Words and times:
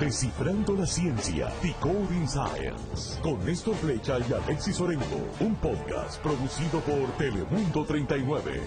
Descifrando 0.00 0.74
la 0.74 0.84
ciencia, 0.84 1.50
Decoding 1.62 2.28
Science, 2.28 3.18
con 3.22 3.42
Néstor 3.46 3.74
Flecha 3.76 4.18
y 4.18 4.30
Alexis 4.30 4.78
Orengo, 4.78 5.26
un 5.40 5.54
podcast 5.54 6.22
producido 6.22 6.80
por 6.80 7.10
Telemundo 7.16 7.82
39. 7.82 8.60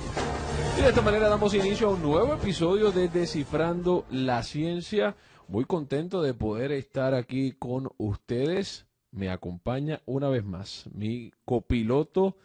Y 0.79 0.81
de 0.81 0.89
esta 0.89 1.03
manera 1.03 1.29
damos 1.29 1.53
inicio 1.53 1.89
a 1.89 1.91
un 1.91 2.01
nuevo 2.01 2.33
episodio 2.33 2.91
de 2.91 3.09
Descifrando 3.09 4.05
la 4.09 4.41
ciencia. 4.41 5.15
Muy 5.47 5.65
contento 5.65 6.23
de 6.23 6.33
poder 6.33 6.71
estar 6.71 7.13
aquí 7.13 7.51
con 7.51 7.89
ustedes. 7.97 8.87
Me 9.11 9.29
acompaña 9.29 10.01
una 10.07 10.29
vez 10.29 10.43
más 10.43 10.89
mi 10.91 11.31
copiloto 11.45 12.37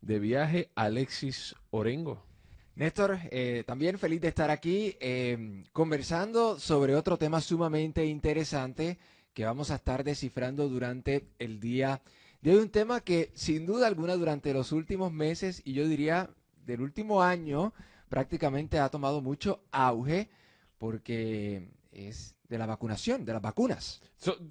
de 0.00 0.18
viaje, 0.18 0.68
Alexis 0.74 1.54
Orengo. 1.70 2.31
Néstor, 2.74 3.18
eh, 3.30 3.64
también 3.66 3.98
feliz 3.98 4.20
de 4.22 4.28
estar 4.28 4.50
aquí 4.50 4.96
eh, 4.98 5.64
conversando 5.72 6.58
sobre 6.58 6.94
otro 6.94 7.18
tema 7.18 7.42
sumamente 7.42 8.06
interesante 8.06 8.98
que 9.34 9.44
vamos 9.44 9.70
a 9.70 9.74
estar 9.74 10.02
descifrando 10.04 10.68
durante 10.70 11.26
el 11.38 11.60
día 11.60 12.00
de 12.40 12.52
hoy. 12.52 12.62
Un 12.62 12.70
tema 12.70 13.00
que 13.00 13.30
sin 13.34 13.66
duda 13.66 13.86
alguna 13.86 14.16
durante 14.16 14.54
los 14.54 14.72
últimos 14.72 15.12
meses 15.12 15.60
y 15.66 15.74
yo 15.74 15.86
diría 15.86 16.30
del 16.64 16.80
último 16.80 17.22
año 17.22 17.74
prácticamente 18.08 18.78
ha 18.78 18.88
tomado 18.88 19.20
mucho 19.20 19.60
auge 19.70 20.30
porque 20.78 21.68
es 21.92 22.34
de 22.52 22.58
la 22.58 22.66
vacunación, 22.66 23.24
de 23.24 23.32
las 23.32 23.40
vacunas. 23.40 24.02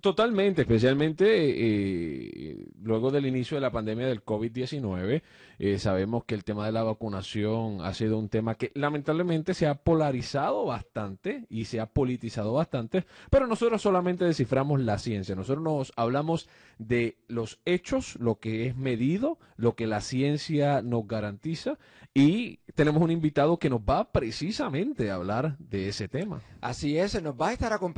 totalmente, 0.01 0.63
especialmente 0.63 1.25
eh, 1.29 2.67
luego 2.81 3.11
del 3.11 3.27
inicio 3.27 3.55
de 3.55 3.61
la 3.61 3.71
pandemia 3.71 4.07
del 4.07 4.25
COVID-19, 4.25 5.21
eh, 5.59 5.77
sabemos 5.77 6.23
que 6.25 6.33
el 6.33 6.43
tema 6.43 6.65
de 6.65 6.71
la 6.71 6.81
vacunación 6.81 7.81
ha 7.81 7.93
sido 7.93 8.17
un 8.17 8.27
tema 8.27 8.55
que 8.55 8.71
lamentablemente 8.73 9.53
se 9.53 9.67
ha 9.67 9.75
polarizado 9.75 10.65
bastante 10.65 11.45
y 11.47 11.65
se 11.65 11.79
ha 11.79 11.85
politizado 11.85 12.53
bastante, 12.53 13.05
pero 13.29 13.45
nosotros 13.45 13.83
solamente 13.83 14.25
desciframos 14.25 14.81
la 14.81 14.97
ciencia, 14.97 15.35
nosotros 15.35 15.63
nos 15.63 15.93
hablamos 15.95 16.49
de 16.79 17.17
los 17.27 17.59
hechos, 17.65 18.15
lo 18.15 18.39
que 18.39 18.65
es 18.65 18.75
medido, 18.75 19.37
lo 19.57 19.75
que 19.75 19.85
la 19.85 20.01
ciencia 20.01 20.81
nos 20.81 21.07
garantiza 21.07 21.77
y 22.13 22.57
tenemos 22.75 23.01
un 23.01 23.11
invitado 23.11 23.57
que 23.57 23.69
nos 23.69 23.79
va 23.79 24.11
precisamente 24.11 25.11
a 25.11 25.15
hablar 25.15 25.57
de 25.59 25.87
ese 25.87 26.07
tema. 26.07 26.41
Así 26.59 26.97
es, 26.97 27.21
nos 27.21 27.35
va 27.39 27.49
a 27.49 27.53
estar 27.53 27.71
acompañando 27.71 27.90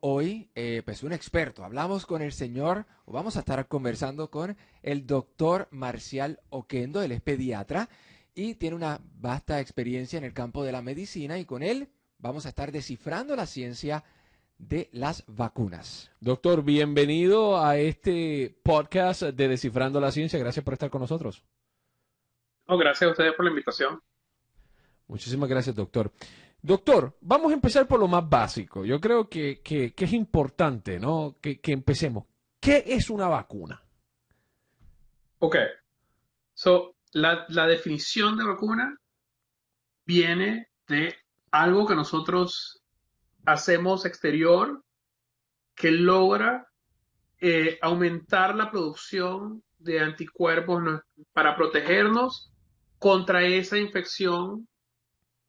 hoy 0.00 0.50
eh, 0.54 0.82
pues 0.84 1.02
un 1.02 1.12
experto. 1.12 1.64
Hablamos 1.64 2.06
con 2.06 2.22
el 2.22 2.32
señor, 2.32 2.86
o 3.04 3.12
vamos 3.12 3.36
a 3.36 3.40
estar 3.40 3.66
conversando 3.68 4.30
con 4.30 4.56
el 4.82 5.06
doctor 5.06 5.68
Marcial 5.70 6.40
Oquendo, 6.50 7.02
él 7.02 7.12
es 7.12 7.20
pediatra 7.20 7.88
y 8.34 8.54
tiene 8.54 8.76
una 8.76 9.00
vasta 9.20 9.60
experiencia 9.60 10.18
en 10.18 10.24
el 10.24 10.32
campo 10.32 10.64
de 10.64 10.72
la 10.72 10.82
medicina 10.82 11.38
y 11.38 11.44
con 11.44 11.62
él 11.62 11.88
vamos 12.18 12.46
a 12.46 12.48
estar 12.48 12.72
descifrando 12.72 13.36
la 13.36 13.46
ciencia 13.46 14.04
de 14.58 14.88
las 14.92 15.24
vacunas. 15.26 16.10
Doctor, 16.20 16.62
bienvenido 16.62 17.62
a 17.62 17.76
este 17.76 18.56
podcast 18.62 19.22
de 19.22 19.48
Descifrando 19.48 20.00
la 20.00 20.10
Ciencia. 20.10 20.38
Gracias 20.38 20.64
por 20.64 20.74
estar 20.74 20.90
con 20.90 21.00
nosotros. 21.00 21.42
gracias 22.66 23.08
a 23.08 23.10
ustedes 23.10 23.34
por 23.34 23.44
la 23.44 23.50
invitación. 23.50 24.00
Muchísimas 25.06 25.48
gracias, 25.48 25.76
doctor. 25.76 26.12
Doctor, 26.64 27.14
vamos 27.20 27.50
a 27.52 27.54
empezar 27.56 27.86
por 27.86 28.00
lo 28.00 28.08
más 28.08 28.26
básico. 28.26 28.86
Yo 28.86 28.98
creo 28.98 29.28
que, 29.28 29.60
es 29.94 30.12
importante, 30.14 30.98
¿no? 30.98 31.36
Que, 31.38 31.60
empecemos. 31.64 32.24
¿Qué 32.58 32.82
es 32.86 33.10
una 33.10 33.28
vacuna? 33.28 33.82
Ok. 35.40 35.56
So, 36.54 36.96
la, 37.12 37.44
la 37.50 37.66
definición 37.66 38.38
de 38.38 38.46
vacuna 38.46 38.98
viene 40.06 40.68
de 40.88 41.14
algo 41.50 41.86
que 41.86 41.94
nosotros 41.94 42.82
hacemos 43.44 44.06
exterior 44.06 44.82
que 45.74 45.90
logra 45.90 46.66
eh, 47.42 47.78
aumentar 47.82 48.54
la 48.54 48.70
producción 48.70 49.62
de 49.80 50.00
anticuerpos 50.00 50.82
para 51.34 51.56
protegernos 51.56 52.50
contra 52.98 53.42
esa 53.44 53.76
infección 53.76 54.66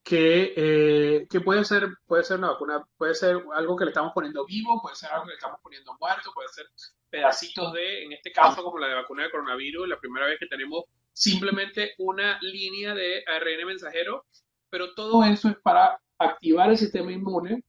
que, 0.06 0.54
eh, 0.56 1.28
que, 1.28 1.42
puede 1.42 1.66
ser 1.66 1.90
puede 2.06 2.24
ser 2.24 2.38
una 2.38 2.52
vacuna, 2.52 2.86
puede 2.96 3.16
ser 3.16 3.44
algo 3.56 3.76
que 3.76 3.86
le 3.86 3.90
estamos 3.90 4.14
poniendo 4.14 4.46
vivo, 4.46 4.80
puede 4.80 4.96
ser 4.96 5.10
algo 5.10 5.26
que 5.26 5.32
le 5.32 5.36
estamos 5.36 5.60
poniendo 5.64 5.98
muerto, 6.00 6.32
puede 6.32 6.48
ser 6.50 6.68
pedacitos 7.10 7.74
de, 7.74 8.04
en 8.04 8.12
este 8.14 8.32
caso 8.32 8.64
como 8.64 8.78
la 8.78 8.88
de 8.88 8.94
vacuna 8.94 9.24
de 9.24 9.32
coronavirus, 9.32 9.88
la 9.90 10.00
primera 10.00 10.28
vez 10.28 10.38
que 10.40 10.46
tenemos 10.46 10.84
simplemente 11.12 11.96
una 11.98 12.38
línea 12.42 12.94
de 12.94 13.24
ARN 13.26 13.66
mensajero, 13.66 14.28
pero 14.70 14.94
todo 14.94 15.24
eso 15.24 15.50
es 15.50 15.58
para 15.58 16.00
activar 16.20 16.70
el 16.70 16.78
sistema 16.78 17.12
inmune 17.12 17.64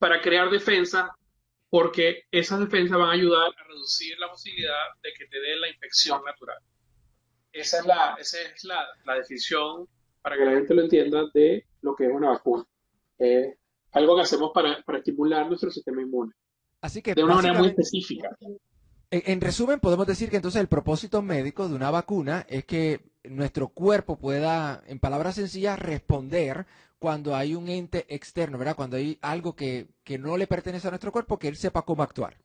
para 0.00 0.20
crear 0.20 0.50
defensa, 0.50 1.16
porque 1.70 2.24
esas 2.32 2.58
defensas 2.58 2.98
van 2.98 3.10
a 3.10 3.12
ayudar 3.12 3.48
a 3.56 3.64
reducir 3.68 4.18
la 4.18 4.28
posibilidad 4.28 4.74
de 5.00 5.12
que 5.12 5.26
te 5.26 5.38
dé 5.38 5.54
la 5.54 5.68
infección 5.68 6.20
natural. 6.24 6.58
Esa 7.52 7.78
es 7.78 7.86
la, 7.86 8.16
esa 8.18 8.40
es 8.40 8.64
la, 8.64 8.84
la 9.04 9.14
definición, 9.14 9.86
para 10.22 10.36
que 10.36 10.44
la 10.44 10.52
gente 10.52 10.74
lo 10.74 10.82
entienda, 10.82 11.24
de 11.34 11.66
lo 11.82 11.94
que 11.94 12.06
es 12.06 12.12
una 12.12 12.30
vacuna. 12.30 12.64
Es 13.18 13.56
algo 13.92 14.16
que 14.16 14.22
hacemos 14.22 14.52
para, 14.54 14.82
para 14.82 14.98
estimular 14.98 15.46
nuestro 15.46 15.70
sistema 15.70 16.00
inmune. 16.00 16.32
Así 16.80 17.02
que 17.02 17.14
de 17.14 17.24
una 17.24 17.36
manera 17.36 17.58
muy 17.58 17.68
específica. 17.68 18.36
En, 19.10 19.42
resumen, 19.42 19.78
podemos 19.78 20.06
decir 20.06 20.30
que 20.30 20.36
entonces 20.36 20.58
el 20.58 20.68
propósito 20.68 21.20
médico 21.20 21.68
de 21.68 21.74
una 21.74 21.90
vacuna 21.90 22.46
es 22.48 22.64
que 22.64 23.12
nuestro 23.24 23.68
cuerpo 23.68 24.18
pueda, 24.18 24.82
en 24.86 24.98
palabras 25.00 25.34
sencillas, 25.34 25.78
responder 25.78 26.66
cuando 26.98 27.36
hay 27.36 27.54
un 27.54 27.68
ente 27.68 28.06
externo, 28.08 28.56
¿verdad? 28.56 28.74
Cuando 28.74 28.96
hay 28.96 29.18
algo 29.20 29.54
que, 29.54 29.86
no 30.18 30.38
le 30.38 30.46
pertenece 30.46 30.88
a 30.88 30.92
nuestro 30.92 31.12
cuerpo, 31.12 31.38
que 31.38 31.48
él 31.48 31.56
sepa 31.56 31.82
cómo 31.82 32.02
actuar. 32.02 32.38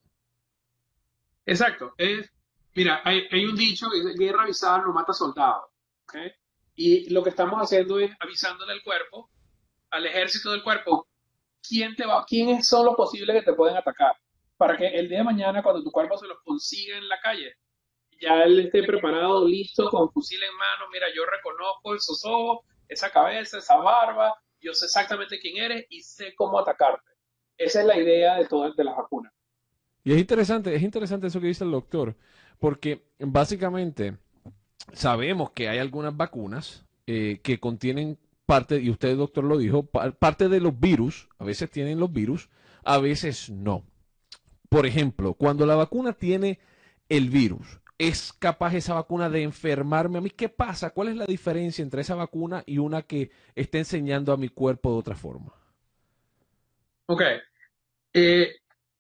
Exacto. 1.46 1.94
Es, 1.98 2.30
mira, 2.76 3.00
hay, 3.06 3.46
un 3.46 3.56
dicho 3.56 3.88
que 3.90 4.02
dice, 4.02 4.20
guerra 4.20 4.44
avisada 4.44 4.80
no 4.80 4.92
mata 4.92 5.14
soldado. 5.14 5.70
Y 6.78 7.10
lo 7.10 7.24
que 7.24 7.32
estamos 7.32 7.60
haciendo 7.60 8.00
es 8.00 8.12
avisándole 8.20 8.72
al 8.72 8.84
cuerpo, 8.84 9.32
al 9.90 10.06
ejército 10.06 10.52
del 10.52 10.62
cuerpo, 10.62 11.08
quién 11.68 11.96
te 11.96 12.06
va, 12.06 12.24
quiénes 12.24 12.68
son 12.68 12.86
los 12.86 12.96
posibles 12.96 13.36
que 13.36 13.52
te 13.52 13.54
pueden 13.54 13.76
atacar. 13.76 14.16
Para 14.58 14.78
que 14.78 14.86
el 14.86 15.10
día 15.10 15.18
de 15.18 15.24
mañana, 15.24 15.64
cuando 15.64 15.84
tu 15.84 15.92
cuerpo 15.92 16.20
se 16.20 16.28
los 16.28 16.38
consiga 16.44 16.96
en 16.96 17.10
la 17.10 17.20
calle, 17.20 17.56
ya 18.22 18.44
él 18.44 18.60
esté 18.60 18.84
preparado, 18.84 19.48
listo, 19.48 19.90
con 19.90 20.12
fusil 20.12 20.40
en 20.44 20.56
mano. 20.56 20.86
Mira, 20.92 21.08
yo 21.16 21.24
reconozco 21.26 21.96
esos 21.96 22.24
ojos, 22.24 22.60
esa 22.88 23.10
cabeza, 23.10 23.58
esa 23.58 23.78
barba, 23.78 24.36
yo 24.62 24.72
sé 24.76 24.86
exactamente 24.86 25.40
quién 25.40 25.58
eres 25.58 25.88
y 25.90 26.04
sé 26.04 26.36
cómo 26.36 26.60
atacarte. 26.60 27.12
Esa 27.58 27.82
es 27.82 27.88
la 27.88 27.98
idea 27.98 28.36
de 28.36 28.46
todas 28.46 28.76
de 28.76 28.84
las 28.84 28.96
vacunas. 28.96 29.34
Y 30.04 30.14
es 30.14 30.20
interesante, 30.20 30.76
es 30.76 30.84
interesante 30.84 31.26
eso 31.26 31.42
que 31.42 31.48
dice 31.48 31.64
el 31.64 31.72
doctor, 31.72 32.16
porque 32.60 33.08
básicamente 33.18 34.18
sabemos 34.94 35.52
que 35.52 35.70
hay 35.70 35.80
algunas 35.80 36.16
vacunas 36.16 36.86
eh, 37.06 37.40
que 37.44 37.60
contienen 37.60 38.18
parte, 38.46 38.80
y 38.80 38.90
usted 38.90 39.16
doctor 39.18 39.44
lo 39.44 39.58
dijo, 39.58 39.84
parte 39.84 40.50
de 40.50 40.62
los 40.62 40.80
virus, 40.80 41.28
a 41.38 41.44
veces 41.44 41.70
tienen 41.70 42.00
los 42.00 42.12
virus, 42.12 42.50
a 42.84 42.98
veces 42.98 43.50
no. 43.50 43.84
Por 44.70 44.86
ejemplo, 44.86 45.34
cuando 45.34 45.66
la 45.66 45.76
vacuna 45.76 46.14
tiene 46.14 46.60
el 47.10 47.30
virus, 47.30 47.80
¿Es 48.00 48.32
capaz 48.32 48.76
esa 48.76 48.94
vacuna 48.94 49.28
de 49.28 49.42
enfermarme 49.42 50.20
a 50.20 50.22
mí? 50.22 50.30
¿Qué 50.30 50.50
pasa? 50.50 50.92
¿Cuál 50.92 51.08
es 51.08 51.16
la 51.16 51.26
diferencia 51.26 51.82
entre 51.82 52.02
esa 52.02 52.14
vacuna 52.14 52.64
y 52.68 52.78
una 52.78 53.02
que 53.02 53.32
está 53.56 53.80
enseñando 53.80 54.32
a 54.32 54.38
mi 54.38 54.50
cuerpo 54.50 54.92
de 54.92 55.00
otra 55.00 55.16
forma? 55.16 55.52
Ok. 57.08 57.22
Eh, 58.14 58.56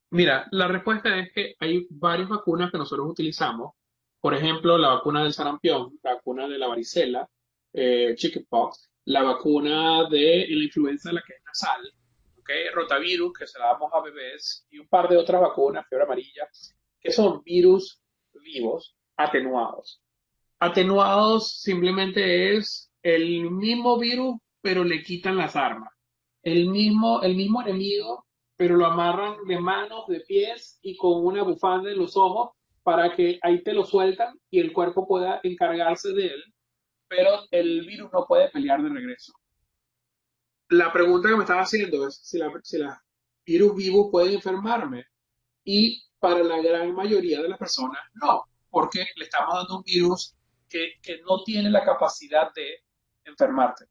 mira, 0.10 0.48
la 0.50 0.68
respuesta 0.68 1.16
es 1.16 1.32
que 1.32 1.56
hay 1.60 1.86
varias 1.92 2.28
vacunas 2.28 2.72
que 2.72 2.80
nosotros 2.80 3.08
utilizamos. 3.08 3.74
Por 4.20 4.34
ejemplo, 4.34 4.78
la 4.78 4.90
vacuna 4.90 5.24
del 5.24 5.34
sarampión, 5.34 6.00
la 6.04 6.16
vacuna 6.16 6.48
de 6.48 6.58
la 6.58 6.68
varicela, 6.68 7.30
eh, 7.74 8.14
chickenpox, 8.16 8.90
la 9.06 9.24
vacuna 9.24 10.10
de 10.10 10.48
la 10.50 10.64
influenza, 10.64 11.12
la 11.12 11.22
que 11.26 11.34
es 11.34 11.44
nasal, 11.46 11.94
okay, 12.40 12.70
rotavirus, 12.74 13.38
que 13.38 13.48
se 13.48 13.60
la 13.60 13.68
damos 13.68 13.92
a 13.94 14.02
bebés, 14.02 14.66
y 14.70 14.80
un 14.80 14.88
par 14.88 15.08
de 15.08 15.18
otras 15.18 15.42
vacunas, 15.42 15.86
fiebre 15.88 16.06
amarilla, 16.06 16.48
que 17.00 17.12
son 17.12 17.44
virus 17.44 18.02
vivos 18.34 18.96
atenuados. 19.16 20.02
Atenuados 20.60 21.62
simplemente 21.62 22.58
es 22.58 22.92
el 23.04 23.52
mismo 23.52 23.98
virus, 24.00 24.38
pero 24.62 24.84
le 24.84 25.04
quitan 25.04 25.38
las 25.38 25.56
armas. 25.56 25.94
El 26.42 26.70
mismo, 26.70 27.22
el 27.22 27.36
mismo 27.36 27.62
enemigo, 27.62 28.26
pero 28.56 28.76
lo 28.76 28.86
amarran 28.86 29.46
de 29.46 29.60
manos, 29.60 30.08
de 30.08 30.22
pies 30.22 30.80
y 30.82 30.98
con 30.98 31.26
una 31.26 31.44
bufanda 31.44 31.92
en 31.92 32.00
los 32.00 32.18
ojos 32.18 32.57
para 32.88 33.14
que 33.14 33.38
ahí 33.42 33.62
te 33.64 33.74
lo 33.74 33.84
sueltan 33.84 34.40
y 34.50 34.62
el 34.62 34.72
cuerpo 34.72 35.06
pueda 35.06 35.42
encargarse 35.44 36.14
de 36.14 36.28
él, 36.28 36.54
pero 37.10 37.42
el 37.52 37.86
virus 37.86 38.10
no 38.14 38.26
puede 38.26 38.48
pelear 38.50 38.82
de 38.82 38.88
regreso. 38.88 39.34
La 40.70 40.94
pregunta 40.94 41.28
que 41.28 41.36
me 41.36 41.44
estaba 41.44 41.64
haciendo 41.64 42.08
es 42.08 42.22
si, 42.24 42.38
los 42.38 42.94
virus 43.46 43.76
vivos 43.76 44.08
pueden 44.10 44.36
enfermarme. 44.36 45.04
Y 45.66 46.02
para 46.18 46.42
la 46.42 46.62
gran 46.62 46.94
mayoría 46.96 47.42
de 47.42 47.50
las 47.50 47.60
personas 47.60 48.02
no, 48.14 48.46
porque 48.70 49.06
le 49.18 49.26
estamos 49.26 49.54
dando 49.56 49.80
un 49.80 49.84
virus 49.84 50.34
que, 50.70 50.94
no 51.26 51.44
tiene 51.44 51.70
la 51.70 51.84
capacidad 51.84 52.54
de 52.54 52.86
enfermarte. 53.26 53.84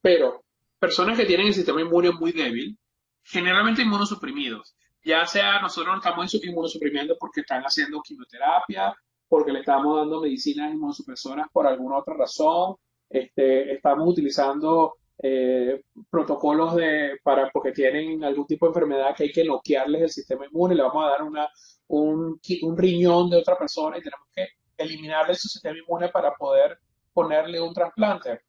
Pero 0.00 0.44
personas 0.78 1.18
que 1.18 1.26
tienen 1.26 1.48
el 1.48 1.54
sistema 1.54 1.80
inmune 1.80 2.12
muy 2.12 2.30
débil, 2.30 2.78
generalmente 3.24 3.82
inmunosuprimidos, 3.82 4.76
Ya 5.04 5.26
sea 5.26 5.60
nosotros 5.60 5.96
nos 5.96 6.04
estamos 6.04 6.34
inmunosuprimiendo 6.34 7.16
porque 7.18 7.40
están 7.40 7.62
haciendo 7.62 8.02
quimioterapia, 8.02 8.94
porque 9.28 9.52
le 9.52 9.60
estamos 9.60 9.96
dando 9.96 10.20
medicinas 10.20 10.72
inmunosupresoras 10.72 11.46
por 11.52 11.66
alguna 11.66 11.98
otra 11.98 12.14
razón, 12.14 12.76
este, 13.08 13.72
estamos 13.72 14.08
utilizando 14.08 14.94
eh, 15.22 15.82
protocolos 16.08 16.74
de, 16.76 17.18
para, 17.22 17.50
porque 17.50 17.72
tienen 17.72 18.24
algún 18.24 18.46
tipo 18.46 18.66
de 18.66 18.70
enfermedad 18.70 19.14
que 19.14 19.24
hay 19.24 19.32
que 19.32 19.44
noquearles 19.44 20.02
el 20.02 20.10
sistema 20.10 20.46
inmune, 20.46 20.74
le 20.74 20.82
vamos 20.82 21.04
a 21.04 21.10
dar 21.10 21.22
una, 21.22 21.48
un, 21.88 22.40
un 22.62 22.76
riñón 22.76 23.30
de 23.30 23.36
otra 23.36 23.56
persona 23.56 23.98
y 23.98 24.02
tenemos 24.02 24.28
que 24.34 24.48
eliminarle 24.76 25.34
su 25.34 25.48
sistema 25.48 25.78
inmune 25.78 26.08
para 26.08 26.34
poder 26.34 26.78
ponerle 27.12 27.60
un 27.60 27.74
trasplante. 27.74 28.40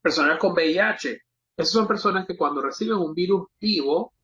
Personas 0.00 0.38
con 0.38 0.52
VIH, 0.52 1.20
esas 1.56 1.72
son 1.72 1.86
personas 1.86 2.26
que 2.26 2.36
cuando 2.36 2.62
reciben 2.62 2.98
un 2.98 3.14
virus 3.14 3.48
vivo, 3.60 4.14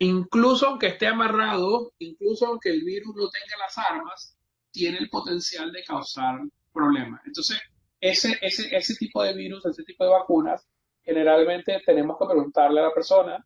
incluso 0.00 0.66
aunque 0.66 0.88
esté 0.88 1.06
amarrado, 1.06 1.92
incluso 1.98 2.46
aunque 2.46 2.70
el 2.70 2.82
virus 2.82 3.14
no 3.14 3.28
tenga 3.30 3.56
las 3.58 3.78
armas, 3.78 4.36
tiene 4.70 4.98
el 4.98 5.10
potencial 5.10 5.70
de 5.72 5.84
causar 5.84 6.40
problemas. 6.72 7.20
Entonces, 7.26 7.60
ese, 8.00 8.38
ese, 8.40 8.74
ese 8.74 8.94
tipo 8.96 9.22
de 9.22 9.34
virus, 9.34 9.64
ese 9.66 9.84
tipo 9.84 10.04
de 10.04 10.10
vacunas, 10.10 10.66
generalmente 11.02 11.82
tenemos 11.84 12.16
que 12.18 12.26
preguntarle 12.26 12.80
a 12.80 12.84
la 12.84 12.94
persona, 12.94 13.44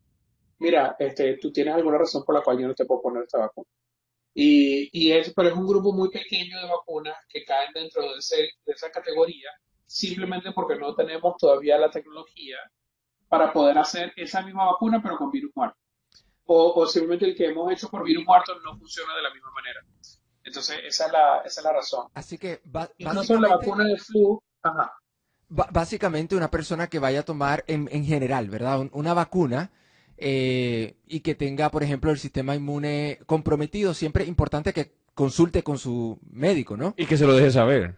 mira, 0.59 0.97
este, 0.99 1.39
tú 1.39 1.53
tienes 1.53 1.75
alguna 1.75 1.99
razón 1.99 2.25
por 2.25 2.35
la 2.37 2.43
cual 2.43 2.59
yo 2.61 2.69
no 2.69 2.75
te 2.75 2.85
puedo 2.85 3.03
poner 3.03 3.25
esta 3.25 3.39
vacuna. 3.39 3.69
Y, 4.35 4.91
y 4.93 5.13
es, 5.13 5.33
pero 5.35 5.49
es 5.49 5.55
un 5.57 5.67
grupo 5.67 5.93
muy 5.93 6.11
pequeño 6.11 6.61
de 6.61 6.69
vacunas 6.69 7.17
que 7.29 7.45
caen 7.45 7.73
dentro 7.73 8.03
de, 8.03 8.09
de 8.67 8.73
esa 8.73 8.91
categoría, 8.91 9.51
simplemente 9.87 10.53
porque 10.53 10.77
no 10.77 10.95
tenemos 10.95 11.37
todavía 11.37 11.79
la 11.79 11.91
tecnología 11.91 12.59
para 13.29 13.53
poder 13.53 13.79
hacer 13.79 14.13
esa 14.17 14.43
misma 14.43 14.67
vacuna, 14.67 15.01
pero 15.03 15.17
con 15.17 15.31
virus 15.31 15.53
muerto. 15.55 15.79
O, 16.47 16.75
o 16.75 16.87
simplemente 16.87 17.25
el 17.25 17.35
que 17.35 17.47
hemos 17.47 17.73
hecho 17.73 17.89
por 17.89 18.05
virus 18.05 18.25
muerto 18.25 18.53
no 18.61 18.77
funciona 18.79 19.15
de 19.15 19.23
la 19.23 19.33
misma 19.33 19.51
manera. 19.51 19.81
Entonces, 20.43 20.79
esa 20.85 21.07
es 21.07 21.13
la, 21.13 21.39
esa 21.39 21.61
es 21.61 21.65
la 21.65 21.73
razón. 21.73 22.09
Así 22.15 22.37
que, 22.37 22.61
incluso 22.99 23.41
la 23.41 23.57
vacuna 23.57 23.85
de 23.85 23.97
flu, 23.97 24.43
ajá. 24.63 24.93
Básicamente, 25.49 26.37
una 26.37 26.51
persona 26.51 26.89
que 26.89 26.99
vaya 26.99 27.21
a 27.21 27.25
tomar 27.25 27.65
en, 27.67 27.89
en 27.93 28.05
general, 28.05 28.51
¿verdad? 28.51 28.89
Una 28.93 29.15
vacuna 29.15 29.71
eh, 30.17 30.97
y 31.07 31.21
que 31.21 31.35
tenga, 31.35 31.71
por 31.71 31.83
ejemplo, 31.83 32.11
el 32.11 32.19
sistema 32.19 32.55
inmune 32.55 33.21
comprometido, 33.27 33.95
siempre 33.95 34.25
es 34.25 34.29
importante 34.29 34.73
que 34.73 34.95
consulte 35.15 35.63
con 35.63 35.79
su 35.79 36.19
médico, 36.31 36.77
¿no? 36.77 36.95
Y 36.97 37.07
que 37.07 37.17
se 37.17 37.27
lo 37.27 37.35
deje 37.35 37.51
saber. 37.51 37.97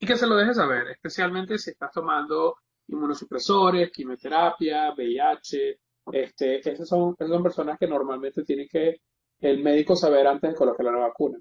Y 0.00 0.06
que 0.06 0.16
se 0.16 0.26
lo 0.26 0.36
deje 0.36 0.54
saber, 0.54 0.88
especialmente 0.88 1.58
si 1.58 1.70
estás 1.70 1.90
tomando 1.92 2.56
inmunosupresores, 2.86 3.90
quimioterapia, 3.90 4.92
VIH, 4.96 5.80
este, 6.12 6.68
esas 6.68 6.88
son, 6.88 7.14
personas 7.16 7.78
que 7.78 7.86
normalmente 7.86 8.44
tienen 8.44 8.68
que 8.68 9.00
el 9.40 9.62
médico 9.62 9.96
saber 9.96 10.26
antes 10.26 10.50
de 10.50 10.56
colocar 10.56 10.84
la 10.86 10.92
vacuna. 10.92 11.38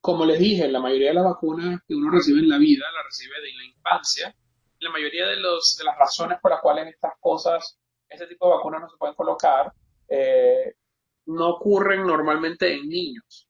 Como 0.00 0.24
les 0.24 0.38
dije, 0.38 0.68
la 0.68 0.80
mayoría 0.80 1.08
de 1.08 1.14
las 1.14 1.24
vacunas 1.24 1.80
que 1.86 1.94
uno 1.94 2.10
recibe 2.10 2.40
en 2.40 2.48
la 2.48 2.58
vida 2.58 2.86
la 2.92 3.02
recibe 3.02 3.34
de 3.40 3.52
la 3.52 3.64
infancia. 3.64 4.34
La 4.78 4.90
mayoría 4.90 5.26
de, 5.26 5.36
los, 5.36 5.76
de 5.78 5.84
las 5.84 5.98
razones 5.98 6.38
por 6.40 6.50
las 6.50 6.60
cuales 6.60 6.88
estas 6.88 7.12
cosas, 7.20 7.78
este 8.08 8.26
tipo 8.26 8.48
de 8.48 8.56
vacunas 8.56 8.80
no 8.80 8.88
se 8.88 8.96
pueden 8.96 9.14
colocar, 9.14 9.72
eh, 10.08 10.74
no 11.26 11.50
ocurren 11.50 12.06
normalmente 12.06 12.72
en 12.72 12.88
niños. 12.88 13.48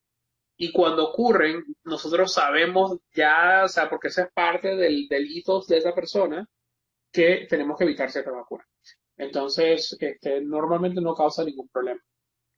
Y 0.56 0.72
cuando 0.72 1.08
ocurren, 1.08 1.64
nosotros 1.84 2.32
sabemos 2.32 2.98
ya, 3.14 3.62
o 3.64 3.68
sea, 3.68 3.88
porque 3.88 4.08
esa 4.08 4.24
es 4.24 4.32
parte 4.32 4.76
del, 4.76 5.08
del 5.08 5.26
de 5.68 5.78
esa 5.78 5.94
persona, 5.94 6.46
que 7.12 7.46
tenemos 7.48 7.78
que 7.78 7.84
evitar 7.84 8.10
cierta 8.10 8.30
vacuna. 8.30 8.66
Entonces, 9.20 9.94
este, 10.00 10.40
normalmente 10.40 11.00
no 11.02 11.14
causa 11.14 11.44
ningún 11.44 11.68
problema. 11.68 12.00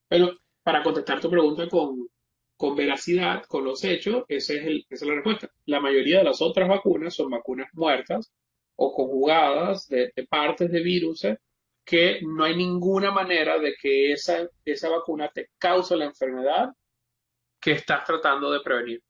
Pero 0.08 0.30
para 0.62 0.82
contestar 0.84 1.20
tu 1.20 1.28
pregunta 1.28 1.68
con, 1.68 2.06
con 2.56 2.76
veracidad, 2.76 3.42
con 3.48 3.64
los 3.64 3.82
hechos, 3.82 4.24
ese 4.28 4.58
es 4.58 4.66
el, 4.66 4.86
esa 4.88 5.04
es 5.04 5.08
la 5.08 5.14
respuesta. 5.16 5.50
La 5.66 5.80
mayoría 5.80 6.18
de 6.18 6.24
las 6.24 6.40
otras 6.40 6.68
vacunas 6.68 7.14
son 7.16 7.30
vacunas 7.30 7.68
muertas 7.72 8.32
o 8.76 8.94
conjugadas 8.94 9.88
de, 9.88 10.12
partes 10.30 10.70
de 10.70 10.80
virus 10.82 11.26
que 11.84 12.20
no 12.22 12.44
hay 12.44 12.56
ninguna 12.56 13.10
manera 13.10 13.58
de 13.58 13.74
que 13.80 14.12
esa, 14.12 14.48
esa 14.64 14.88
vacuna 14.88 15.30
te 15.34 15.48
cause 15.58 15.96
la 15.96 16.04
enfermedad 16.04 16.68
que 17.60 17.72
estás 17.72 18.04
tratando 18.04 18.52
de 18.52 18.60
prevenir. 18.60 19.02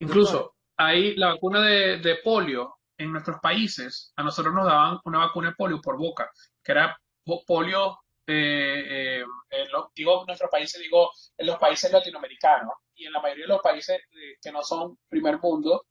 Incluso 0.00 0.54
hay 0.76 1.16
la 1.16 1.28
vacuna 1.28 1.62
de, 1.62 1.98
de 1.98 2.16
polio 2.16 2.75
en 2.98 3.12
nuestros 3.12 3.40
países, 3.40 4.12
a 4.16 4.22
nosotros 4.22 4.54
nos 4.54 4.66
daban 4.66 4.98
una 5.04 5.18
vacuna 5.18 5.50
de 5.50 5.54
polio 5.54 5.80
por 5.80 5.98
boca, 5.98 6.30
que 6.62 6.72
era 6.72 6.98
polio 7.46 7.98
eh, 8.26 9.22
en 9.50 9.66
digo 9.94 10.20
en 10.20 10.26
nuestros 10.26 10.50
países, 10.50 10.80
digo 10.80 11.10
en 11.36 11.46
los 11.46 11.58
países 11.58 11.92
latinoamericanos 11.92 12.74
y 12.94 13.06
en 13.06 13.12
la 13.12 13.20
mayoría 13.20 13.44
de 13.44 13.52
los 13.52 13.62
países 13.62 13.96
eh, 13.98 14.36
que 14.40 14.50
no 14.50 14.62
son 14.62 14.98
primer 15.08 15.38
mundo, 15.40 15.86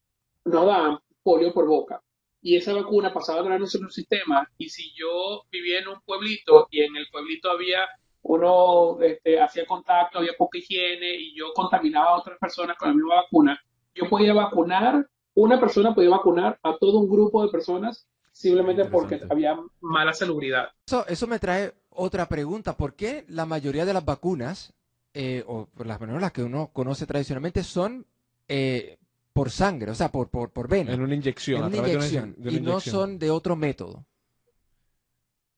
nos 0.45 0.65
dan 0.65 0.99
polio 1.23 1.53
por 1.53 1.67
boca. 1.67 2.01
Y 2.41 2.57
esa 2.57 2.73
vacuna 2.73 3.11
pasaba 3.13 3.39
a 3.39 3.43
través 3.43 3.57
de 3.57 3.79
nuestro 3.79 3.89
sistema. 3.89 4.47
Y 4.57 4.69
si 4.69 4.93
yo 4.95 5.43
vivía 5.49 5.79
en 5.79 5.87
un 5.87 6.01
pueblito 6.01 6.67
y 6.69 6.81
en 6.81 6.95
el 6.95 7.07
pueblito 7.11 7.49
había 7.49 7.87
uno 8.21 8.99
este, 9.01 9.39
hacía 9.39 9.65
contacto, 9.65 10.19
había 10.19 10.33
poca 10.37 10.57
higiene 10.57 11.15
y 11.15 11.35
yo 11.35 11.53
contaminaba 11.53 12.11
a 12.11 12.19
otras 12.19 12.37
personas 12.39 12.77
con 12.77 12.89
la 12.89 12.95
misma 12.95 13.15
vacuna, 13.15 13.59
yo 13.93 14.09
podía 14.09 14.33
vacunar, 14.33 15.07
una 15.35 15.59
persona 15.59 15.93
podía 15.93 16.09
vacunar 16.09 16.59
a 16.63 16.77
todo 16.77 16.99
un 16.99 17.09
grupo 17.09 17.43
de 17.43 17.51
personas 17.51 18.07
simplemente 18.31 18.85
porque 18.85 19.21
había 19.29 19.57
mala 19.79 20.13
salubridad. 20.13 20.69
Eso, 20.85 21.05
eso 21.07 21.27
me 21.27 21.39
trae 21.39 21.73
otra 21.89 22.27
pregunta, 22.27 22.75
¿por 22.75 22.95
qué 22.95 23.25
la 23.29 23.45
mayoría 23.45 23.85
de 23.85 23.93
las 23.93 24.03
vacunas, 24.03 24.73
eh, 25.13 25.43
o 25.47 25.67
por 25.67 25.87
las 25.87 25.99
menos 25.99 26.21
las 26.21 26.31
que 26.31 26.43
uno 26.43 26.69
conoce 26.73 27.05
tradicionalmente, 27.05 27.63
son 27.63 28.05
eh, 28.47 28.97
por 29.31 29.49
sangre, 29.49 29.91
o 29.91 29.95
sea, 29.95 30.11
por, 30.11 30.29
por, 30.29 30.51
por 30.51 30.67
vena? 30.67 30.93
En 30.93 31.01
una 31.01 31.15
inyección. 31.15 31.59
En 31.59 31.79
una 31.79 31.87
inyección, 31.89 32.35
y 32.43 32.59
no 32.59 32.79
son 32.79 33.17
de 33.17 33.31
otro 33.31 33.55
método. 33.55 34.05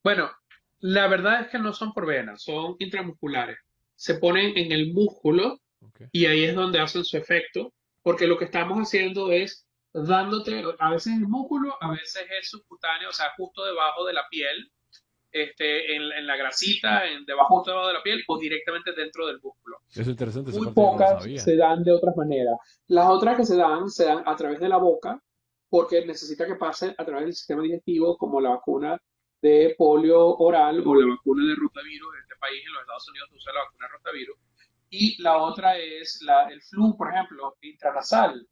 Bueno, 0.03 0.29
la 0.79 1.07
verdad 1.07 1.41
es 1.41 1.47
que 1.49 1.59
no 1.59 1.73
son 1.73 1.93
por 1.93 2.05
vena, 2.05 2.37
son 2.37 2.75
intramusculares. 2.79 3.57
Se 3.95 4.15
ponen 4.15 4.55
en 4.57 4.71
el 4.71 4.93
músculo 4.93 5.59
y 6.11 6.27
ahí 6.27 6.43
es 6.43 6.55
donde 6.55 6.79
hacen 6.79 7.03
su 7.03 7.17
efecto, 7.17 7.73
porque 8.03 8.27
lo 8.27 8.37
que 8.37 8.45
estamos 8.45 8.79
haciendo 8.79 9.31
es 9.31 9.66
dándote, 9.93 10.63
a 10.79 10.91
veces 10.91 11.13
el 11.13 11.27
músculo, 11.27 11.75
a 11.81 11.91
veces 11.91 12.25
es 12.39 12.49
subcutáneo, 12.49 13.09
o 13.09 13.13
sea, 13.13 13.27
justo 13.35 13.65
debajo 13.65 14.05
de 14.05 14.13
la 14.13 14.27
piel, 14.29 14.71
este, 15.31 15.95
en, 15.95 16.25
la 16.25 16.35
grasita, 16.35 17.05
en, 17.05 17.25
debajo, 17.25 17.63
de 17.63 17.93
la 17.93 18.01
piel 18.01 18.23
o 18.27 18.37
directamente 18.37 18.93
dentro 18.93 19.27
del 19.27 19.39
músculo. 19.41 19.77
Es 19.93 20.07
interesante. 20.07 20.51
Muy 20.51 20.71
pocas 20.71 21.23
se 21.23 21.55
dan 21.55 21.83
de 21.83 21.91
otras 21.91 22.15
maneras. 22.15 22.57
Las 22.87 23.09
otras 23.09 23.37
que 23.37 23.45
se 23.45 23.57
dan, 23.57 23.89
se 23.89 24.05
dan 24.05 24.23
a 24.25 24.35
través 24.35 24.59
de 24.59 24.69
la 24.69 24.77
boca 24.77 25.21
porque 25.69 26.05
necesita 26.05 26.47
que 26.47 26.55
pase 26.55 26.95
a 26.97 27.05
través 27.05 27.25
del 27.25 27.33
sistema 27.33 27.61
digestivo 27.61 28.17
como 28.17 28.39
la 28.39 28.51
vacuna 28.51 28.99
de 29.41 29.75
polio 29.77 30.37
oral 30.37 30.81
o 30.85 30.95
la 30.95 31.07
vacuna 31.07 31.49
de 31.49 31.55
rotavirus. 31.55 32.15
En 32.15 32.21
este 32.21 32.35
país, 32.39 32.63
en 32.65 32.73
los 32.73 32.81
Estados 32.81 33.09
Unidos, 33.09 33.29
se 33.29 33.35
usa 33.35 33.53
la 33.53 33.59
vacuna 33.65 33.87
de 33.87 33.93
rotavirus. 33.93 34.37
Y 34.89 35.21
la 35.21 35.37
otra 35.37 35.77
es 35.77 36.21
la, 36.21 36.47
el 36.47 36.61
flu, 36.61 36.95
por 36.97 37.13
ejemplo, 37.13 37.57
intranasal. 37.61 38.47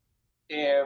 Eh, 0.50 0.84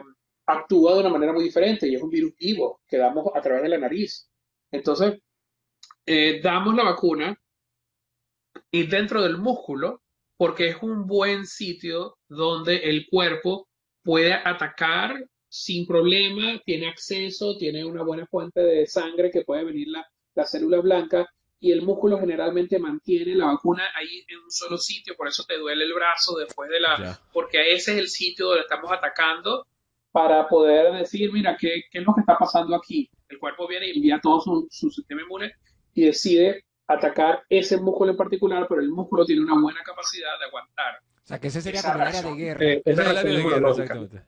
actúa 0.52 0.94
de 0.94 1.00
una 1.00 1.10
manera 1.10 1.32
muy 1.32 1.44
diferente 1.44 1.88
y 1.88 1.94
es 1.94 2.02
un 2.02 2.10
virus 2.10 2.34
vivo 2.36 2.80
que 2.86 2.98
damos 2.98 3.26
a 3.34 3.40
través 3.40 3.62
de 3.62 3.68
la 3.68 3.78
nariz. 3.78 4.28
Entonces, 4.70 5.18
eh, 6.06 6.40
damos 6.42 6.74
la 6.74 6.84
vacuna 6.84 7.36
y 8.70 8.86
dentro 8.86 9.22
del 9.22 9.38
músculo 9.38 10.02
porque 10.36 10.68
es 10.68 10.76
un 10.82 11.06
buen 11.06 11.46
sitio 11.46 12.18
donde 12.28 12.76
el 12.76 13.06
cuerpo 13.08 13.68
puede 14.02 14.32
atacar 14.32 15.14
sin 15.48 15.86
problema, 15.86 16.60
tiene 16.64 16.88
acceso, 16.88 17.58
tiene 17.58 17.84
una 17.84 18.02
buena 18.02 18.26
fuente 18.26 18.60
de 18.60 18.86
sangre 18.86 19.30
que 19.30 19.42
puede 19.42 19.64
venir 19.64 19.88
la, 19.88 20.06
la 20.34 20.46
célula 20.46 20.80
blanca 20.80 21.28
y 21.58 21.72
el 21.72 21.82
músculo 21.82 22.18
generalmente 22.18 22.78
mantiene 22.78 23.34
la 23.34 23.46
vacuna 23.46 23.84
ahí 23.94 24.24
en 24.28 24.38
un 24.38 24.50
solo 24.50 24.78
sitio, 24.78 25.14
por 25.14 25.28
eso 25.28 25.44
te 25.46 25.58
duele 25.58 25.84
el 25.84 25.92
brazo 25.92 26.38
después 26.38 26.70
de 26.70 26.80
la, 26.80 27.20
porque 27.32 27.72
ese 27.72 27.92
es 27.92 27.98
el 27.98 28.08
sitio 28.08 28.46
donde 28.46 28.62
estamos 28.62 28.90
atacando 28.90 29.66
para 30.12 30.48
poder 30.48 30.92
decir, 30.92 31.32
mira, 31.32 31.56
¿qué, 31.58 31.82
¿qué, 31.90 31.98
es 32.00 32.04
lo 32.04 32.14
que 32.14 32.20
está 32.20 32.36
pasando 32.36 32.74
aquí? 32.74 33.08
El 33.28 33.38
cuerpo 33.38 33.68
viene 33.68 33.88
y 33.88 33.96
envía 33.96 34.20
todo 34.20 34.40
su, 34.40 34.66
su 34.70 34.90
sistema 34.90 35.22
inmune 35.22 35.52
y 35.94 36.06
decide 36.06 36.64
atacar 36.86 37.42
ese 37.48 37.76
músculo 37.78 38.10
en 38.10 38.16
particular, 38.16 38.66
pero 38.68 38.80
el 38.80 38.90
músculo 38.90 39.24
tiene 39.24 39.42
una 39.42 39.60
buena 39.60 39.80
capacidad 39.84 40.38
de 40.38 40.46
aguantar. 40.46 40.94
O 41.22 41.26
sea, 41.26 41.38
que 41.38 41.48
ese 41.48 41.62
sería 41.62 41.82
como 41.82 41.94
el 41.94 42.00
área 42.00 42.22
de 42.22 42.34
guerra. 42.34 42.64
Eh, 42.64 42.82
es 42.84 42.98
el 42.98 43.06
área 43.06 43.22
de 43.22 43.42
guerra, 43.42 43.70
exactamente. 43.70 44.22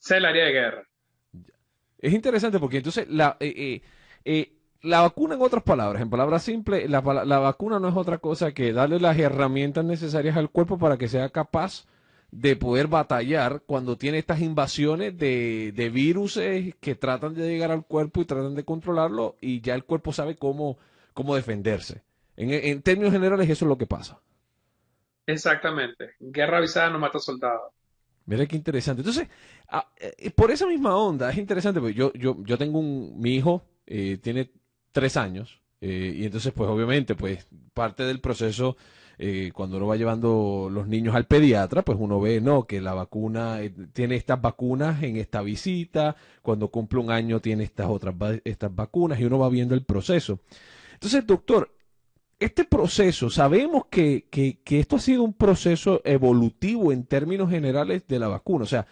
Es 0.00 0.10
el 0.10 0.24
área 0.24 0.44
de 0.44 0.52
guerra. 0.52 0.88
Es 1.98 2.12
interesante 2.12 2.58
porque 2.58 2.78
entonces 2.78 3.08
la, 3.08 3.36
eh, 3.40 3.82
eh, 4.24 4.52
la 4.82 5.00
vacuna, 5.00 5.34
en 5.34 5.42
otras 5.42 5.62
palabras, 5.62 6.02
en 6.02 6.10
palabras 6.10 6.42
simples, 6.42 6.88
la, 6.90 7.00
la, 7.24 7.38
vacuna 7.38 7.78
no 7.78 7.88
es 7.88 7.96
otra 7.96 8.18
cosa 8.18 8.52
que 8.52 8.72
darle 8.72 9.00
las 9.00 9.18
herramientas 9.18 9.84
necesarias 9.84 10.36
al 10.36 10.50
cuerpo 10.50 10.78
para 10.78 10.98
que 10.98 11.08
sea 11.08 11.28
capaz 11.30 11.86
de 12.32 12.56
poder 12.56 12.88
batallar 12.88 13.62
cuando 13.66 13.96
tiene 13.96 14.18
estas 14.18 14.40
invasiones 14.40 15.16
de, 15.16 15.72
de 15.76 15.90
virus 15.90 16.40
que 16.80 16.94
tratan 16.94 17.34
de 17.34 17.46
llegar 17.46 17.70
al 17.70 17.86
cuerpo 17.86 18.22
y 18.22 18.24
tratan 18.24 18.54
de 18.54 18.64
controlarlo 18.64 19.36
y 19.40 19.60
ya 19.60 19.74
el 19.74 19.84
cuerpo 19.84 20.12
sabe 20.12 20.34
cómo, 20.34 20.78
cómo 21.12 21.36
defenderse. 21.36 22.02
En, 22.36 22.82
términos 22.82 23.12
generales, 23.12 23.48
eso 23.48 23.66
es 23.66 23.68
lo 23.68 23.76
que 23.76 23.86
pasa. 23.86 24.20
Exactamente. 25.26 26.14
Guerra 26.18 26.58
avisada 26.58 26.90
no 26.90 26.98
mata 26.98 27.18
soldados. 27.18 27.72
Mira 28.24 28.46
qué 28.46 28.56
interesante. 28.56 29.02
Entonces, 29.02 29.28
ah, 29.68 29.88
eh, 29.98 30.30
por 30.30 30.50
esa 30.50 30.66
misma 30.66 30.96
onda, 30.96 31.30
es 31.30 31.38
interesante 31.38 31.80
porque 31.80 31.94
yo, 31.94 32.12
yo, 32.14 32.36
yo 32.42 32.56
tengo 32.56 32.78
un, 32.78 33.20
mi 33.20 33.34
hijo 33.34 33.62
eh, 33.86 34.18
tiene 34.22 34.50
tres 34.90 35.16
años 35.16 35.60
eh, 35.80 36.14
y 36.16 36.24
entonces, 36.24 36.52
pues 36.52 36.70
obviamente, 36.70 37.14
pues 37.14 37.46
parte 37.74 38.04
del 38.04 38.20
proceso 38.20 38.76
cuando 39.54 39.76
uno 39.76 39.86
va 39.86 39.96
llevando 39.96 40.68
los 40.70 40.88
niños 40.88 41.14
al 41.14 41.26
pediatra, 41.26 41.82
pues 41.82 41.98
uno 42.00 42.20
ve, 42.20 42.40
no, 42.40 42.64
que 42.64 42.80
la 42.80 42.94
vacuna 42.94 43.60
tiene 43.92 44.16
estas 44.16 44.40
vacunas 44.40 45.02
en 45.02 45.16
esta 45.16 45.42
visita, 45.42 46.16
cuando 46.42 46.68
cumple 46.68 46.98
un 46.98 47.10
año 47.10 47.40
tiene 47.40 47.64
estas 47.64 47.88
otras 47.88 48.14
estas 48.44 48.74
vacunas 48.74 49.20
y 49.20 49.24
uno 49.24 49.38
va 49.38 49.48
viendo 49.48 49.74
el 49.74 49.84
proceso. 49.84 50.40
Entonces, 50.94 51.26
doctor, 51.26 51.70
este 52.42 52.64
proceso, 52.64 53.30
sabemos 53.30 53.84
que, 53.88 54.26
esto 54.64 54.96
ha 54.96 55.00
sido 55.00 55.22
un 55.22 55.34
proceso 55.34 56.02
evolutivo 56.04 56.90
en 56.90 57.04
términos 57.04 57.50
generales 57.50 58.06
de 58.08 58.18
la 58.18 58.28
vacuna. 58.28 58.64
O 58.64 58.66
sea, 58.66 58.86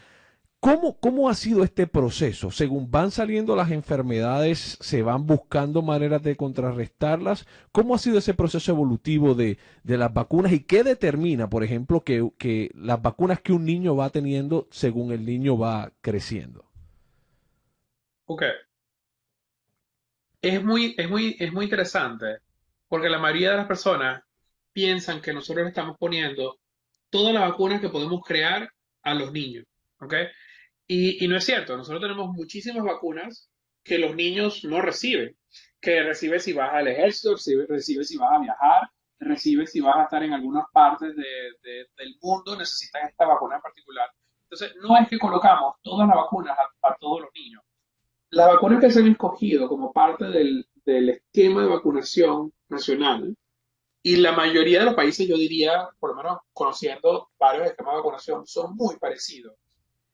¿cómo, 0.60 0.98
¿cómo 1.00 1.28
ha 1.28 1.34
sido 1.34 1.64
este 1.64 1.86
proceso? 1.86 2.50
Según 2.50 2.90
van 2.90 3.10
saliendo 3.10 3.56
las 3.56 3.70
enfermedades, 3.70 4.78
se 4.80 5.02
van 5.02 5.26
buscando 5.26 5.82
maneras 5.82 6.22
de 6.22 6.36
contrarrestarlas. 6.36 7.46
¿Cómo 7.72 7.94
ha 7.94 7.98
sido 7.98 8.18
ese 8.18 8.34
proceso 8.34 8.70
evolutivo 8.70 9.34
de, 9.34 9.58
las 9.84 10.12
vacunas 10.12 10.52
y 10.52 10.60
qué 10.64 10.84
determina, 10.84 11.48
por 11.50 11.64
ejemplo, 11.64 12.04
que, 12.04 12.30
que 12.38 12.70
las 12.74 13.02
vacunas 13.02 13.40
que 13.40 13.52
un 13.52 13.64
niño 13.64 13.96
va 13.96 14.10
teniendo 14.10 14.68
según 14.70 15.12
el 15.12 15.24
niño 15.24 15.58
va 15.58 15.92
creciendo? 16.00 16.70
Ok. 18.26 18.44
Es 20.42 20.62
muy, 20.62 20.94
es 20.96 21.10
muy, 21.10 21.36
es 21.38 21.52
muy 21.52 21.64
interesante 21.64 22.38
porque 22.88 23.08
la 23.08 23.18
mayoría 23.18 23.50
de 23.50 23.56
las 23.58 23.66
personas 23.66 24.22
piensan 24.72 25.20
que 25.20 25.32
nosotros 25.32 25.66
estamos 25.66 25.96
poniendo 25.98 26.58
todas 27.10 27.34
las 27.34 27.48
vacunas 27.48 27.80
que 27.80 27.88
podemos 27.88 28.22
crear 28.24 28.70
a 29.02 29.14
los 29.14 29.32
niños, 29.32 29.66
¿ok? 30.00 30.14
Y, 30.92 31.28
no 31.28 31.36
es 31.36 31.44
cierto, 31.44 31.76
nosotros 31.76 32.02
tenemos 32.02 32.34
muchísimas 32.34 32.82
vacunas 32.82 33.48
que 33.84 33.96
los 33.96 34.16
niños 34.16 34.64
no 34.64 34.82
reciben, 34.82 35.36
que 35.80 36.02
reciben 36.02 36.40
si 36.40 36.52
vas 36.52 36.74
al 36.74 36.88
ejército, 36.88 37.36
reciben 37.68 38.04
si 38.04 38.16
vas 38.18 38.32
a 38.32 38.40
viajar, 38.40 38.90
reciben 39.20 39.68
si 39.68 39.80
vas 39.80 39.94
a 39.98 40.02
estar 40.02 40.20
en 40.24 40.32
algunas 40.32 40.64
partes 40.72 41.14
del 41.14 42.16
mundo, 42.20 42.56
necesitan 42.56 43.06
esta 43.06 43.24
vacuna 43.24 43.54
en 43.54 43.62
particular. 43.62 44.10
Entonces, 44.42 44.74
no 44.82 44.98
es 44.98 45.08
que 45.08 45.20
colocamos 45.20 45.76
todas 45.80 46.08
las 46.08 46.16
vacunas 46.16 46.58
a, 46.58 46.88
a 46.88 46.96
todos 46.96 47.20
los 47.20 47.30
niños. 47.36 47.62
Las 48.30 48.48
vacunas 48.48 48.80
que 48.80 48.90
se 48.90 48.98
han 48.98 49.06
escogido 49.06 49.68
como 49.68 49.92
parte 49.92 50.24
del, 50.24 50.66
del 50.84 51.08
esquema 51.10 51.62
de 51.62 51.68
vacunación 51.68 52.52
nacional. 52.68 53.36
Y 54.02 54.16
la 54.16 54.32
mayoría 54.32 54.80
de 54.80 54.86
los 54.86 54.94
países, 54.94 55.28
yo 55.28 55.36
diría, 55.36 55.88
por 56.00 56.10
lo 56.10 56.16
menos 56.16 56.38
conociendo 56.52 57.30
varios 57.38 57.68
esquemas 57.68 57.92
de 57.92 57.98
vacunación, 57.98 58.44
son 58.44 58.74
muy 58.74 58.96
parecidos. 58.96 59.54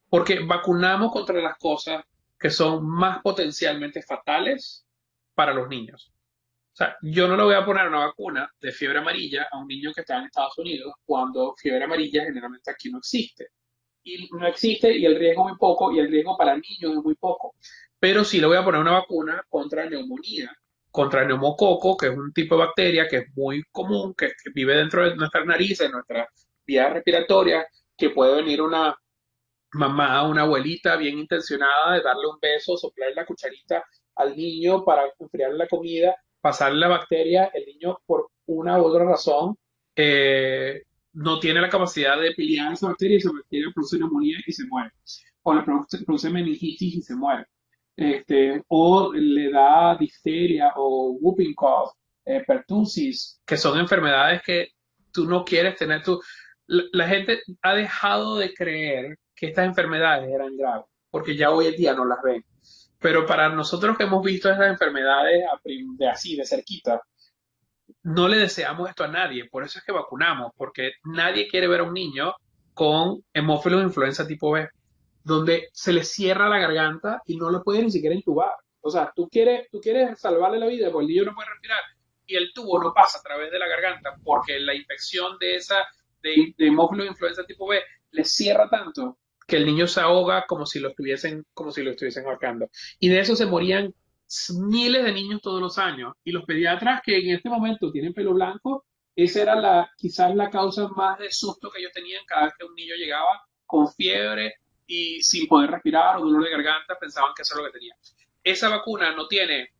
Porque 0.09 0.39
vacunamos 0.39 1.11
contra 1.11 1.41
las 1.41 1.57
cosas 1.57 2.03
que 2.39 2.49
son 2.49 2.87
más 2.87 3.21
potencialmente 3.21 4.01
fatales 4.01 4.85
para 5.33 5.53
los 5.53 5.67
niños. 5.67 6.11
O 6.73 6.75
sea, 6.77 6.95
yo 7.01 7.27
no 7.27 7.35
le 7.35 7.43
voy 7.43 7.55
a 7.55 7.65
poner 7.65 7.87
una 7.87 8.05
vacuna 8.05 8.51
de 8.61 8.71
fiebre 8.71 8.99
amarilla 8.99 9.47
a 9.51 9.57
un 9.57 9.67
niño 9.67 9.91
que 9.93 10.01
está 10.01 10.19
en 10.19 10.25
Estados 10.25 10.57
Unidos 10.59 10.93
cuando 11.05 11.55
fiebre 11.55 11.83
amarilla 11.83 12.23
generalmente 12.23 12.71
aquí 12.71 12.89
no 12.89 12.99
existe. 12.99 13.47
Y 14.03 14.29
no 14.31 14.47
existe 14.47 14.95
y 14.95 15.05
el 15.05 15.17
riesgo 15.17 15.43
es 15.43 15.49
muy 15.49 15.57
poco 15.57 15.91
y 15.91 15.99
el 15.99 16.09
riesgo 16.09 16.37
para 16.37 16.53
niños 16.53 16.97
es 16.97 17.03
muy 17.03 17.15
poco. 17.15 17.55
Pero 17.99 18.23
sí 18.23 18.39
le 18.39 18.47
voy 18.47 18.57
a 18.57 18.63
poner 18.63 18.79
una 18.79 18.91
vacuna 18.91 19.43
contra 19.49 19.89
neumonía 19.89 20.55
contra 20.97 21.23
neumococo, 21.23 21.95
que 21.95 22.07
es 22.07 22.17
un 22.17 22.33
tipo 22.33 22.55
de 22.55 22.65
bacteria 22.65 23.07
que 23.07 23.17
es 23.17 23.25
muy 23.35 23.61
común, 23.71 24.15
que, 24.17 24.31
vive 24.51 24.75
dentro 24.75 25.07
de 25.07 25.15
nuestras 25.15 25.45
narices, 25.45 25.91
nuestras 25.91 26.27
vías 26.65 26.91
respiratorias, 26.91 27.67
que 27.95 28.09
puede 28.09 28.37
venir 28.37 28.63
una 28.63 28.97
mamá, 29.77 30.27
una 30.27 30.43
abuelita 30.43 30.95
bien 30.97 31.19
intencionada 31.19 31.95
de 31.95 32.01
darle 32.01 32.27
un 32.27 32.39
beso, 32.41 32.77
soplar 32.77 33.11
la 33.15 33.25
cucharita 33.25 33.83
al 34.15 34.35
niño 34.35 34.83
para 34.83 35.03
enfriar 35.19 35.53
la 35.53 35.67
comida, 35.67 36.15
pasarle 36.41 36.79
la 36.79 36.87
bacteria, 36.89 37.51
el 37.53 37.65
niño 37.65 37.99
por 38.05 38.29
una 38.47 38.79
u 38.81 38.85
otra 38.85 39.05
razón 39.05 39.57
eh, 39.95 40.83
no 41.13 41.39
tiene 41.39 41.61
la 41.61 41.69
capacidad 41.69 42.19
de 42.19 42.31
pelear 42.33 42.73
esa 42.73 42.87
bacteria 42.87 43.15
y 43.15 43.17
esa 43.17 43.31
bacteria 43.31 43.71
produce 43.73 43.97
neumonía 43.97 44.37
y 44.45 44.51
se 44.51 44.65
muere. 44.67 44.91
O 45.43 45.53
le 45.53 45.63
produce 45.63 46.29
meningitis 46.29 46.95
y 46.95 47.01
se 47.01 47.15
muere 47.15 47.45
este, 47.97 48.63
o 48.67 49.11
le 49.11 49.51
da 49.51 49.97
difteria 49.99 50.71
o 50.75 51.17
whooping 51.19 51.55
cough, 51.55 51.91
eh, 52.25 52.43
pertussis, 52.45 53.41
que 53.45 53.57
son 53.57 53.79
enfermedades 53.79 54.41
que 54.43 54.69
tú 55.11 55.25
no 55.25 55.43
quieres 55.43 55.75
tener. 55.75 56.03
Tú, 56.03 56.21
la, 56.67 57.07
gente 57.07 57.41
ha 57.63 57.73
dejado 57.73 58.37
de 58.37 58.53
creer 58.53 59.17
que 59.37 59.47
estas 59.47 59.65
enfermedades 59.65 60.29
eran 60.29 60.57
graves, 60.57 60.87
porque 61.09 61.37
ya 61.37 61.51
hoy 61.51 61.67
en 61.67 61.75
día 61.75 61.93
no 61.93 62.05
las 62.05 62.21
ven. 62.23 62.43
Pero 62.99 63.25
para 63.25 63.49
nosotros 63.49 63.95
que 63.95 64.03
hemos 64.03 64.23
visto 64.23 64.49
estas 64.49 64.67
enfermedades 64.67 65.43
de 65.97 66.09
así, 66.09 66.35
de 66.35 66.45
cerquita, 66.45 67.01
no 68.03 68.27
le 68.27 68.37
deseamos 68.37 68.89
esto 68.89 69.03
a 69.03 69.07
nadie. 69.07 69.47
Por 69.49 69.63
eso 69.63 69.77
es 69.77 69.85
que 69.85 69.91
vacunamos, 69.91 70.51
porque 70.57 70.93
nadie 71.03 71.47
quiere 71.47 71.67
ver 71.67 71.81
a 71.81 71.83
un 71.83 71.93
niño 71.93 72.33
con 72.73 73.23
hemófilos 73.33 73.79
de 73.79 73.85
influenza 73.85 74.27
tipo 74.27 74.51
B 74.51 74.67
donde 75.23 75.67
se 75.73 75.91
le 75.91 76.05
cierra 76.05 76.47
la 76.47 76.57
garganta 76.57 77.21
y 77.25 77.35
no 77.35 77.49
lo 77.49 77.61
puede 77.61 77.83
ni 77.83 77.91
siquiera 77.91 78.15
intubar. 78.15 78.53
O 78.79 78.89
sea, 78.89 79.11
tú 79.13 79.27
quieres, 79.29 79.69
tú 79.69 79.81
quieres 79.81 80.17
salvarle 80.19 80.57
la 80.57 80.67
vida 80.67 80.89
porque 80.89 81.05
el 81.05 81.09
niño 81.09 81.25
no 81.25 81.35
puede 81.35 81.49
respirar 81.49 81.81
y 82.25 82.37
el 82.37 82.53
tubo 82.53 82.81
no 82.81 82.93
pasa 82.93 83.19
a 83.19 83.21
través 83.21 83.51
de 83.51 83.59
la 83.59 83.67
garganta 83.67 84.15
porque 84.23 84.57
la 84.59 84.73
infección 84.73 85.37
de 85.37 85.57
esa 85.57 85.85
de, 86.21 86.53
de 86.57 86.67
hemófilo 86.67 87.03
de 87.03 87.09
influenza 87.09 87.43
tipo 87.43 87.67
B 87.67 87.81
le 88.11 88.23
cierra 88.23 88.69
tanto 88.69 89.17
que 89.47 89.57
el 89.57 89.65
niño 89.65 89.87
se 89.87 90.01
ahoga 90.01 90.45
como 90.45 90.65
si 90.65 90.79
lo 90.79 90.89
estuviesen 90.89 91.45
como 91.53 91.71
si 91.71 91.81
lo 91.81 91.91
estuviesen 91.91 92.25
ahorcando. 92.25 92.69
Y 92.99 93.09
de 93.09 93.19
eso 93.19 93.35
se 93.35 93.45
morían 93.45 93.93
miles 94.69 95.03
de 95.03 95.13
niños 95.13 95.41
todos 95.41 95.61
los 95.61 95.77
años 95.77 96.13
y 96.23 96.31
los 96.31 96.43
pediatras 96.43 97.01
que 97.03 97.17
en 97.17 97.35
este 97.35 97.49
momento 97.49 97.91
tienen 97.91 98.13
pelo 98.13 98.33
blanco, 98.33 98.85
esa 99.15 99.41
era 99.41 99.55
la 99.55 99.89
quizás 99.97 100.35
la 100.35 100.49
causa 100.49 100.89
más 100.89 101.17
de 101.17 101.31
susto 101.31 101.71
que 101.71 101.79
ellos 101.79 101.93
tenían 101.93 102.23
cada 102.27 102.45
vez 102.45 102.53
que 102.59 102.65
un 102.65 102.75
niño 102.75 102.93
llegaba 102.95 103.41
con 103.65 103.91
fiebre 103.93 104.55
y 104.85 105.21
sin 105.23 105.47
poder 105.47 105.71
respirar 105.71 106.17
o 106.17 106.21
dolor 106.21 106.43
de 106.43 106.51
garganta, 106.51 106.97
pensaban 106.99 107.31
que 107.35 107.41
eso 107.41 107.55
es 107.55 107.61
lo 107.61 107.65
que 107.65 107.77
tenía. 107.79 107.95
Esa 108.43 108.69
vacuna 108.69 109.15
no 109.15 109.27
tiene 109.27 109.71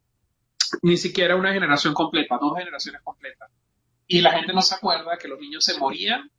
ni 0.81 0.97
siquiera 0.97 1.35
una 1.35 1.53
generación 1.53 1.93
completa, 1.93 2.37
dos 2.39 2.57
generaciones 2.57 3.01
completas. 3.03 3.49
Y 4.07 4.21
la 4.21 4.31
gente 4.31 4.53
no 4.53 4.61
se 4.61 4.75
acuerda 4.75 5.17
que 5.17 5.27
los 5.27 5.39
niños 5.39 5.63
se 5.63 5.77
morían 5.77 6.29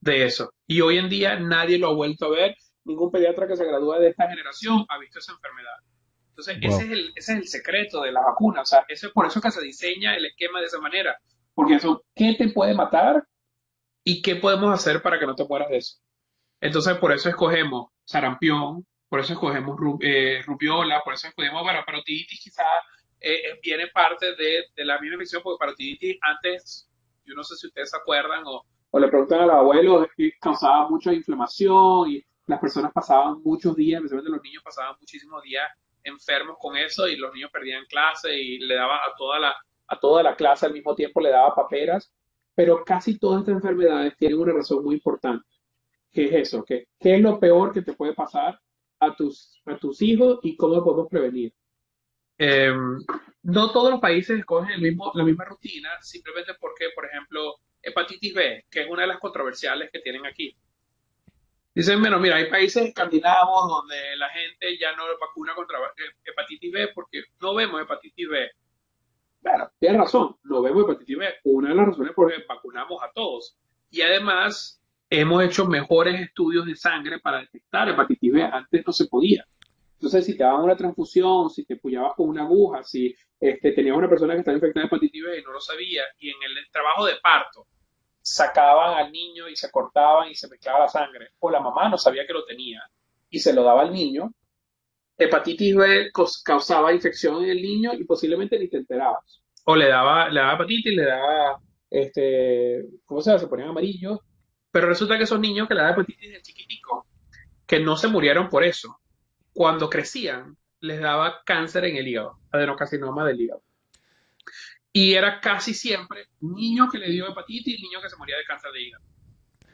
de 0.00 0.24
eso. 0.24 0.52
Y 0.66 0.80
hoy 0.80 0.98
en 0.98 1.08
día 1.08 1.38
nadie 1.38 1.78
lo 1.78 1.88
ha 1.88 1.94
vuelto 1.94 2.26
a 2.26 2.30
ver. 2.30 2.56
Ningún 2.84 3.10
pediatra 3.10 3.46
que 3.46 3.56
se 3.56 3.64
gradúe 3.64 3.94
de 3.94 4.08
esta 4.08 4.28
generación 4.28 4.84
ha 4.88 4.98
visto 4.98 5.18
esa 5.18 5.32
enfermedad. 5.32 5.76
Entonces, 6.30 6.58
ese, 6.62 6.84
es 6.84 6.90
el, 6.90 7.12
ese, 7.14 7.32
es 7.32 7.38
el, 7.38 7.48
secreto 7.48 8.02
de 8.02 8.12
la 8.12 8.22
vacuna. 8.22 8.62
O 8.62 8.64
sea, 8.64 8.84
eso 8.88 9.06
es 9.06 9.12
por 9.12 9.26
eso 9.26 9.40
que 9.40 9.50
se 9.50 9.62
diseña 9.62 10.16
el 10.16 10.24
esquema 10.24 10.60
de 10.60 10.66
esa 10.66 10.80
manera. 10.80 11.20
Porque 11.54 11.74
eso, 11.74 12.04
¿qué 12.14 12.34
te 12.38 12.48
puede 12.48 12.74
matar? 12.74 13.24
¿Y 14.04 14.22
qué 14.22 14.36
podemos 14.36 14.72
hacer 14.72 15.02
para 15.02 15.18
que 15.18 15.26
no 15.26 15.34
te 15.34 15.44
mueras 15.44 15.68
de 15.68 15.76
eso? 15.76 15.98
Entonces, 16.60 16.96
por 16.96 17.12
eso 17.12 17.28
escogemos 17.28 17.90
sarampión, 18.04 18.86
por 19.08 19.20
eso 19.20 19.34
escogemos 19.34 19.78
eh, 20.00 20.42
rubiola, 20.46 21.02
por 21.04 21.14
eso 21.14 21.28
escogemos 21.28 21.62
para 21.64 21.84
parotiditis, 21.84 22.40
quizás 22.42 22.66
eh, 23.20 23.34
eh, 23.34 23.60
viene 23.62 23.88
parte 23.88 24.34
de, 24.34 24.84
la 24.84 24.98
misma 24.98 25.16
infección, 25.16 25.42
porque 25.42 25.58
parotiditis 25.58 26.16
antes, 26.22 26.88
yo 27.24 27.34
no 27.34 27.44
sé 27.44 27.56
si 27.56 27.66
ustedes 27.66 27.90
se 27.90 27.96
acuerdan 27.96 28.42
o, 28.46 28.64
o 28.90 28.98
le 28.98 29.08
preguntan 29.08 29.40
a 29.40 29.46
los 29.46 29.56
abuelos, 29.56 30.08
causaba 30.40 30.88
mucha 30.88 31.12
inflamación 31.12 32.10
y 32.10 32.24
las 32.52 32.60
personas 32.60 32.92
pasaban 32.92 33.42
muchos 33.42 33.74
días, 33.74 33.98
especialmente 33.98 34.30
los 34.30 34.42
niños 34.42 34.62
pasaban 34.62 34.96
muchísimos 35.00 35.42
días 35.42 35.68
enfermos 36.04 36.56
con 36.60 36.76
eso 36.76 37.06
y 37.08 37.16
los 37.16 37.32
niños 37.32 37.50
perdían 37.50 37.84
clase 37.86 38.36
y 38.36 38.58
le 38.58 38.74
daba 38.74 38.96
a 38.96 39.14
toda 39.16 39.38
la, 39.38 39.54
a 39.86 39.98
toda 39.98 40.22
la 40.22 40.34
clase 40.34 40.66
al 40.66 40.72
mismo 40.72 40.94
tiempo 40.94 41.20
le 41.20 41.30
daba 41.30 41.54
paperas, 41.54 42.12
pero 42.54 42.84
casi 42.84 43.18
todas 43.18 43.40
estas 43.40 43.56
enfermedades 43.56 44.16
tienen 44.16 44.38
una 44.38 44.52
razón 44.52 44.84
muy 44.84 44.96
importante 44.96 45.46
¿Qué 46.12 46.26
es 46.26 46.32
eso? 46.48 46.64
¿Qué, 46.64 46.88
¿Qué, 47.00 47.16
es 47.16 47.22
lo 47.22 47.40
peor 47.40 47.72
que 47.72 47.80
te 47.80 47.94
puede 47.94 48.12
pasar 48.12 48.60
a 49.00 49.16
tus, 49.16 49.60
a 49.64 49.78
tus 49.78 50.02
hijos 50.02 50.40
y 50.42 50.56
cómo 50.56 50.84
podemos 50.84 51.08
prevenir? 51.08 51.54
Em, 52.36 52.98
no 53.42 53.72
todos 53.72 53.90
los 53.90 54.00
países 54.00 54.38
escogen 54.38 54.72
el 54.72 54.82
mismo, 54.82 55.10
la 55.14 55.24
misma 55.24 55.46
rutina, 55.46 55.90
simplemente 56.02 56.52
porque, 56.60 56.86
por 56.94 57.06
ejemplo, 57.06 57.56
hepatitis 57.80 58.34
B, 58.34 58.66
que 58.70 58.82
es 58.82 58.90
una 58.90 59.02
de 59.02 59.08
las 59.08 59.20
controversiales 59.20 59.90
que 59.90 60.00
tienen 60.00 60.26
aquí. 60.26 60.54
Dicen, 61.74 62.00
bueno, 62.00 62.20
mira, 62.20 62.36
hay 62.36 62.50
países 62.50 62.84
escandinavos 62.88 63.68
donde 63.68 63.96
la 64.16 64.28
gente 64.28 64.78
ya 64.78 64.94
no 64.94 65.04
vacuna 65.18 65.54
contra 65.54 65.78
hepatitis 66.24 66.70
B 66.70 66.88
porque 66.94 67.22
no 67.40 67.54
vemos 67.54 67.80
hepatitis 67.80 68.28
B. 68.28 68.50
Bueno, 69.40 69.70
tienes 69.78 70.00
razón, 70.00 70.36
no 70.44 70.60
vemos 70.60 70.84
hepatitis 70.84 71.16
B. 71.16 71.34
Una 71.44 71.70
de 71.70 71.74
las 71.74 71.86
razones 71.86 72.12
por 72.12 72.30
las 72.30 72.40
que 72.40 72.46
vacunamos 72.46 73.02
a 73.02 73.10
todos. 73.12 73.56
Y 73.90 74.02
además, 74.02 74.82
hemos 75.08 75.42
hecho 75.44 75.66
mejores 75.66 76.20
estudios 76.20 76.66
de 76.66 76.76
sangre 76.76 77.20
para 77.20 77.40
detectar 77.40 77.88
hepatitis 77.88 78.32
B. 78.32 78.42
Antes 78.42 78.86
no 78.86 78.92
se 78.92 79.06
podía. 79.06 79.46
Entonces, 79.94 80.26
si 80.26 80.36
te 80.36 80.44
daban 80.44 80.64
una 80.64 80.76
transfusión, 80.76 81.48
si 81.48 81.64
te 81.64 81.76
puyabas 81.76 82.14
con 82.16 82.28
una 82.28 82.42
aguja, 82.42 82.82
si 82.82 83.14
este, 83.40 83.72
tenías 83.72 83.96
una 83.96 84.10
persona 84.10 84.34
que 84.34 84.40
estaba 84.40 84.56
infectada 84.56 84.82
de 84.82 84.88
hepatitis 84.88 85.24
B 85.24 85.38
y 85.38 85.42
no 85.42 85.52
lo 85.52 85.60
sabía, 85.60 86.02
y 86.18 86.28
en 86.28 86.36
el 86.44 86.70
trabajo 86.70 87.06
de 87.06 87.14
parto 87.22 87.66
sacaban 88.22 88.98
al 88.98 89.12
niño 89.12 89.48
y 89.48 89.56
se 89.56 89.70
cortaban 89.70 90.30
y 90.30 90.34
se 90.34 90.48
mezclaba 90.48 90.80
la 90.80 90.88
sangre, 90.88 91.30
o 91.40 91.50
la 91.50 91.60
mamá 91.60 91.88
no 91.88 91.98
sabía 91.98 92.26
que 92.26 92.32
lo 92.32 92.44
tenía 92.44 92.82
y 93.28 93.38
se 93.38 93.52
lo 93.52 93.64
daba 93.64 93.82
al 93.82 93.92
niño, 93.92 94.32
hepatitis 95.16 95.74
B 95.74 96.10
causaba 96.44 96.92
infección 96.92 97.42
en 97.42 97.50
el 97.50 97.62
niño 97.62 97.92
y 97.94 98.04
posiblemente 98.04 98.58
ni 98.58 98.68
te 98.68 98.78
enterabas. 98.78 99.42
O 99.64 99.76
le 99.76 99.88
daba, 99.88 100.28
le 100.28 100.40
daba 100.40 100.54
hepatitis, 100.54 100.94
le 100.94 101.04
daba, 101.04 101.60
este, 101.90 102.84
¿cómo 103.04 103.20
se 103.20 103.30
llama? 103.30 103.40
Se 103.40 103.46
ponían 103.46 103.70
amarillos. 103.70 104.18
Pero 104.70 104.88
resulta 104.88 105.16
que 105.16 105.24
esos 105.24 105.40
niños 105.40 105.68
que 105.68 105.74
le 105.74 105.80
daban 105.80 105.94
hepatitis 105.94 106.32
de 106.32 106.42
chiquitico, 106.42 107.06
que 107.66 107.80
no 107.80 107.96
se 107.96 108.08
murieron 108.08 108.48
por 108.48 108.64
eso, 108.64 108.98
cuando 109.52 109.88
crecían, 109.88 110.56
les 110.80 111.00
daba 111.00 111.42
cáncer 111.44 111.84
en 111.84 111.96
el 111.96 112.08
hígado, 112.08 112.38
adenocarcinoma 112.50 113.24
del 113.26 113.40
hígado. 113.40 113.62
Y 114.92 115.14
era 115.14 115.40
casi 115.40 115.72
siempre 115.72 116.26
niño 116.40 116.88
que 116.90 116.98
le 116.98 117.08
dio 117.08 117.28
hepatitis 117.28 117.78
y 117.78 117.82
niño 117.82 118.00
que 118.02 118.10
se 118.10 118.16
moría 118.16 118.36
de 118.36 118.44
cáncer 118.44 118.72
de 118.72 118.82
hígado. 118.82 119.04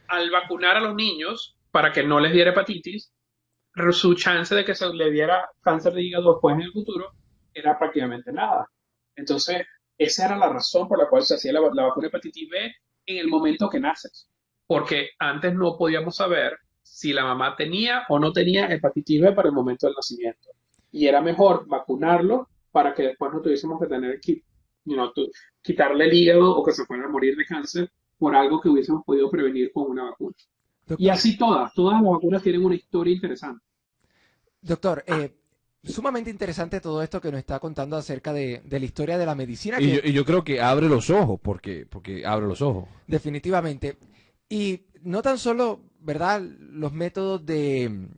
Al 0.09 0.31
vacunar 0.31 0.77
a 0.77 0.81
los 0.81 0.95
niños 0.95 1.57
para 1.71 1.93
que 1.93 2.05
no 2.05 2.21
les 2.21 2.33
diera 2.33 2.51
hepatitis, 2.51 3.13
su 3.93 4.15
chance 4.15 4.55
de 4.55 4.65
que 4.65 4.75
se 4.75 4.89
le 4.93 5.11
diera 5.11 5.49
cáncer 5.61 5.93
de 5.93 6.03
hígado 6.03 6.33
después 6.33 6.55
en 6.55 6.63
el 6.63 6.73
futuro 6.73 7.13
era 7.53 7.79
prácticamente 7.79 8.33
nada. 8.33 8.69
Entonces, 9.17 9.67
esa 9.97 10.27
era 10.27 10.37
la 10.37 10.49
razón 10.49 10.89
por 10.89 10.99
la 10.99 11.09
cual 11.09 11.23
se 11.23 11.35
hacía 11.35 11.53
la, 11.53 11.61
la 11.73 11.85
vacuna 11.85 12.09
hepatitis 12.09 12.49
B 12.49 12.73
en 13.07 13.17
el 13.19 13.29
momento 13.29 13.69
que 13.69 13.81
naces. 13.81 14.29
Porque 14.67 15.11
antes 15.19 15.55
no 15.55 15.77
podíamos 15.77 16.17
saber 16.17 16.59
si 16.83 17.13
la 17.13 17.25
mamá 17.25 17.57
tenía 17.57 18.05
o 18.09 18.19
no 18.19 18.33
tenía 18.33 18.67
hepatitis 18.67 19.21
B 19.21 19.33
para 19.33 19.49
el 19.49 19.55
momento 19.55 19.87
del 19.87 19.97
nacimiento. 19.97 20.51
Y 20.93 21.07
era 21.07 21.21
mejor 21.21 21.67
vacunarlo 21.67 22.49
para 22.71 22.95
que 22.95 23.03
después 23.03 23.33
no 23.33 23.41
tuviésemos 23.41 23.81
que 23.81 23.87
tener 23.87 24.21
que 24.21 24.43
quitarle 25.63 26.05
el 26.07 26.15
hígado 26.15 26.57
o 26.57 26.65
que 26.65 26.73
se 26.73 26.85
fuera 26.85 27.05
a 27.05 27.09
morir 27.09 27.37
de 27.37 27.45
cáncer 27.45 27.91
por 28.19 28.35
algo 28.35 28.61
que 28.61 28.69
hubiésemos 28.69 29.05
podido 29.05 29.31
prevenir 29.31 29.71
con 29.73 29.91
una 29.91 30.05
vacuna. 30.05 30.35
Y 30.97 31.09
así 31.09 31.37
todas, 31.37 31.73
todas 31.75 32.01
las 32.01 32.11
vacunas 32.11 32.43
tienen 32.43 32.65
una 32.65 32.75
historia 32.75 33.15
interesante. 33.15 33.63
Doctor, 34.61 35.05
eh, 35.07 35.35
sumamente 35.85 36.31
interesante 36.31 36.81
todo 36.81 37.03
esto 37.03 37.21
que 37.21 37.31
nos 37.31 37.39
está 37.39 37.59
contando 37.59 37.97
acerca 37.97 38.33
de, 38.33 38.63
la 38.69 38.79
historia 38.79 39.19
de 39.19 39.27
la 39.27 39.35
medicina. 39.35 39.81
Y, 39.81 40.13
yo, 40.13 40.25
creo 40.25 40.43
que 40.43 40.61
abre 40.61 40.89
los 40.89 41.11
ojos, 41.11 41.39
porque, 41.43 41.87
porque 41.89 42.25
abre 42.27 42.47
los 42.47 42.63
ojos. 42.63 42.87
Definitivamente. 43.07 43.99
Y 44.49 44.87
no 45.03 45.23
tan 45.23 45.39
solo, 45.39 45.81
¿verdad? 46.01 46.41
Los 46.41 46.93
métodos 46.93 47.45
de, 47.45 48.09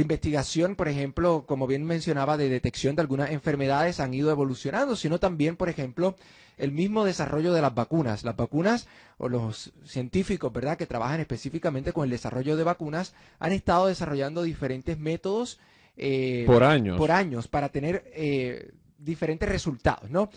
investigación, 0.00 0.74
por 0.74 0.88
ejemplo, 0.88 1.44
como 1.46 1.66
bien 1.66 1.84
mencionaba, 1.84 2.38
de 2.38 2.48
detección 2.48 2.96
de 2.96 3.02
algunas 3.02 3.30
enfermedades 3.30 4.00
han 4.00 4.14
ido 4.14 4.30
evolucionando, 4.30 4.96
sino 4.96 5.20
también, 5.20 5.56
por 5.56 5.68
ejemplo, 5.68 6.16
el 6.56 6.72
mismo 6.72 7.04
desarrollo 7.04 7.52
de 7.52 7.60
las 7.60 7.74
vacunas. 7.74 8.24
Las 8.24 8.36
vacunas 8.36 8.88
o 9.18 9.28
los 9.28 9.72
científicos, 9.84 10.50
¿verdad?, 10.52 10.78
que 10.78 10.86
trabajan 10.86 11.20
específicamente 11.20 11.92
con 11.92 12.04
el 12.04 12.10
desarrollo 12.10 12.56
de 12.56 12.64
vacunas, 12.64 13.14
han 13.38 13.52
estado 13.52 13.88
desarrollando 13.88 14.42
diferentes 14.42 14.98
métodos. 14.98 15.60
Eh, 15.96 16.44
por 16.46 16.64
años. 16.64 16.96
Por 16.96 17.10
años, 17.10 17.48
para 17.48 17.68
tener 17.68 18.10
eh, 18.14 18.72
diferentes 18.96 19.48
resultados, 19.48 20.10
¿no? 20.10 20.30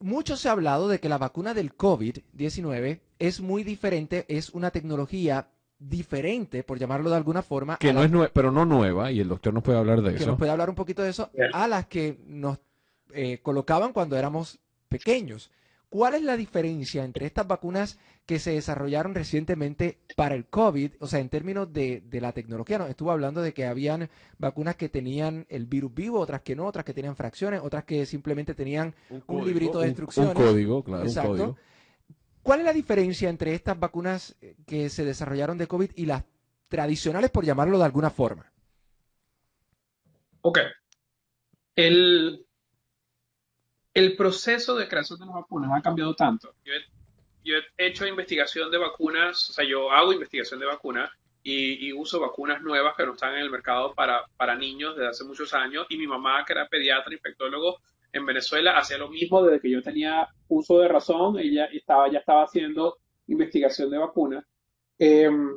Mucho 0.00 0.36
se 0.36 0.48
ha 0.48 0.52
hablado 0.52 0.88
de 0.88 0.98
que 0.98 1.08
la 1.08 1.18
vacuna 1.18 1.54
del 1.54 1.76
COVID-19 1.76 3.00
es 3.20 3.40
muy 3.40 3.62
diferente, 3.62 4.24
es 4.28 4.50
una 4.50 4.70
tecnología 4.70 5.48
diferente, 5.88 6.62
por 6.62 6.78
llamarlo 6.78 7.10
de 7.10 7.16
alguna 7.16 7.42
forma. 7.42 7.76
Que 7.76 7.92
no 7.92 8.02
es 8.02 8.30
pero 8.32 8.50
no 8.50 8.64
nueva, 8.64 9.10
y 9.10 9.20
el 9.20 9.28
doctor 9.28 9.52
nos 9.52 9.62
puede 9.62 9.78
hablar 9.78 10.02
de 10.02 10.10
eso. 10.10 10.18
Que 10.18 10.26
nos 10.26 10.38
puede 10.38 10.50
hablar 10.50 10.68
un 10.68 10.76
poquito 10.76 11.02
de 11.02 11.10
eso, 11.10 11.30
a 11.52 11.68
las 11.68 11.86
que 11.86 12.18
nos 12.26 12.58
eh, 13.12 13.38
colocaban 13.42 13.92
cuando 13.92 14.16
éramos 14.16 14.58
pequeños. 14.88 15.50
¿Cuál 15.94 16.16
es 16.16 16.22
la 16.22 16.36
diferencia 16.36 17.04
entre 17.04 17.24
estas 17.24 17.46
vacunas 17.46 18.00
que 18.26 18.40
se 18.40 18.50
desarrollaron 18.50 19.14
recientemente 19.14 19.98
para 20.16 20.34
el 20.34 20.46
COVID? 20.46 20.94
O 20.98 21.06
sea, 21.06 21.20
en 21.20 21.28
términos 21.28 21.72
de, 21.72 22.02
la 22.10 22.32
tecnología, 22.32 22.78
nos 22.78 22.90
estuvo 22.90 23.12
hablando 23.12 23.42
de 23.42 23.54
que 23.54 23.64
habían 23.64 24.10
vacunas 24.38 24.74
que 24.74 24.88
tenían 24.88 25.46
el 25.48 25.66
virus 25.66 25.94
vivo, 25.94 26.18
otras 26.18 26.42
que 26.42 26.56
no, 26.56 26.66
otras 26.66 26.84
que 26.84 26.94
tenían 26.94 27.14
fracciones, 27.14 27.60
otras 27.62 27.84
que 27.84 28.06
simplemente 28.06 28.54
tenían 28.54 28.92
un, 29.28 29.46
librito 29.46 29.78
de 29.78 29.86
instrucciones. 29.86 30.34
Un, 30.34 30.42
código, 30.42 30.82
claro, 30.82 31.04
un 31.04 31.14
código. 31.14 31.56
¿Cuál 32.44 32.60
es 32.60 32.66
la 32.66 32.74
diferencia 32.74 33.30
entre 33.30 33.54
estas 33.54 33.80
vacunas 33.80 34.36
que 34.66 34.90
se 34.90 35.02
desarrollaron 35.02 35.56
de 35.56 35.66
COVID 35.66 35.92
y 35.96 36.04
las 36.04 36.24
tradicionales, 36.68 37.30
por 37.30 37.42
llamarlo 37.42 37.78
de 37.78 37.84
alguna 37.86 38.10
forma? 38.10 38.52
Ok. 40.42 40.58
El, 41.74 42.44
el 43.94 44.14
proceso 44.14 44.76
de 44.76 44.86
creación 44.86 45.20
de 45.20 45.24
las 45.24 45.36
vacunas 45.36 45.70
ha 45.74 45.80
cambiado 45.80 46.14
tanto. 46.14 46.54
Yo 47.42 47.54
he, 47.56 47.86
hecho 47.86 48.06
investigación 48.06 48.70
de 48.70 48.76
vacunas, 48.76 49.48
o 49.48 49.52
sea, 49.54 49.64
yo 49.64 49.90
hago 49.90 50.12
investigación 50.12 50.60
de 50.60 50.66
vacunas 50.66 51.10
y, 51.42 51.94
uso 51.94 52.20
vacunas 52.20 52.60
nuevas 52.60 52.94
que 52.94 53.06
no 53.06 53.14
están 53.14 53.36
en 53.36 53.40
el 53.40 53.50
mercado 53.50 53.94
para, 53.94 54.22
para 54.36 54.54
niños 54.54 54.96
desde 54.96 55.08
hace 55.08 55.24
muchos 55.24 55.54
años. 55.54 55.86
Y 55.88 55.96
mi 55.96 56.06
mamá, 56.06 56.44
que 56.44 56.52
era 56.52 56.68
pediatra, 56.68 57.14
infectólogo 57.14 57.80
en 58.14 58.24
Venezuela, 58.24 58.78
hacía 58.78 58.96
lo 58.96 59.10
mismo 59.10 59.42
desde 59.42 59.60
que 59.60 59.70
yo 59.70 59.82
tenía 59.82 60.28
uso 60.48 60.78
de 60.78 60.88
razón. 60.88 61.38
Ella 61.38 61.66
estaba, 61.66 62.10
ya 62.10 62.20
estaba 62.20 62.44
haciendo 62.44 62.98
investigación 63.26 63.90
de 63.90 63.98
vacunas. 63.98 64.44
Em, 64.96 65.50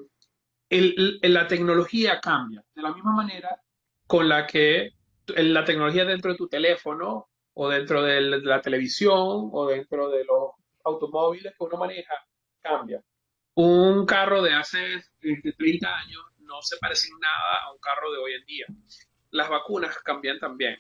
la 0.70 1.48
tecnología 1.48 2.20
cambia 2.20 2.64
de 2.74 2.82
la 2.82 2.94
misma 2.94 3.14
manera 3.14 3.62
con 4.08 4.28
la 4.28 4.48
que 4.48 4.90
la 5.28 5.64
tecnología 5.64 6.04
dentro 6.04 6.32
de 6.32 6.38
tu 6.38 6.48
teléfono 6.48 7.28
o 7.54 7.70
dentro 7.70 8.02
de 8.02 8.22
la 8.22 8.62
televisión 8.62 9.50
o 9.52 9.68
dentro 9.68 10.10
de 10.10 10.26
los 10.26 10.52
automóviles 10.84 11.54
que 11.58 11.64
uno 11.64 11.78
maneja, 11.78 12.14
cambia. 12.62 13.02
Un 13.54 14.06
carro 14.06 14.42
de 14.42 14.54
hace 14.54 15.04
30 15.20 15.50
este, 15.50 15.86
años 15.86 16.24
no 16.40 16.62
se 16.62 16.78
parece 16.78 17.08
en 17.08 17.20
nada 17.20 17.66
a 17.66 17.72
un 17.72 17.80
carro 17.80 18.12
de 18.12 18.18
hoy 18.18 18.34
en 18.34 18.46
día. 18.46 18.66
Las 19.32 19.50
vacunas 19.50 19.98
cambian 20.00 20.40
también. 20.40 20.80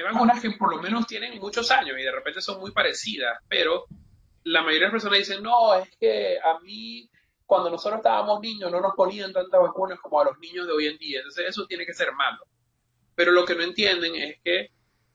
Hay 0.00 0.12
vacunas 0.12 0.40
que 0.40 0.50
por 0.52 0.74
lo 0.74 0.82
menos 0.82 1.06
tienen 1.06 1.38
muchos 1.38 1.70
años 1.70 1.96
y 1.98 2.02
de 2.02 2.12
repente 2.12 2.40
son 2.40 2.58
muy 2.58 2.72
parecidas, 2.72 3.38
pero 3.48 3.84
la 4.44 4.62
mayoría 4.62 4.86
de 4.88 4.92
las 4.92 5.02
personas 5.02 5.18
dicen, 5.18 5.42
no, 5.42 5.74
es 5.74 5.88
que 5.98 6.38
a 6.38 6.58
mí 6.60 7.10
cuando 7.50 7.68
nosotros 7.68 7.98
estábamos 7.98 8.40
niños 8.40 8.70
no 8.70 8.80
nos 8.80 8.94
ponían 8.94 9.32
tantas 9.32 9.60
vacunas 9.60 9.98
como 9.98 10.20
a 10.20 10.24
los 10.24 10.38
niños 10.38 10.68
de 10.68 10.72
hoy 10.72 10.86
en 10.86 10.96
día. 10.98 11.18
Entonces 11.18 11.48
eso 11.48 11.66
tiene 11.66 11.84
que 11.84 11.92
ser 11.92 12.12
malo. 12.12 12.44
Pero 13.16 13.32
lo 13.32 13.44
que 13.44 13.56
no 13.56 13.64
entienden 13.64 14.14
es 14.14 14.36
que 14.44 14.68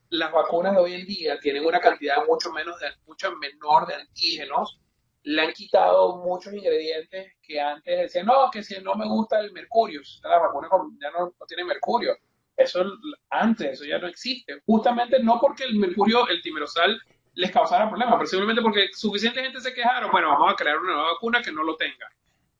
las 0.09 0.33
vacunas 0.33 0.73
de 0.73 0.81
hoy 0.81 0.93
en 0.95 1.05
día 1.05 1.39
tienen 1.39 1.65
una 1.65 1.79
cantidad 1.79 2.25
mucho 2.27 2.51
menos 2.51 2.77
de, 2.79 2.87
mucho 3.07 3.31
menor 3.37 3.87
de 3.87 3.95
antígenos. 3.95 4.81
Le 5.23 5.41
han 5.41 5.53
quitado 5.53 6.17
muchos 6.17 6.53
ingredientes 6.53 7.33
que 7.41 7.59
antes 7.59 7.99
decían, 7.99 8.25
no, 8.25 8.51
que 8.51 8.61
si 8.63 8.79
no 8.81 8.95
me 8.95 9.07
gusta 9.07 9.39
el 9.39 9.53
mercurio, 9.53 10.01
la 10.23 10.37
vacuna 10.37 10.67
ya 11.01 11.11
no, 11.11 11.33
tiene 11.47 11.63
mercurio. 11.63 12.17
Eso 12.57 12.85
antes, 13.29 13.73
eso 13.73 13.85
ya 13.85 13.99
no 13.99 14.07
existe. 14.07 14.61
Justamente 14.65 15.21
no 15.21 15.39
porque 15.39 15.65
el 15.65 15.75
mercurio, 15.75 16.27
el 16.27 16.41
timerosal, 16.41 16.99
les 17.33 17.51
causara 17.51 17.89
problemas, 17.89 18.15
pero 18.15 18.27
simplemente 18.27 18.61
porque 18.61 18.87
suficiente 18.93 19.41
gente 19.41 19.59
se 19.59 19.73
quejaron, 19.73 20.09
bueno, 20.11 20.29
vamos 20.29 20.53
a 20.53 20.55
crear 20.55 20.77
una 20.77 20.93
nueva 20.93 21.13
vacuna 21.13 21.41
que 21.41 21.51
no 21.51 21.63
lo 21.63 21.75
tenga. 21.75 22.07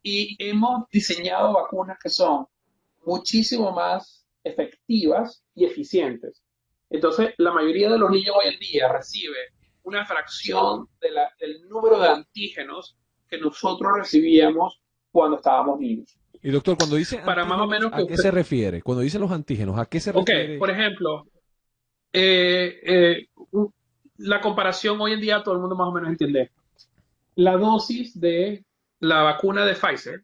Y 0.03 0.35
hemos 0.37 0.87
diseñado 0.89 1.53
vacunas 1.53 1.97
que 2.01 2.09
son 2.09 2.45
muchísimo 3.05 3.71
más 3.71 4.25
efectivas 4.43 5.43
y 5.55 5.65
eficientes. 5.65 6.43
Entonces, 6.89 7.33
la 7.37 7.51
mayoría 7.51 7.89
de 7.89 7.97
los 7.97 8.11
niños 8.11 8.35
hoy 8.37 8.53
en 8.53 8.59
día 8.59 8.91
recibe 8.91 9.37
una 9.83 10.05
fracción 10.05 10.89
del 10.99 11.67
número 11.69 11.99
de 11.99 12.09
antígenos 12.09 12.97
que 13.29 13.37
nosotros 13.37 13.91
recibíamos 13.95 14.81
cuando 15.11 15.37
estábamos 15.37 15.79
niños. 15.79 16.17
Y 16.45 16.51
doctor, 16.51 16.77
cuando 16.77 16.95
dice 16.95 17.17
Para 17.25 17.43
más 17.43 17.59
o 17.59 17.65
menos 17.65 17.91
¿a 17.91 18.05
qué 18.05 18.17
se 18.17 18.29
refiere? 18.29 18.83
Cuando 18.83 19.01
dice 19.01 19.17
los 19.17 19.31
antígenos, 19.31 19.79
¿a 19.79 19.87
qué 19.87 19.99
se 19.99 20.11
refiere? 20.11 20.53
Ok, 20.53 20.59
por 20.59 20.69
ejemplo, 20.69 21.25
eh, 22.13 22.79
eh, 22.83 23.27
la 24.17 24.41
comparación 24.41 25.01
hoy 25.01 25.13
en 25.13 25.21
día 25.21 25.41
todo 25.41 25.55
el 25.55 25.61
mundo 25.61 25.75
más 25.75 25.87
o 25.87 25.91
menos 25.91 26.07
entiende. 26.07 26.51
La 27.33 27.57
dosis 27.57 28.19
de 28.19 28.63
la 28.99 29.23
vacuna 29.23 29.65
de 29.65 29.73
Pfizer 29.73 30.23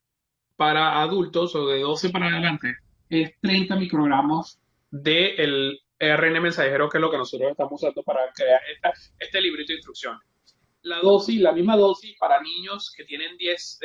para 0.56 1.02
adultos 1.02 1.56
o 1.56 1.66
de 1.66 1.80
12 1.80 2.12
para 2.12 2.28
adelante 2.28 2.76
es 3.10 3.32
30 3.42 3.76
microgramos 3.78 4.60
del 4.92 5.80
RN 6.00 6.40
mensajero, 6.40 6.88
que 6.88 7.00
es 7.00 7.02
lo 7.02 7.10
que 7.10 7.18
nosotros 7.18 7.50
estamos 7.50 7.82
usando 7.82 8.04
para 8.04 8.32
crear 8.32 8.62
este 9.18 9.42
librito 9.42 9.74
de 9.74 9.78
instrucciones. 9.78 10.22
La 10.84 11.00
dosis, 11.00 11.42
la 11.42 11.52
misma 11.52 11.78
dosis 11.78 12.16
para 12.20 12.40
niños 12.42 12.94
que 12.96 13.06
tienen 13.06 13.38
10, 13.38 13.80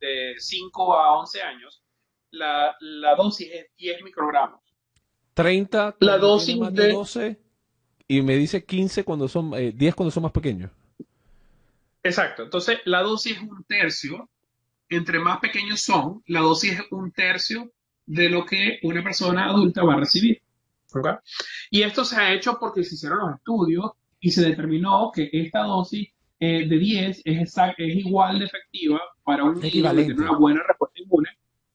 de 0.00 0.34
5 0.38 0.94
a 0.94 1.18
11 1.18 1.42
años, 1.42 1.81
la, 2.32 3.14
dosis 3.16 3.48
es 3.52 3.66
10 3.76 4.02
microgramos. 4.02 4.60
30 5.34 5.96
la 6.00 6.18
dosis 6.18 6.58
de 6.72 6.92
12 6.92 7.40
y 8.08 8.20
me 8.20 8.36
dice 8.36 8.64
15 8.64 9.04
cuando 9.04 9.28
son 9.28 9.52
10 9.52 9.74
eh, 9.74 9.94
cuando 9.94 10.10
son 10.10 10.24
más 10.24 10.32
pequeños. 10.32 10.70
Exacto, 12.02 12.42
entonces 12.42 12.80
la 12.84 13.02
dosis 13.02 13.36
es 13.36 13.42
un 13.42 13.64
tercio, 13.64 14.28
entre 14.88 15.20
más 15.20 15.38
pequeños 15.38 15.80
son, 15.80 16.22
la 16.26 16.40
dosis 16.40 16.72
es 16.72 16.82
un 16.90 17.12
tercio 17.12 17.72
de 18.04 18.28
lo 18.28 18.44
que 18.44 18.80
una 18.82 19.02
persona 19.02 19.46
adulta 19.46 19.84
va 19.84 19.94
a 19.94 20.00
recibir. 20.00 20.42
Y 21.70 21.82
esto 21.82 22.04
se 22.04 22.16
ha 22.16 22.34
hecho 22.34 22.58
porque 22.58 22.84
se 22.84 22.96
hicieron 22.96 23.20
los 23.20 23.36
estudios 23.36 23.92
y 24.20 24.30
se 24.30 24.42
determinó 24.42 25.10
que 25.14 25.30
esta 25.32 25.60
dosis 25.60 26.08
eh, 26.38 26.66
de 26.68 26.78
10 26.78 27.22
es, 27.24 27.56
es 27.78 27.96
igual 27.96 28.40
de 28.40 28.46
efectiva 28.46 29.00
para 29.22 29.44
un 29.44 29.60
niño 29.60 29.94
que 29.94 30.04
tiene 30.04 30.20
una 30.20 30.36
buena 30.36 30.62
respuesta 30.66 31.00
inmune 31.00 31.30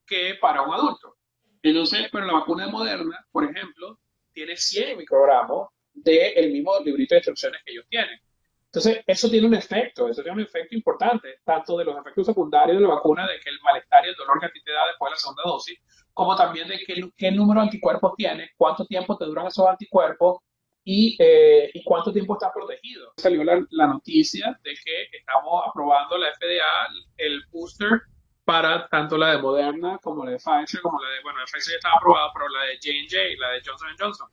que 0.07 0.35
para 0.41 0.61
un 0.61 0.73
adulto. 0.73 1.15
Entonces, 1.61 2.07
pero 2.11 2.25
la 2.25 2.33
vacuna 2.33 2.65
de 2.65 2.71
Moderna, 2.71 3.25
por 3.31 3.43
ejemplo, 3.43 3.99
tiene 4.31 4.55
100 4.55 4.97
microgramos 4.97 5.69
del 5.93 6.51
mismo 6.51 6.79
librito 6.83 7.15
de 7.15 7.19
instrucciones 7.19 7.61
que 7.65 7.71
ellos 7.71 7.85
tienen. 7.89 8.19
Entonces, 8.65 9.03
eso 9.07 9.29
tiene 9.29 9.47
un 9.47 9.55
efecto, 9.55 10.07
eso 10.07 10.21
tiene 10.21 10.37
un 10.37 10.43
efecto 10.43 10.75
importante, 10.75 11.39
tanto 11.43 11.77
de 11.77 11.85
los 11.85 11.97
efectos 11.97 12.25
secundarios 12.27 12.77
de 12.77 12.87
la 12.87 12.95
vacuna, 12.95 13.25
de 13.27 13.39
que 13.39 13.49
el 13.49 13.59
malestar 13.63 14.05
y 14.05 14.09
el 14.09 14.15
dolor 14.15 14.39
que 14.39 14.45
a 14.45 14.51
ti 14.51 14.61
te 14.63 14.71
da 14.71 14.85
después 14.87 15.09
de 15.09 15.13
la 15.13 15.17
segunda 15.17 15.43
dosis, 15.45 15.79
como 16.13 16.35
también 16.35 16.67
de 16.67 16.79
qué, 16.85 17.09
qué 17.15 17.31
número 17.31 17.61
de 17.61 17.67
anticuerpos 17.67 18.13
tienes, 18.15 18.51
cuánto 18.57 18.85
tiempo 18.85 19.17
te 19.17 19.25
duran 19.25 19.47
esos 19.47 19.67
anticuerpos 19.67 20.39
y, 20.83 21.15
eh, 21.19 21.71
y 21.73 21.83
cuánto 21.83 22.11
tiempo 22.13 22.33
estás 22.33 22.51
protegido. 22.53 23.13
Salió 23.17 23.43
la, 23.43 23.65
la, 23.71 23.87
noticia 23.87 24.57
de 24.63 24.73
que 24.73 25.17
estamos 25.17 25.63
aprobando 25.67 26.17
la 26.17 26.33
FDA 26.33 26.87
el 27.17 27.41
booster 27.51 28.01
para 28.47 28.87
tanto 28.87 29.17
la 29.17 29.31
de 29.31 29.39
Moderna 29.39 29.99
como 30.01 30.23
la 30.23 30.31
de 30.31 30.37
Pfizer, 30.37 30.79
como 30.79 31.01
la 31.01 31.09
de, 31.09 31.21
bueno, 31.21 31.39
la 31.39 31.43
de 31.43 31.51
Pfizer 31.51 31.73
ya 31.73 31.75
estaba 31.79 31.95
aprobada, 31.97 32.31
pero 32.33 32.47
la 32.47 32.63
de 32.63 32.75
J&J, 32.75 33.41
la 33.41 33.49
de 33.49 33.61
Johnson 33.65 33.89
Johnson. 33.99 34.29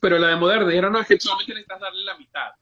Pero 0.00 0.18
la 0.18 0.28
de 0.28 0.36
Moderna 0.36 0.66
dijeron, 0.68 0.90
no, 0.94 1.00
es 1.00 1.06
que 1.06 1.20
solamente 1.20 1.52
necesitas 1.52 1.80
darle 1.80 2.02
la 2.02 2.16
mitad. 2.16 2.52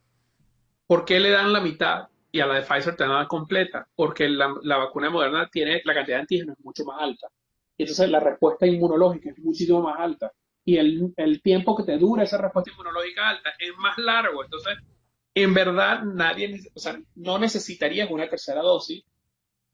¿Por 0.84 1.04
qué 1.04 1.20
le 1.20 1.30
dan 1.30 1.52
la 1.52 1.60
mitad 1.60 2.08
y 2.32 2.40
a 2.40 2.46
la 2.46 2.54
de 2.54 2.62
Pfizer 2.62 2.96
te 2.96 3.06
dan 3.06 3.26
completa? 3.26 3.86
Porque 3.94 4.28
la, 4.28 4.52
la 4.62 4.78
vacuna 4.78 5.06
de 5.06 5.12
Moderna 5.12 5.48
tiene 5.48 5.80
la 5.84 5.94
cantidad 5.94 6.16
de 6.16 6.22
antígenos 6.22 6.58
mucho 6.58 6.84
más 6.86 7.00
alta. 7.00 7.28
Y 7.76 7.84
entonces 7.84 8.10
la 8.10 8.18
respuesta 8.18 8.66
inmunológica 8.66 9.30
es 9.30 9.38
muchísimo 9.38 9.80
más 9.80 10.00
alta. 10.00 10.32
Y 10.64 10.76
el, 10.76 11.14
el 11.18 11.40
tiempo 11.40 11.76
que 11.76 11.84
te 11.84 11.98
dura 11.98 12.24
esa 12.24 12.38
respuesta 12.38 12.72
inmunológica 12.72 13.28
alta 13.28 13.52
es 13.60 13.76
más 13.76 13.96
largo. 13.96 14.42
Entonces, 14.42 14.76
en 15.36 15.54
verdad, 15.54 16.02
nadie, 16.02 16.60
o 16.74 16.80
sea, 16.80 17.00
no 17.14 17.38
necesitarías 17.38 18.10
una 18.10 18.28
tercera 18.28 18.60
dosis 18.60 19.04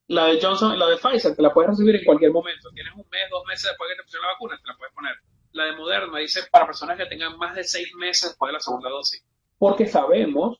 la 0.08 0.26
de 0.26 0.40
Johnson 0.40 0.74
y 0.74 0.78
la 0.78 0.86
de 0.86 0.96
Pfizer 0.96 1.36
te 1.36 1.42
la 1.42 1.52
puedes 1.52 1.70
recibir 1.70 1.96
en 1.96 2.04
cualquier 2.04 2.32
momento. 2.32 2.70
Tienes 2.72 2.92
un 2.94 3.06
mes, 3.10 3.28
dos 3.30 3.44
meses 3.46 3.68
después 3.70 3.90
que 3.90 3.96
te 3.96 4.02
pusieron 4.02 4.26
la 4.26 4.32
vacuna, 4.32 4.58
te 4.60 4.68
la 4.68 4.76
puedes 4.76 4.94
poner. 4.94 5.14
La 5.52 5.64
de 5.64 5.76
Moderna 5.76 6.18
dice 6.18 6.40
para 6.50 6.66
personas 6.66 6.96
que 6.96 7.06
tengan 7.06 7.36
más 7.38 7.54
de 7.54 7.64
seis 7.64 7.94
meses 7.94 8.30
después 8.30 8.48
de 8.48 8.54
la 8.54 8.60
segunda 8.60 8.88
dosis. 8.88 9.22
Porque 9.58 9.86
sabemos 9.86 10.58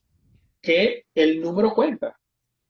que 0.61 1.07
el 1.15 1.41
número 1.41 1.73
cuenta. 1.75 2.19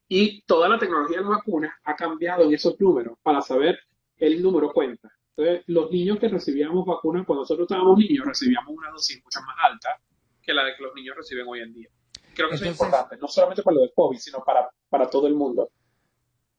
Y 0.06 0.42
toda 0.42 0.68
la 0.68 0.78
tecnología 0.78 1.18
de 1.18 1.24
las 1.24 1.30
vacunas 1.30 1.72
ha 1.84 1.96
cambiado 1.96 2.44
en 2.44 2.54
esos 2.54 2.80
números 2.80 3.18
para 3.22 3.42
saber 3.42 3.78
el 4.16 4.40
número 4.40 4.72
cuenta. 4.72 5.10
Entonces, 5.36 5.64
los 5.66 5.90
niños 5.90 6.18
que 6.18 6.28
recibíamos 6.28 6.86
vacunas 6.86 7.26
cuando 7.26 7.42
nosotros 7.42 7.66
estábamos 7.66 7.98
niños 7.98 8.24
recibíamos 8.24 8.74
una 8.74 8.90
dosis 8.90 9.22
mucho 9.22 9.40
más 9.40 9.56
alta 9.62 10.00
que 10.42 10.54
la 10.54 10.64
de 10.64 10.76
que 10.76 10.82
los 10.82 10.94
niños 10.94 11.16
reciben 11.16 11.46
hoy 11.48 11.60
en 11.60 11.72
día. 11.74 11.88
Creo 12.34 12.48
que 12.48 12.54
eso 12.54 12.64
es 12.64 12.70
importante, 12.70 13.16
no 13.16 13.26
solamente 13.26 13.62
para 13.62 13.74
lo 13.76 13.82
de 13.82 13.92
COVID, 13.92 14.18
sino 14.18 14.44
para, 14.44 14.68
para 14.88 15.10
todo 15.10 15.26
el 15.26 15.34
mundo. 15.34 15.70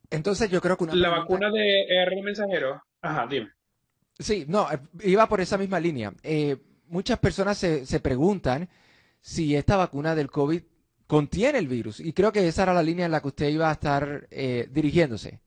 Entonces 0.09 0.49
yo 0.49 0.61
creo 0.61 0.77
que 0.77 0.85
una 0.85 0.95
La 0.95 1.09
vacuna 1.09 1.51
de 1.51 1.85
R 1.87 2.21
mensajero. 2.23 2.81
Ajá, 3.01 3.27
dime. 3.27 3.51
Sí, 4.17 4.45
no, 4.47 4.69
eh, 4.71 4.79
iba 5.03 5.27
por 5.27 5.39
esa 5.39 5.57
misma 5.57 5.79
línea. 5.79 6.13
Eh, 6.23 6.57
muchas 6.87 7.19
personas 7.19 7.57
se, 7.57 7.85
se, 7.85 7.99
preguntan 7.99 8.69
si 9.21 9.55
esta 9.55 9.77
vacuna 9.77 10.15
del 10.15 10.29
COVID 10.29 10.61
contiene 11.07 11.57
el 11.57 11.67
virus. 11.67 11.99
Y 11.99 12.13
creo 12.13 12.31
que 12.31 12.47
esa 12.47 12.63
era 12.63 12.73
la 12.73 12.83
línea 12.83 13.05
en 13.05 13.11
la 13.11 13.21
que 13.21 13.29
usted 13.29 13.47
iba 13.49 13.69
a 13.69 13.73
estar 13.73 14.27
eh, 14.29 14.67
dirigiéndose. 14.69 15.39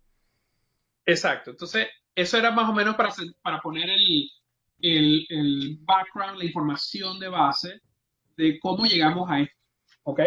Exacto. 1.04 1.50
Entonces, 1.50 1.88
eso 2.14 2.38
era 2.38 2.50
más 2.50 2.68
o 2.68 2.72
menos 2.72 2.94
para, 2.94 3.12
para 3.42 3.60
poner 3.60 3.90
el, 3.90 4.30
el, 4.80 5.26
el, 5.28 5.78
background, 5.82 6.38
la 6.38 6.44
información 6.44 7.18
de 7.18 7.28
base 7.28 7.80
de 8.36 8.58
cómo 8.60 8.86
llegamos 8.86 9.30
a 9.30 9.40
esto. 9.40 9.56
¿Ok? 10.04 10.20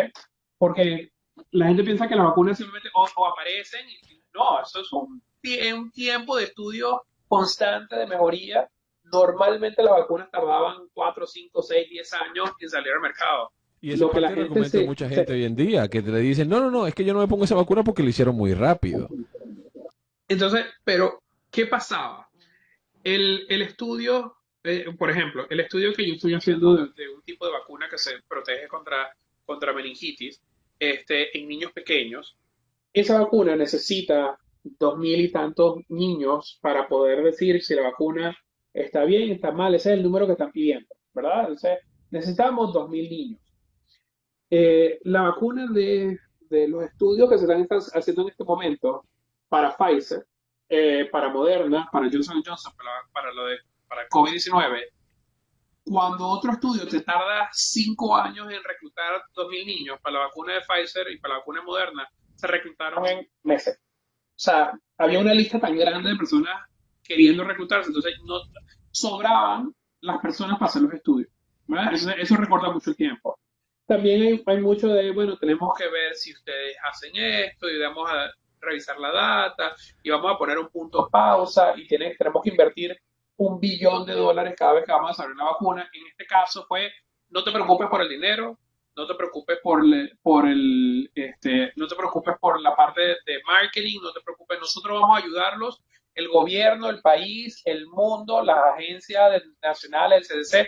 Porque 0.58 1.10
la 1.52 1.68
gente 1.68 1.84
piensa 1.84 2.08
que 2.08 2.16
las 2.16 2.26
vacunas 2.26 2.58
simplemente 2.58 2.90
o, 2.94 3.08
o 3.16 3.28
aparecen 3.28 3.90
y 3.90 4.15
no, 4.36 4.62
eso 4.62 4.82
es 4.82 4.92
un, 4.94 5.22
un 5.78 5.92
tiempo 5.92 6.38
de 6.38 6.46
estudio 6.46 7.04
constante 7.28 7.96
de 7.96 8.08
mejoría. 8.08 8.70
Normalmente 9.12 9.84
las 9.84 9.94
vacunas 9.94 10.30
tardaban 10.32 10.88
4, 10.94 11.28
5, 11.28 11.62
6, 11.62 11.90
10 11.90 12.14
años 12.14 12.52
en 12.60 12.70
salir 12.70 12.92
al 12.94 13.02
mercado. 13.02 13.52
Y 13.82 13.92
eso 13.92 14.12
es 14.12 14.22
lo 14.22 14.54
que 14.54 14.70
se, 14.70 14.86
mucha 14.86 15.08
gente 15.08 15.34
hoy 15.34 15.46
en 15.46 15.56
día, 15.56 15.88
que 15.88 16.02
le 16.02 16.20
dicen, 16.20 16.50
no, 16.50 16.60
no, 16.60 16.72
no, 16.72 16.88
es 16.88 16.96
que 16.96 17.06
yo 17.06 17.14
no 17.14 17.20
me 17.20 17.28
pongo 17.28 17.44
esa 17.44 17.56
vacuna 17.56 17.84
porque 17.84 18.02
lo 18.02 18.10
hicieron 18.10 18.36
muy 18.36 18.54
rápido. 18.54 19.08
Entonces, 20.28 20.66
pero, 20.84 21.22
¿qué 21.52 21.68
pasaba? 21.68 22.28
El, 23.04 23.46
el 23.48 23.62
estudio, 23.62 24.38
eh, 24.64 24.86
por 24.98 25.12
ejemplo, 25.12 25.46
el 25.50 25.60
estudio 25.60 25.94
que 25.94 26.08
yo 26.08 26.16
estoy 26.16 26.34
haciendo 26.34 26.76
de, 26.76 26.88
de, 26.96 27.10
un 27.10 27.22
tipo 27.22 27.46
de 27.46 27.52
vacuna 27.52 27.88
que 27.88 28.00
se 28.00 28.14
protege 28.28 28.68
contra, 28.68 29.16
contra 29.46 29.72
meningitis 29.72 30.42
este, 30.80 31.38
en 31.38 31.48
niños 31.48 31.72
pequeños, 31.72 32.36
esa 32.96 33.20
vacuna 33.20 33.56
necesita 33.56 34.38
dos 34.64 34.98
mil 34.98 35.20
y 35.20 35.32
tantos 35.32 35.78
niños 35.90 36.58
para 36.62 36.88
poder 36.88 37.24
decir 37.24 37.62
si 37.62 37.76
la 37.76 37.84
vacuna 37.84 38.36
está 38.74 39.04
bien, 39.04 39.32
está 39.32 39.52
mal. 39.52 39.76
Ese 39.76 39.92
es 39.92 39.98
el 39.98 40.04
número 40.04 40.26
que 40.26 40.32
están 40.32 40.52
pidiendo, 40.52 40.88
¿verdad? 41.14 41.42
Entonces, 41.42 41.80
necesitamos 42.10 42.74
dos 42.74 42.90
mil 42.90 43.10
niños. 43.10 43.42
Eh, 44.50 45.00
la 45.04 45.24
vacuna 45.24 45.68
de, 45.72 46.18
de, 46.50 46.68
los 46.68 46.84
estudios 46.86 47.30
que 47.30 47.38
se 47.38 47.44
están 47.44 47.68
haciendo 47.94 48.22
en 48.22 48.30
este 48.30 48.44
momento 48.44 49.04
para 49.50 49.76
Pfizer, 49.76 50.26
eh, 50.70 51.10
para 51.12 51.30
Moderna, 51.30 51.90
para 51.92 52.10
Johnson 52.10 52.42
Johnson, 52.46 52.74
para, 52.78 52.92
para 53.12 53.34
lo 53.34 53.48
de 53.48 53.58
para 53.88 54.08
COVID-19, 54.08 54.84
cuando 55.84 56.28
otro 56.28 56.52
estudio 56.54 56.88
te 56.88 57.02
tarda 57.02 57.50
cinco 57.52 58.16
años 58.16 58.50
en 58.52 58.64
reclutar 58.64 59.22
dos 59.34 59.50
mil 59.50 59.66
niños 59.66 60.00
para 60.02 60.20
la 60.20 60.26
vacuna 60.26 60.54
de 60.54 60.62
Pfizer 60.62 61.12
y 61.12 61.20
para 61.20 61.36
la 61.36 61.40
vacuna 61.40 61.62
Moderna, 61.62 62.10
se 62.36 62.48
reclutaron 62.48 63.06
en 63.06 63.28
meses. 63.44 63.80
O 63.82 64.38
sea, 64.38 64.74
había 64.98 65.20
una 65.20 65.34
lista 65.34 65.60
tan 65.60 65.78
grande 65.78 66.10
de 66.10 66.16
personas 66.16 66.62
queriendo 67.04 67.44
reclutarse, 67.44 67.88
entonces 67.88 68.14
no 68.26 68.40
sobraban 68.92 69.74
las 70.02 70.20
personas 70.20 70.58
para 70.58 70.70
hacer 70.70 70.82
los 70.82 70.94
estudios. 70.94 71.30
Eso, 71.92 72.10
eso, 72.12 72.36
recorta 72.36 72.72
mucho 72.72 72.92
el 72.92 72.96
tiempo. 72.96 73.40
También 73.88 74.22
hay, 74.22 74.44
hay, 74.46 74.62
mucho 74.62 74.88
de, 74.88 75.12
bueno, 75.12 75.38
tenemos 75.38 75.76
que 75.78 75.88
ver 75.88 76.16
si 76.16 76.34
ustedes 76.34 76.76
hacen 76.84 77.12
esto 77.16 77.70
y 77.70 77.80
vamos 77.80 78.10
a 78.10 78.30
revisar 78.60 79.00
la 79.00 79.12
data 79.12 79.76
y 80.04 80.10
vamos 80.10 80.34
a 80.34 80.38
poner 80.38 80.58
un 80.58 80.70
punto 80.70 81.08
pausa 81.10 81.74
y 81.78 81.88
tiene, 81.88 82.16
tenemos 82.16 82.42
que 82.44 82.50
invertir 82.50 82.98
un 83.38 83.60
billón 83.60 84.06
de 84.06 84.14
dólares 84.14 84.56
cada 84.58 84.74
vez 84.74 84.86
que 84.86 84.92
vamos 84.92 85.10
a 85.10 85.14
hacer 85.14 85.32
una 85.32 85.46
vacuna. 85.46 85.90
En 85.94 86.08
este 86.08 86.26
caso 86.26 86.66
fue, 86.68 86.92
no 87.30 87.44
te 87.44 87.52
preocupes 87.52 87.88
por 87.90 88.02
el 88.02 88.10
dinero, 88.10 88.60
no 88.96 89.06
te 89.06 89.16
preocupes 89.16 89.60
por, 89.62 89.84
por 90.22 90.48
el, 90.48 91.12
este, 91.14 91.74
no 91.76 91.88
te 91.88 91.96
preocupes 91.96 92.36
por 92.40 92.62
la 92.62 92.76
parte 92.76 93.02
de, 93.02 93.42
marketing, 93.46 94.00
no 94.02 94.12
te 94.14 94.22
preocupes, 94.22 94.60
nosotros 94.60 95.02
vamos 95.02 95.18
a 95.18 95.24
ayudarlos, 95.24 95.82
el 96.14 96.30
gobierno, 96.30 96.90
el 96.90 97.02
país, 97.02 97.62
el 97.66 97.88
mundo, 97.88 98.42
las 98.42 98.58
agencias 98.74 99.44
nacionales, 99.62 100.32
el 100.32 100.44
CDC, 100.44 100.68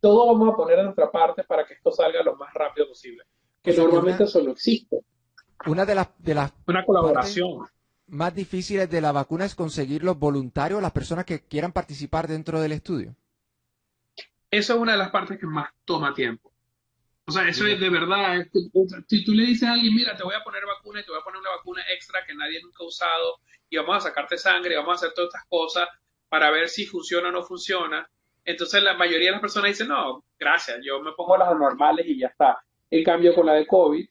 todo 0.00 0.26
vamos 0.26 0.52
a 0.52 0.56
poner 0.56 0.76
de 0.78 0.84
nuestra 0.84 1.10
parte 1.10 1.44
para 1.44 1.64
que 1.64 1.74
esto 1.74 1.90
salga 1.90 2.22
lo 2.22 2.36
más 2.36 2.52
rápido 2.52 2.88
posible. 2.88 3.22
Que 3.62 3.72
normalmente 3.72 4.24
eso 4.24 4.42
no 4.42 4.50
existe. 4.50 4.98
Una 5.66 5.86
de 5.86 5.94
las, 5.94 6.08
de 6.18 6.34
las 6.34 6.52
una 6.66 6.84
colaboración 6.84 7.66
más 8.08 8.34
difíciles 8.34 8.90
de 8.90 9.00
la 9.00 9.12
vacuna 9.12 9.46
es 9.46 9.54
conseguir 9.54 10.02
los 10.02 10.18
voluntarios, 10.18 10.82
las 10.82 10.92
personas 10.92 11.24
que 11.24 11.46
quieran 11.46 11.72
participar 11.72 12.26
dentro 12.26 12.60
del 12.60 12.72
estudio. 12.72 13.14
Eso 14.50 14.74
es 14.74 14.78
una 14.78 14.92
de 14.92 14.98
las 14.98 15.10
partes 15.10 15.38
que 15.38 15.46
más 15.46 15.70
toma 15.86 16.12
tiempo 16.12 16.51
o 17.24 17.30
sea, 17.30 17.48
eso 17.48 17.66
es 17.66 17.78
de 17.78 17.88
verdad. 17.88 18.44
Si 19.06 19.24
tú 19.24 19.32
le 19.32 19.46
dices 19.46 19.68
a 19.68 19.74
alguien, 19.74 19.94
mira, 19.94 20.16
te 20.16 20.24
voy 20.24 20.34
a 20.34 20.42
poner 20.42 20.66
vacuna 20.66 21.00
y 21.00 21.04
te 21.04 21.10
voy 21.10 21.20
a 21.20 21.24
poner 21.24 21.40
una 21.40 21.50
vacuna 21.50 21.82
extra 21.94 22.24
que 22.26 22.34
nadie 22.34 22.60
nunca 22.62 22.82
ha 22.82 22.86
usado 22.86 23.38
y 23.70 23.76
vamos 23.76 23.96
a 23.96 24.00
sacarte 24.00 24.36
sangre 24.36 24.74
y 24.74 24.76
vamos 24.76 24.92
a 24.92 24.94
hacer 24.96 25.14
todas 25.14 25.28
estas 25.28 25.46
cosas 25.48 25.88
para 26.28 26.50
ver 26.50 26.68
si 26.68 26.84
funciona 26.84 27.28
o 27.28 27.32
no 27.32 27.42
funciona. 27.42 28.08
Entonces 28.44 28.82
la 28.82 28.94
mayoría 28.94 29.28
de 29.28 29.32
las 29.32 29.40
personas 29.40 29.70
dicen, 29.70 29.88
no, 29.88 30.24
gracias, 30.38 30.80
yo 30.82 31.00
me 31.00 31.12
pongo 31.12 31.36
las 31.36 31.56
normales 31.56 32.06
y 32.06 32.18
ya 32.18 32.26
está. 32.28 32.58
En 32.90 33.04
cambio, 33.04 33.34
con 33.34 33.46
la 33.46 33.54
de 33.54 33.66
COVID, 33.66 34.06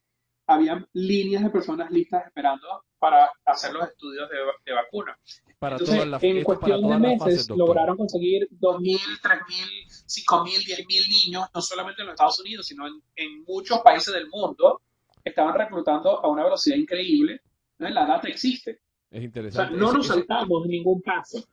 había 0.47 0.85
líneas 0.93 1.43
de 1.43 1.49
personas 1.49 1.91
listas 1.91 2.25
esperando 2.25 2.67
para 2.99 3.31
hacer 3.45 3.73
los 3.73 3.87
estudios 3.87 4.29
de, 4.29 4.37
de 4.65 4.73
vacuna. 4.73 5.17
Para 5.57 5.77
Entonces, 5.77 6.07
las, 6.07 6.23
en 6.23 6.43
cuestión 6.43 6.87
de 6.87 6.97
meses 6.97 7.49
lograron 7.49 7.97
conseguir 7.97 8.47
2.000, 8.59 8.99
3.000, 9.21 10.25
5.000, 10.27 10.85
10.000 10.85 11.25
niños, 11.25 11.47
no 11.53 11.61
solamente 11.61 12.01
en 12.01 12.07
los 12.07 12.13
Estados 12.13 12.39
Unidos, 12.39 12.65
sino 12.67 12.87
en, 12.87 13.01
en, 13.15 13.43
muchos 13.43 13.79
países 13.79 14.13
del 14.13 14.27
mundo, 14.29 14.81
estaban 15.23 15.55
reclutando 15.55 16.23
a 16.23 16.27
una 16.27 16.43
velocidad 16.43 16.77
increíble. 16.77 17.41
Entonces, 17.73 17.95
la 17.95 18.05
data 18.05 18.27
existe. 18.27 18.79
Es 19.09 19.23
interesante. 19.23 19.73
O 19.73 19.77
sea, 19.77 19.87
no 19.87 19.93
nos 19.93 20.07
saltamos 20.07 20.65
ningún 20.67 21.01
paso. 21.01 21.43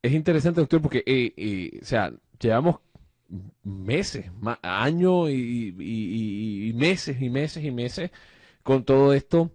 Es 0.00 0.12
interesante, 0.12 0.60
doctor, 0.60 0.82
porque, 0.82 1.02
eh, 1.06 1.32
eh, 1.36 1.78
o 1.80 1.84
sea, 1.84 2.12
llevamos 2.40 2.76
meses, 3.62 4.26
años 4.62 5.30
y, 5.30 6.72
meses 6.74 7.20
y 7.20 7.30
meses 7.30 7.64
y 7.64 7.70
meses 7.70 8.10
con 8.62 8.84
todo 8.84 9.12
esto 9.12 9.50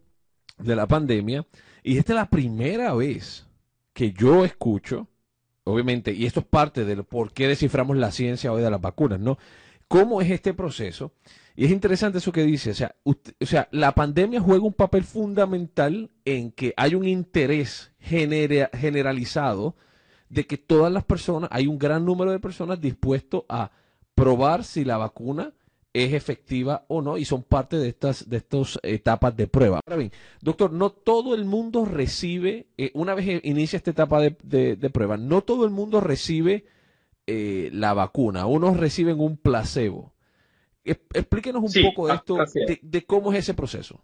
de 0.57 0.75
la 0.75 0.87
pandemia. 0.87 1.45
Y 1.83 1.97
esta 1.97 2.13
es 2.13 2.17
la 2.17 2.29
primera 2.29 2.93
vez 2.93 3.47
que 3.93 4.11
yo 4.11 4.45
escucho 4.45 5.07
obviamente, 5.67 6.13
y 6.13 6.25
esto 6.25 6.39
es 6.39 6.45
parte 6.45 6.85
de 6.85 7.03
por 7.03 7.33
qué 7.33 7.47
desciframos 7.47 7.97
la 7.97 8.11
ciencia 8.11 8.51
hoy 8.51 8.61
de 8.61 8.71
las 8.71 8.81
vacunas, 8.81 9.19
¿no? 9.19 9.37
¿Cómo 9.87 10.21
es 10.21 10.31
este 10.31 10.53
proceso? 10.53 11.13
Y 11.55 11.65
es 11.65 11.71
interesante 11.71 12.19
eso 12.19 12.31
que 12.31 12.43
dice, 12.43 12.71
o 12.71 12.73
sea, 12.73 12.95
o 13.03 13.15
sea, 13.45 13.67
la 13.71 13.93
pandemia 13.93 14.41
juega 14.41 14.63
un 14.63 14.73
papel 14.73 15.03
fundamental 15.03 16.11
en 16.25 16.51
que 16.51 16.73
hay 16.77 16.95
un 16.95 17.05
interés 17.05 17.91
generalizado 17.99 19.75
de 20.29 20.45
que 20.45 20.57
todas 20.57 20.91
las 20.91 21.03
personas, 21.03 21.49
hay 21.51 21.67
un 21.67 21.77
gran 21.77 22.05
número 22.05 22.31
de 22.31 22.39
personas 22.39 22.81
dispuestos 22.81 23.43
a 23.49 23.71
probar 24.15 24.63
si 24.63 24.83
la 24.83 24.97
vacuna 24.97 25.53
es 25.93 26.13
efectiva 26.13 26.85
o 26.89 27.01
no 27.01 27.17
y 27.17 27.25
son 27.25 27.43
parte 27.43 27.77
de 27.77 27.89
estas 27.89 28.29
de 28.29 28.37
estas 28.37 28.79
etapas 28.83 29.35
de 29.35 29.47
prueba. 29.47 29.79
Ahora 29.85 29.97
bien, 29.97 30.11
doctor, 30.41 30.71
no 30.71 30.91
todo 30.91 31.33
el 31.33 31.45
mundo 31.45 31.85
recibe, 31.85 32.67
eh, 32.77 32.91
una 32.93 33.15
vez 33.15 33.43
inicia 33.43 33.77
esta 33.77 33.91
etapa 33.91 34.21
de, 34.21 34.89
prueba, 34.93 35.17
no 35.17 35.41
todo 35.41 35.65
el 35.65 35.71
mundo 35.71 35.99
recibe 36.01 36.65
eh, 37.25 37.69
la 37.73 37.93
vacuna, 37.93 38.45
unos 38.45 38.77
reciben 38.77 39.19
un 39.19 39.37
placebo. 39.37 40.13
Explíquenos 40.83 41.63
un 41.63 41.83
poco 41.83 42.07
de 42.07 42.15
esto, 42.15 42.37
de, 42.81 43.05
cómo 43.05 43.33
es 43.33 43.39
ese 43.39 43.53
proceso. 43.53 44.01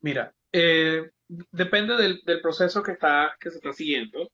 Mira, 0.00 0.34
eh, 0.52 1.10
depende 1.28 1.96
del, 1.96 2.40
proceso 2.40 2.82
que, 2.82 2.92
está, 2.92 3.34
que 3.38 3.50
se 3.50 3.56
está 3.56 3.72
siguiendo. 3.72 4.30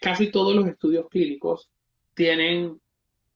casi 0.00 0.30
todos 0.30 0.54
los 0.54 0.66
estudios 0.66 1.08
clínicos 1.08 1.70
tienen 2.14 2.80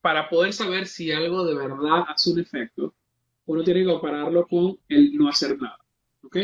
para 0.01 0.29
poder 0.29 0.53
saber 0.53 0.87
si 0.87 1.11
algo 1.11 1.45
de 1.45 1.55
verdad 1.55 2.05
hace 2.09 2.31
un 2.31 2.41
efecto, 2.41 2.95
uno 3.47 3.65
tiene 3.65 3.81
que 3.81 3.87
compararlo 3.87 4.47
con 4.47 4.79
el 4.89 5.17
no 5.17 5.29
hacer 5.29 5.61
nada. 5.61 5.79
¿ok? 6.23 6.37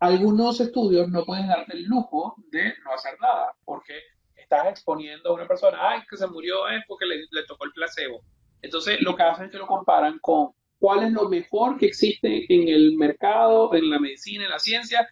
Algunos 0.00 0.60
estudios 0.60 1.08
no 1.08 1.24
pueden 1.24 1.48
darte 1.48 1.74
el 1.74 1.84
lujo 1.84 2.36
de 2.50 2.74
no 2.84 2.92
hacer 2.92 3.18
nada, 3.20 3.52
porque 3.64 3.94
estás 4.34 4.68
exponiendo 4.68 5.30
a 5.30 5.34
una 5.34 5.46
persona, 5.46 5.78
ay, 5.80 6.02
que 6.08 6.16
se 6.16 6.26
murió 6.26 6.68
es 6.68 6.82
porque 6.86 7.06
le, 7.06 7.46
tocó 7.46 7.64
el 7.64 7.72
placebo. 7.72 8.22
Entonces, 8.62 9.00
lo 9.00 9.14
que 9.14 9.22
hacen 9.22 9.46
es 9.46 9.52
que 9.52 9.58
lo 9.58 9.66
comparan 9.66 10.18
con 10.20 10.52
cuál 10.78 11.04
es 11.04 11.12
lo 11.12 11.28
mejor 11.28 11.78
que 11.78 11.86
existe 11.86 12.46
en 12.52 12.68
el 12.68 12.96
mercado, 12.96 13.74
en 13.74 13.90
la 13.90 13.98
medicina, 13.98 14.44
en 14.44 14.50
la 14.50 14.58
ciencia, 14.58 15.08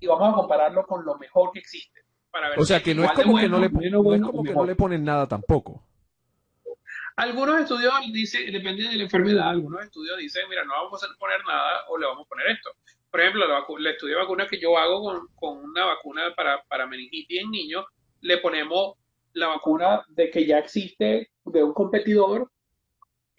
y 0.00 0.06
vamos 0.06 0.32
a 0.32 0.36
compararlo 0.36 0.86
con 0.86 1.04
lo 1.04 1.16
mejor 1.18 1.50
que 1.52 1.60
existe. 1.60 2.00
Para 2.30 2.50
ver 2.50 2.58
o 2.58 2.64
sea, 2.64 2.82
que 2.82 2.94
no 2.94 3.04
es 3.04 3.12
como, 3.12 3.38
que 3.38 3.48
no, 3.48 3.58
le, 3.58 3.70
como 4.20 4.42
que 4.44 4.52
no 4.52 4.64
le 4.64 4.76
ponen 4.76 5.04
nada 5.04 5.26
tampoco. 5.26 5.82
Algunos 7.16 7.60
estudios 7.60 7.92
dicen, 8.12 8.52
depende 8.52 8.84
de 8.84 8.96
la 8.96 9.02
enfermedad, 9.02 9.48
algunos 9.48 9.82
estudios 9.82 10.18
dicen, 10.18 10.42
mira, 10.48 10.64
no 10.64 10.72
vamos 10.84 11.02
a 11.02 11.08
poner 11.18 11.40
nada 11.44 11.80
o 11.88 11.98
le 11.98 12.06
vamos 12.06 12.26
a 12.26 12.28
poner 12.28 12.46
esto. 12.48 12.70
Por 13.10 13.20
ejemplo, 13.20 13.44
el 13.78 13.86
estudio 13.86 14.16
de 14.16 14.22
vacunas 14.22 14.48
que 14.48 14.60
yo 14.60 14.78
hago 14.78 15.02
con, 15.02 15.28
con 15.34 15.64
una 15.64 15.86
vacuna 15.86 16.32
para, 16.36 16.62
para 16.68 16.86
meningitis 16.86 17.40
en 17.40 17.50
niños, 17.50 17.86
le 18.20 18.38
ponemos 18.38 18.94
la 19.32 19.48
vacuna 19.48 20.04
de 20.08 20.30
que 20.30 20.46
ya 20.46 20.58
existe 20.58 21.30
de 21.44 21.64
un 21.64 21.72
competidor 21.72 22.50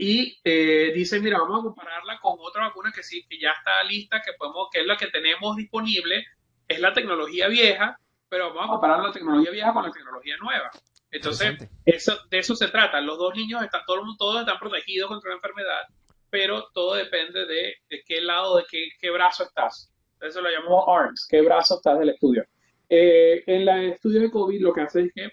y 0.02 0.40
eh, 0.46 0.94
dice, 0.96 1.20
mira, 1.20 1.40
vamos 1.40 1.60
a 1.60 1.64
compararla 1.64 2.22
con 2.22 2.38
otra 2.40 2.68
vacuna 2.70 2.90
que 2.96 3.04
sí, 3.04 3.26
que 3.28 3.38
ya 3.38 3.52
está 3.52 3.84
lista, 3.84 4.22
que 4.22 4.32
podemos, 4.32 4.70
que 4.72 4.80
es 4.80 4.88
la 4.88 4.96
que 4.96 5.08
tenemos 5.08 5.58
disponible, 5.58 6.26
es 6.70 6.80
la 6.80 6.94
tecnología 6.94 7.50
vieja, 7.50 8.00
pero 8.30 8.54
vamos 8.54 8.70
a 8.70 8.72
comparar 8.72 9.04
la 9.04 9.12
tecnología 9.12 9.52
vieja 9.52 9.74
con 9.74 9.84
la 9.84 9.92
tecnología 9.92 10.38
nueva. 10.38 10.72
Entonces, 11.12 11.68
eso, 11.84 12.18
de 12.30 12.40
eso 12.40 12.56
se 12.56 12.70
trata. 12.70 13.02
Los 13.02 13.18
dos 13.18 13.36
niños 13.36 13.62
están, 13.62 13.82
todo, 13.86 14.02
todos 14.18 14.40
están 14.40 14.58
protegidos 14.58 15.10
contra 15.10 15.32
la 15.32 15.36
enfermedad, 15.36 15.82
pero 16.30 16.70
todo 16.74 16.94
depende 16.94 17.46
de, 17.46 17.76
de 17.90 18.04
qué 18.06 18.22
lado, 18.22 18.56
de 18.56 18.64
qué, 18.72 18.88
qué, 19.02 19.10
brazo 19.12 19.44
estás. 19.44 19.92
Eso 20.22 20.40
lo 20.40 20.50
llamamos 20.50 20.86
ARMS, 20.88 21.28
qué 21.30 21.42
brazo 21.42 21.76
estás 21.76 22.00
del 22.00 22.12
estudio. 22.12 22.46
Eh, 22.88 23.44
en 23.46 23.68
el 23.68 23.92
estudio 23.92 24.22
de 24.22 24.32
COVID 24.32 24.62
lo 24.62 24.72
que 24.72 24.82
hace 24.82 25.02
es 25.02 25.12
que 25.14 25.30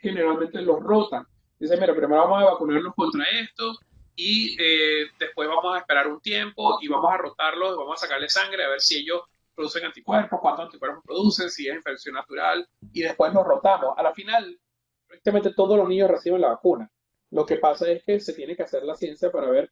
generalmente 0.00 0.62
los 0.62 0.80
rotan. 0.80 1.26
Dicen, 1.58 1.80
mira, 1.80 1.94
primero 1.94 2.22
vamos 2.22 2.42
a 2.42 2.52
vacunarlos 2.52 2.94
contra 2.94 3.24
esto 3.30 3.78
y 4.16 4.56
eh, 4.60 5.06
después 5.18 5.48
vamos 5.48 5.74
a 5.74 5.78
esperar 5.78 6.08
un 6.08 6.20
tiempo 6.20 6.78
y 6.80 6.88
vamos 6.88 7.10
a 7.12 7.16
rotarlos, 7.16 7.76
vamos 7.76 8.02
a 8.02 8.06
sacarle 8.06 8.28
sangre 8.28 8.64
a 8.64 8.68
ver 8.68 8.80
si 8.80 8.98
ellos 8.98 9.22
producen 9.54 9.84
anticuerpos, 9.84 10.40
cuántos 10.40 10.66
anticuerpos 10.66 11.02
producen, 11.04 11.50
si 11.50 11.68
es 11.68 11.76
infección 11.76 12.14
natural 12.14 12.68
y 12.92 13.02
después 13.02 13.32
los 13.32 13.44
rotamos. 13.44 13.94
A 13.96 14.02
la 14.02 14.12
final, 14.12 14.58
prácticamente 15.06 15.54
todos 15.54 15.78
los 15.78 15.88
niños 15.88 16.10
reciben 16.10 16.40
la 16.40 16.48
vacuna. 16.48 16.90
Lo 17.30 17.46
que 17.46 17.56
pasa 17.56 17.88
es 17.90 18.02
que 18.04 18.20
se 18.20 18.32
tiene 18.32 18.56
que 18.56 18.62
hacer 18.62 18.84
la 18.84 18.94
ciencia 18.94 19.30
para 19.30 19.50
ver 19.50 19.70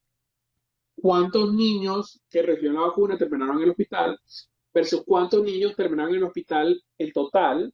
cuántos 0.96 1.52
niños 1.52 2.20
que 2.30 2.42
recibieron 2.42 2.80
la 2.80 2.88
vacuna 2.88 3.18
terminaron 3.18 3.56
en 3.58 3.64
el 3.64 3.70
hospital 3.70 4.18
versus 4.72 5.04
cuántos 5.04 5.42
niños 5.42 5.76
terminaron 5.76 6.12
en 6.12 6.18
el 6.18 6.24
hospital 6.24 6.82
en 6.98 7.12
total. 7.12 7.72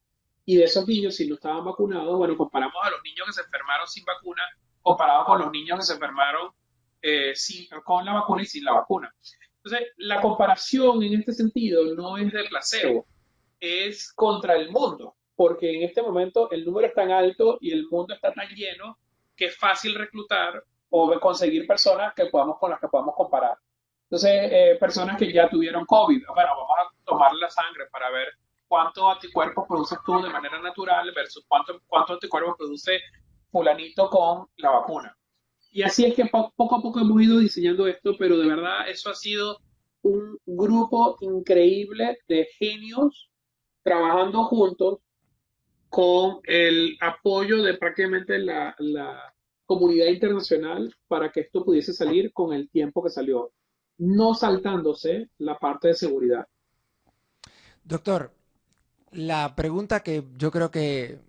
Y 0.48 0.56
de 0.56 0.64
esos 0.64 0.88
niños, 0.88 1.14
si 1.14 1.28
no 1.28 1.34
estaban 1.34 1.62
vacunados, 1.62 2.16
bueno, 2.16 2.34
comparamos 2.34 2.82
a 2.82 2.88
los 2.88 3.02
niños 3.04 3.26
que 3.26 3.34
se 3.34 3.42
enfermaron 3.42 3.86
sin 3.86 4.02
vacuna 4.06 4.42
comparado 4.80 5.26
con 5.26 5.40
los 5.40 5.52
niños 5.52 5.78
que 5.78 5.84
se 5.84 5.92
enfermaron 5.92 6.52
eh, 7.02 7.34
con 7.84 8.02
la 8.06 8.14
vacuna 8.14 8.40
y 8.40 8.46
sin 8.46 8.64
la 8.64 8.72
vacuna. 8.72 9.14
Entonces, 9.56 9.88
la 9.98 10.22
comparación 10.22 11.02
en 11.02 11.20
este 11.20 11.34
sentido 11.34 11.94
no 11.94 12.16
es 12.16 12.32
de 12.32 12.44
placebo, 12.44 13.06
es 13.60 14.10
contra 14.14 14.56
el 14.56 14.70
mundo 14.70 15.16
porque 15.36 15.70
en 15.70 15.82
este 15.82 16.00
momento 16.00 16.50
el 16.50 16.64
número 16.64 16.86
es 16.88 16.94
tan 16.94 17.10
alto 17.10 17.58
y 17.60 17.70
el 17.70 17.86
mundo 17.86 18.14
está 18.14 18.32
tan 18.32 18.48
lleno 18.48 18.98
que 19.36 19.48
es 19.48 19.58
fácil 19.58 19.96
reclutar 19.96 20.64
o 20.88 21.20
conseguir 21.20 21.66
personas 21.66 22.14
que 22.14 22.24
podamos, 22.24 22.58
con 22.58 22.70
las 22.70 22.80
que 22.80 22.88
podamos 22.88 23.14
comparar. 23.14 23.58
Entonces, 24.04 24.50
eh, 24.50 24.78
personas 24.80 25.18
que 25.18 25.30
ya 25.30 25.46
tuvieron 25.50 25.84
COVID, 25.84 26.24
bueno, 26.34 26.50
vamos 26.56 26.70
a 26.80 27.04
tomar 27.04 27.34
la 27.34 27.50
sangre 27.50 27.84
para 27.92 28.08
ver 28.08 28.28
cuántos 28.68 29.04
anticuerpos 29.14 29.64
produces 29.66 29.98
tú 30.04 30.22
de 30.22 30.30
manera 30.30 30.60
natural 30.60 31.10
versus 31.14 31.44
cuántos 31.48 31.80
cuánto 31.86 32.14
anticuerpos 32.14 32.56
produce 32.58 33.00
fulanito 33.50 34.08
con 34.10 34.46
la 34.56 34.70
vacuna. 34.70 35.16
Y 35.70 35.82
así 35.82 36.04
es 36.04 36.14
que 36.14 36.26
poco 36.26 36.76
a 36.76 36.82
poco 36.82 37.00
hemos 37.00 37.20
ido 37.22 37.38
diseñando 37.38 37.86
esto, 37.86 38.14
pero 38.18 38.38
de 38.38 38.48
verdad 38.48 38.88
eso 38.88 39.10
ha 39.10 39.14
sido 39.14 39.58
un 40.02 40.38
grupo 40.46 41.16
increíble 41.20 42.18
de 42.28 42.48
genios 42.58 43.30
trabajando 43.82 44.44
juntos 44.44 44.98
con 45.88 46.40
el 46.44 46.96
apoyo 47.00 47.62
de 47.62 47.74
prácticamente 47.74 48.38
la, 48.38 48.74
comunidad 49.64 50.06
internacional 50.06 50.94
para 51.08 51.30
que 51.30 51.40
esto 51.40 51.62
pudiese 51.62 51.92
salir 51.92 52.32
con 52.32 52.54
el 52.54 52.70
tiempo 52.70 53.02
que 53.04 53.10
salió, 53.10 53.52
no 53.98 54.32
saltándose 54.32 55.28
la 55.36 55.58
parte 55.58 55.88
de 55.88 55.94
seguridad. 55.94 56.46
Doctor, 57.84 58.32
la 59.12 59.54
pregunta 59.54 60.00
que 60.00 60.24
yo 60.36 60.50
creo 60.50 60.70
que, 60.70 61.20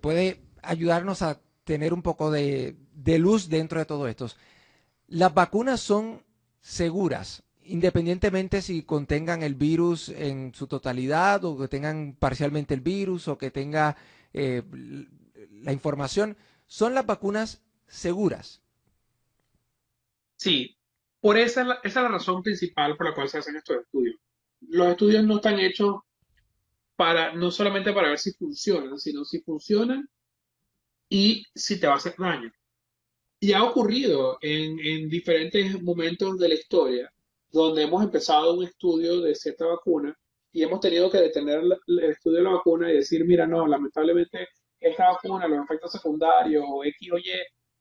puede 0.00 0.42
ayudarnos 0.62 1.22
a 1.22 1.40
tener 1.64 1.94
un 1.94 2.02
poco 2.02 2.30
de, 2.30 2.76
de, 2.92 3.18
luz 3.18 3.48
dentro 3.48 3.78
de 3.78 3.86
todo 3.86 4.06
esto. 4.06 4.28
¿Las 5.06 5.32
vacunas 5.32 5.80
son 5.80 6.22
seguras, 6.60 7.42
independientemente 7.64 8.62
si 8.62 8.82
contengan 8.82 9.42
el 9.42 9.54
virus 9.54 10.08
en 10.10 10.54
su 10.54 10.66
totalidad 10.66 11.44
o 11.44 11.58
que 11.58 11.68
tengan 11.68 12.16
parcialmente 12.18 12.74
el 12.74 12.80
virus 12.80 13.28
o 13.28 13.38
que 13.38 13.50
tenga 13.50 13.96
eh, 14.32 14.62
la 15.62 15.72
información, 15.72 16.36
¿son 16.66 16.94
las 16.94 17.06
vacunas 17.06 17.62
seguras? 17.86 18.62
Sí, 20.36 20.76
por 21.20 21.36
esa, 21.36 21.62
esa 21.62 21.78
es 21.82 21.94
la 21.94 22.08
razón 22.08 22.42
principal 22.42 22.96
por 22.96 23.08
la 23.08 23.14
cual 23.14 23.28
se 23.28 23.38
hacen 23.38 23.56
estos 23.56 23.78
estudios. 23.78 24.16
Los 24.60 24.88
estudios 24.88 25.24
no 25.24 25.36
están 25.36 25.58
hechos 25.58 25.96
para, 26.98 27.32
no 27.32 27.52
solamente 27.52 27.92
para 27.92 28.08
ver 28.08 28.18
si 28.18 28.32
funcionan, 28.32 28.98
sino 28.98 29.24
si 29.24 29.40
funcionan 29.40 30.08
y 31.08 31.44
si 31.54 31.78
te 31.78 31.86
va 31.86 31.92
a 31.92 31.96
hacer 31.96 32.16
daño. 32.18 32.52
Y 33.38 33.52
ha 33.52 33.62
ocurrido 33.62 34.36
en, 34.42 34.80
en 34.80 35.08
diferentes 35.08 35.80
momentos 35.80 36.38
de 36.38 36.48
la 36.48 36.54
historia 36.56 37.12
donde 37.52 37.84
hemos 37.84 38.02
empezado 38.02 38.54
un 38.54 38.64
estudio 38.64 39.20
de 39.20 39.36
cierta 39.36 39.66
vacuna 39.66 40.18
y 40.50 40.64
hemos 40.64 40.80
tenido 40.80 41.08
que 41.08 41.18
detener 41.18 41.60
el 41.86 41.98
estudio 42.00 42.38
de 42.38 42.42
la 42.42 42.50
vacuna 42.50 42.90
y 42.90 42.96
decir, 42.96 43.24
mira, 43.24 43.46
no, 43.46 43.64
lamentablemente 43.68 44.48
esta 44.80 45.12
vacuna, 45.12 45.46
los 45.46 45.64
efectos 45.64 45.92
secundarios 45.92 46.64
o 46.66 46.84
X 46.84 47.12
o 47.12 47.18
Y 47.18 47.30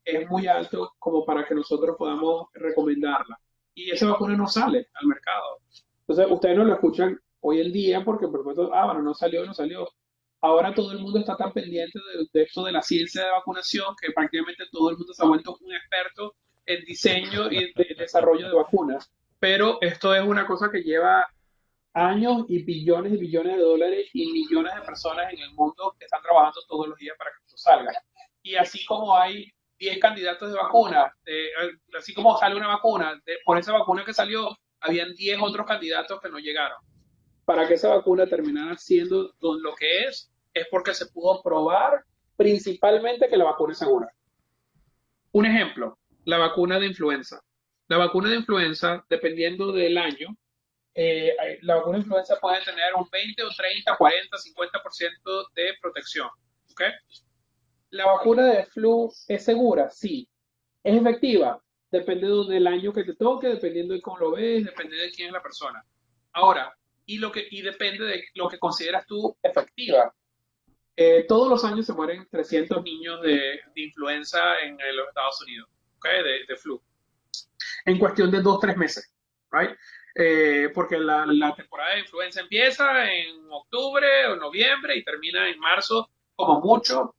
es 0.06 0.30
muy 0.30 0.46
alto 0.46 0.94
como 1.00 1.26
para 1.26 1.44
que 1.44 1.56
nosotros 1.56 1.96
podamos 1.98 2.50
recomendarla. 2.54 3.40
Y 3.74 3.90
esa 3.90 4.12
vacuna 4.12 4.38
no 4.38 4.48
sale 4.48 4.90
al 4.94 5.08
mercado. 5.08 5.58
Entonces, 6.02 6.28
ustedes 6.30 6.56
no 6.56 6.66
lo 6.66 6.74
escuchan 6.76 7.20
hoy 7.42 7.62
en 7.62 7.72
día 7.72 8.04
porque, 8.04 8.28
por 8.28 8.40
supuesto, 8.40 8.74
ah, 8.74 8.86
bueno, 8.86 9.02
no 9.02 9.14
salió, 9.14 9.46
no 9.46 9.54
salió. 9.54 9.88
Ahora 10.42 10.74
todo 10.74 10.92
el 10.92 11.00
mundo 11.00 11.20
está 11.20 11.36
tan 11.36 11.52
pendiente 11.52 12.00
de, 12.32 12.44
esto 12.44 12.64
de 12.64 12.72
la 12.72 12.82
ciencia 12.82 13.24
de 13.24 13.32
vacunación 13.32 13.96
que 14.00 14.12
prácticamente 14.12 14.66
todo 14.72 14.92
el 14.92 14.98
mundo 14.98 15.14
se 15.14 15.24
ha 15.24 15.28
vuelto 15.28 15.58
un 15.60 15.74
experto 15.74 16.36
en 16.66 16.84
diseño 16.86 17.52
y 17.52 17.74
de 17.74 17.96
desarrollo 17.98 18.48
de 18.48 18.56
vacunas. 18.56 19.12
Pero 19.40 19.80
esto 19.82 20.14
es 20.14 20.24
una 20.24 20.46
cosa 20.46 20.70
que 20.72 20.84
lleva 20.84 21.26
años 21.94 22.46
y 22.48 22.64
billones 22.64 23.14
y 23.14 23.18
billones 23.18 23.58
de 23.58 23.64
dólares 23.64 24.10
y 24.14 24.32
millones 24.32 24.76
de 24.76 24.82
personas 24.82 25.34
en 25.34 25.40
el 25.40 25.52
mundo 25.54 25.96
que 25.98 26.06
están 26.06 26.22
trabajando 26.22 26.60
todos 26.68 26.88
los 26.88 26.98
días 27.00 27.16
para 27.18 27.32
que 27.32 27.38
esto 27.44 27.58
salga. 27.58 27.92
Y 28.44 28.56
así 28.56 28.86
como 28.86 29.16
hay 29.18 29.52
10 29.80 30.00
candidatos 30.00 30.52
de 30.52 30.58
vacuna, 30.58 31.12
así 31.98 32.14
como 32.14 32.38
sale 32.38 32.56
una 32.56 32.68
vacuna, 32.68 33.20
por 33.46 33.58
esa 33.58 33.74
vacuna 33.74 34.06
que 34.06 34.14
salió, 34.14 34.56
habían 34.80 35.14
10 35.14 35.40
otros 35.42 35.66
candidatos 35.66 36.22
que 36.22 36.30
no 36.30 36.38
llegaron. 36.38 36.78
Para 37.48 37.66
que 37.66 37.76
esa 37.76 37.96
vacuna 37.96 38.28
terminara 38.28 38.76
siendo 38.76 39.34
lo 39.40 39.74
que 39.74 40.02
es, 40.04 40.30
es 40.54 40.68
porque 40.70 40.94
se 40.94 41.06
pudo 41.06 41.42
probar 41.42 42.04
principalmente 42.36 43.30
que 43.30 43.38
la 43.38 43.46
vacuna 43.46 43.72
es 43.72 43.80
segura. 43.80 44.14
Un 45.32 45.46
ejemplo, 45.46 45.98
la 46.26 46.40
vacuna 46.40 46.78
de 46.78 46.88
influenza. 46.88 47.42
La 47.88 47.96
vacuna 47.96 48.32
de 48.32 48.36
influenza, 48.36 49.06
dependiendo 49.10 49.72
del 49.72 49.98
año, 49.98 50.36
eh, 50.94 51.38
la 51.62 51.76
vacuna 51.76 52.00
de 52.00 52.04
influenza 52.04 52.38
puede 52.38 52.62
tener 52.66 52.94
un 52.96 53.08
20 53.10 53.42
o 53.44 53.50
30, 53.50 53.96
40, 53.96 54.38
50% 54.38 55.48
de 55.56 55.74
protección. 55.82 56.28
¿okay? 56.74 56.92
¿La 57.92 58.08
vacuna 58.08 58.46
de 58.48 58.66
flu 58.66 59.10
es 59.30 59.46
segura? 59.46 59.90
Sí. 59.90 60.28
¿Es 60.84 61.00
efectiva? 61.00 61.64
Dependiendo 61.90 62.44
del 62.44 62.68
año 62.68 62.92
que 62.92 63.06
te 63.06 63.16
toque, 63.16 63.48
dependiendo 63.48 63.94
de 63.94 64.02
cómo 64.02 64.18
lo 64.18 64.32
ves, 64.32 64.66
depende 64.66 64.98
de 64.98 65.12
quién 65.12 65.28
es 65.28 65.34
la 65.34 65.42
persona. 65.42 65.82
Ahora, 66.34 66.78
y, 67.08 67.18
lo 67.18 67.32
que, 67.32 67.48
y 67.50 67.64
depende 67.64 68.06
de 68.06 68.26
lo 68.36 68.48
que 68.48 68.60
consideras 68.60 69.08
tú 69.08 69.36
efectiva. 69.42 70.14
Eh, 70.96 71.26
todos 71.28 71.50
los 71.50 71.64
años 71.64 71.88
se 71.88 71.94
mueren 71.94 72.28
300 72.30 72.84
niños 72.84 73.22
de, 73.24 73.60
influenza 73.76 74.60
en 74.62 74.78
los 74.96 75.08
Estados 75.08 75.42
Unidos, 75.42 75.70
¿okay? 75.98 76.24
de, 76.24 76.46
de 76.48 76.56
flu 76.56 76.80
en 77.88 77.98
cuestión 77.98 78.30
de 78.30 78.42
dos, 78.42 78.60
tres 78.60 78.78
meses, 78.78 79.12
right? 79.52 79.72
Eh, 80.16 80.70
porque 80.74 80.98
la, 80.98 81.26
temporada 81.56 81.94
de 81.94 82.02
influenza 82.02 82.42
empieza 82.42 83.12
en 83.12 83.50
octubre 83.50 84.28
o 84.28 84.36
noviembre 84.36 84.98
y 84.98 85.04
termina 85.04 85.48
en 85.48 85.60
marzo 85.60 86.10
como 86.36 86.60
mucho 86.60 87.16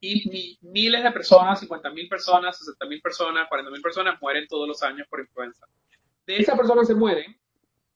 y 0.00 0.58
miles 0.62 1.02
de 1.02 1.12
personas, 1.12 1.60
50 1.60 1.90
mil 1.90 2.08
personas, 2.08 2.58
60 2.58 2.86
mil 2.86 3.00
personas, 3.00 3.48
40 3.48 3.70
mil 3.70 3.80
personas 3.80 4.20
mueren 4.20 4.46
todos 4.48 4.66
los 4.66 4.82
años 4.82 5.06
por 5.08 5.20
influenza. 5.20 5.66
De 6.26 6.36
esas 6.36 6.56
personas 6.56 6.86
se 6.86 6.94
mueren, 6.94 7.38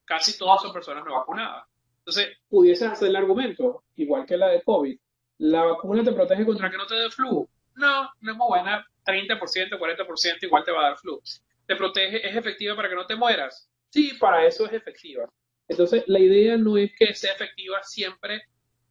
casi 0.06 0.38
todas 0.38 0.62
son 0.62 0.72
personas 0.72 1.04
no 1.04 1.14
vacunadas. 1.14 1.64
Entonces, 1.98 2.28
pudiesen 2.48 2.90
hacer 2.90 3.08
el 3.08 3.16
argumento, 3.16 3.84
igual 3.96 4.24
que 4.24 4.36
la 4.36 4.48
de 4.48 4.62
COVID, 4.62 4.98
¿la 5.38 5.64
vacuna 5.64 6.04
te 6.04 6.12
protege 6.12 6.46
contra 6.46 6.70
que 6.70 6.76
no 6.76 6.86
te 6.86 6.94
dé 6.94 7.10
flu? 7.10 7.48
No, 7.74 8.08
no 8.20 8.32
es 8.32 8.36
muy 8.38 8.46
buena, 8.48 8.86
30%, 9.04 9.38
40% 9.38 10.42
igual 10.42 10.64
te 10.64 10.72
va 10.72 10.80
a 10.80 10.88
dar 10.90 10.98
flu 10.98 11.20
te 11.66 11.76
protege, 11.76 12.26
es 12.26 12.36
efectiva 12.36 12.76
para 12.76 12.88
que 12.88 12.94
no 12.94 13.06
te 13.06 13.16
mueras. 13.16 13.68
Sí, 13.90 14.12
para 14.18 14.46
eso 14.46 14.66
es 14.66 14.72
efectiva. 14.72 15.28
Entonces, 15.68 16.04
la 16.06 16.20
idea 16.20 16.56
no 16.56 16.76
es 16.76 16.92
que 16.96 17.12
sea 17.14 17.32
efectiva 17.32 17.82
siempre, 17.82 18.42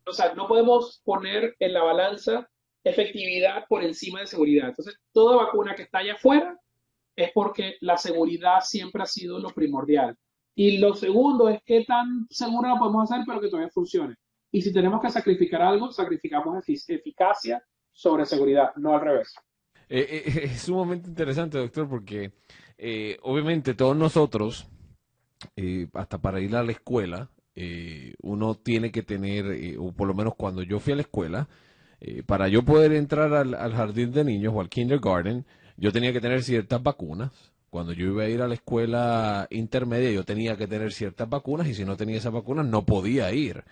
o 0.06 0.12
sea, 0.12 0.34
no 0.34 0.47
podemos 0.47 1.01
poner 1.06 1.56
en 1.60 1.73
la 1.73 1.84
balanza 1.84 2.49
efectividad 2.84 3.65
por 3.67 3.84
encima 3.84 4.19
de 4.19 4.28
seguridad. 4.28 4.69
Entonces, 4.69 4.99
toda 5.13 5.38
vacuna 5.38 5.73
que 5.73 5.84
está 5.84 5.99
allá 5.99 6.13
afuera 6.13 6.60
es 7.15 7.32
porque 7.34 7.78
la 7.80 7.97
seguridad 7.97 8.60
siempre 8.62 9.01
ha 9.01 9.08
sido 9.08 9.39
lo 9.39 9.49
primordial. 9.49 10.17
Y 10.55 10.77
lo 10.77 10.95
segundo 10.95 11.49
es 11.49 11.61
qué 11.65 11.83
tan 11.85 12.27
segura 12.29 12.73
la 12.73 12.79
podemos 12.79 13.11
hacer, 13.11 13.23
pero 13.27 13.41
que 13.41 13.49
todavía 13.49 13.71
funcione. 13.71 14.15
Y 14.51 14.61
si 14.61 14.71
tenemos 14.71 15.01
que 15.01 15.09
sacrificar 15.09 15.61
algo, 15.61 15.91
sacrificamos 15.91 16.63
eficacia 16.87 17.61
sobre 17.91 18.25
seguridad, 18.25 18.73
no 18.77 18.93
al 18.93 19.01
revés. 19.01 19.35
Eh, 19.89 20.23
eh, 20.25 20.41
es 20.45 20.61
sumamente 20.61 21.09
interesante, 21.09 21.57
doctor, 21.57 21.89
porque 21.89 22.31
eh, 22.77 23.17
obviamente 23.21 23.73
todos 23.73 23.95
nosotros, 23.95 24.67
eh, 25.55 25.87
hasta 25.93 26.17
para 26.17 26.39
ir 26.39 26.55
a 26.55 26.63
la 26.63 26.71
escuela, 26.71 27.29
eh, 27.55 28.15
uno 28.21 28.55
tiene 28.55 28.91
que 28.91 29.03
tener, 29.03 29.77
o 29.79 29.91
por 29.93 30.07
lo 30.07 30.13
menos 30.13 30.35
cuando 30.35 30.61
yo 30.61 30.79
fui 30.79 30.93
a 30.93 30.97
la 30.97 31.03
escuela, 31.03 31.47
para 32.27 32.47
yo 32.49 32.63
poder 32.63 32.93
entrar 32.93 33.33
al, 33.33 33.73
jardín 33.73 34.11
de 34.11 34.23
niños 34.23 34.53
o 34.55 34.61
al 34.61 34.69
kindergarten, 34.69 35.43
yo 35.75 35.91
tenía 35.91 36.13
que 36.13 36.21
tener 36.21 36.43
ciertas 36.43 36.83
vacunas. 36.83 37.31
Cuando 37.75 37.91
yo 37.91 38.05
iba 38.05 38.23
a 38.23 38.29
ir 38.29 38.41
a 38.41 38.47
la 38.47 38.53
escuela 38.53 39.47
intermedia, 39.49 40.09
yo 40.09 40.23
tenía 40.23 40.55
que 40.55 40.65
tener 40.65 40.93
ciertas 40.93 41.29
vacunas 41.29 41.67
y 41.67 41.73
si 41.73 41.83
no 41.83 41.97
tenía 41.97 42.15
esas 42.15 42.31
vacunas 42.31 42.65
no 42.65 42.85
podía 42.85 43.33
ir. 43.33 43.65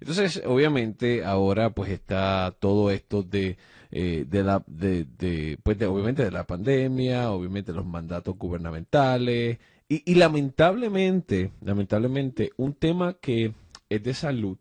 Entonces, 0.00 0.40
obviamente, 0.46 1.24
ahora 1.24 1.70
pues 1.70 1.90
está 1.90 2.54
todo 2.60 2.92
esto 2.92 3.24
de 3.24 3.58
eh, 3.90 4.24
de 4.30 4.44
la, 4.44 4.62
de, 4.68 5.58
pues 5.64 5.76
de, 5.76 5.86
obviamente 5.86 6.22
de 6.22 6.30
la 6.30 6.46
pandemia, 6.46 7.32
obviamente 7.32 7.72
los 7.72 7.84
mandatos 7.84 8.38
gubernamentales 8.38 9.58
y, 9.88 10.08
y 10.08 10.14
lamentablemente, 10.14 11.50
lamentablemente, 11.60 12.52
un 12.58 12.74
tema 12.74 13.14
que 13.14 13.54
es 13.88 14.02
de 14.04 14.14
salud, 14.14 14.56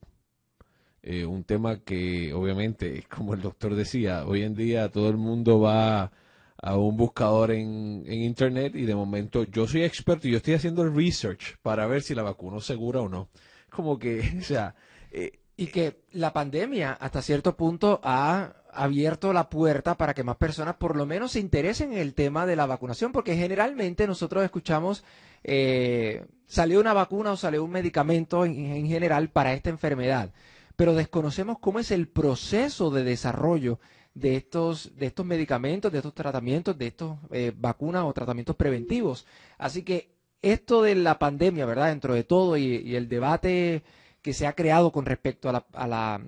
eh, 1.03 1.23
un 1.23 1.43
tema 1.43 1.81
que 1.81 2.33
obviamente, 2.33 3.03
como 3.15 3.35
el 3.35 3.41
doctor 3.43 3.75
decía, 3.75 4.25
hoy 4.25 4.41
en 4.41 4.55
día 4.55 4.89
todo 4.89 5.09
el 5.09 5.17
mundo 5.17 5.59
va 5.59 6.11
a 6.61 6.75
un 6.77 6.97
buscador 6.97 7.51
en, 7.51 8.03
en, 8.07 8.21
internet 8.23 8.75
y 8.75 8.85
de 8.85 8.95
momento 8.95 9.43
yo 9.43 9.67
soy 9.67 9.83
experto 9.83 10.27
y 10.27 10.31
yo 10.31 10.37
estoy 10.37 10.55
haciendo 10.55 10.83
el 10.83 10.95
research 10.95 11.57
para 11.61 11.85
ver 11.87 12.01
si 12.01 12.15
la 12.15 12.23
vacuna 12.23 12.57
es 12.57 12.65
segura 12.65 13.01
o 13.01 13.09
no. 13.09 13.29
Como 13.69 13.99
que, 13.99 14.37
o 14.39 14.43
sea... 14.43 14.75
Eh, 15.11 15.39
y 15.57 15.67
que 15.67 16.03
la 16.11 16.33
pandemia 16.33 16.93
hasta 16.93 17.23
cierto 17.23 17.57
punto 17.57 17.99
ha 18.03 18.53
abierto 18.71 19.33
la 19.33 19.49
puerta 19.49 19.95
para 19.95 20.13
que 20.13 20.23
más 20.23 20.37
personas 20.37 20.75
por 20.75 20.95
lo 20.95 21.07
menos 21.07 21.31
se 21.31 21.39
interesen 21.39 21.93
en 21.93 21.97
el 21.97 22.13
tema 22.13 22.45
de 22.45 22.55
la 22.55 22.67
vacunación, 22.67 23.11
porque 23.11 23.35
generalmente 23.35 24.05
nosotros 24.05 24.43
escuchamos, 24.43 25.03
eh, 25.43 26.25
salió 26.45 26.79
una 26.79 26.93
vacuna 26.93 27.31
o 27.31 27.37
salió 27.37 27.63
un 27.63 27.71
medicamento 27.71 28.45
en, 28.45 28.87
general 28.87 29.29
para 29.29 29.53
esta 29.53 29.71
enfermedad, 29.71 30.31
pero 30.75 30.93
desconocemos 30.93 31.57
cómo 31.59 31.79
es 31.79 31.89
el 31.89 32.07
proceso 32.07 32.91
de 32.91 33.03
desarrollo 33.03 33.79
de 34.19 34.35
estos, 34.35 34.91
de 34.97 35.05
estos 35.07 35.25
medicamentos, 35.25 35.91
de 35.91 35.99
estos 35.99 36.13
tratamientos, 36.13 36.77
de 36.77 36.87
estos 36.87 37.17
eh, 37.31 37.53
vacunas 37.55 38.03
o 38.03 38.13
tratamientos 38.13 38.55
preventivos. 38.55 39.25
Así 39.57 39.83
que 39.83 40.09
esto 40.41 40.81
de 40.81 40.95
la 40.95 41.19
pandemia, 41.19 41.65
¿verdad? 41.65 41.89
Dentro 41.89 42.13
de 42.13 42.23
todo 42.23 42.57
y, 42.57 42.95
el 42.95 43.07
debate 43.09 43.83
que 44.21 44.33
se 44.33 44.47
ha 44.47 44.53
creado 44.53 44.91
con 44.91 45.05
respecto 45.05 45.49
a 45.49 45.51
la, 45.53 45.65
a 45.73 45.87
la, 45.87 46.21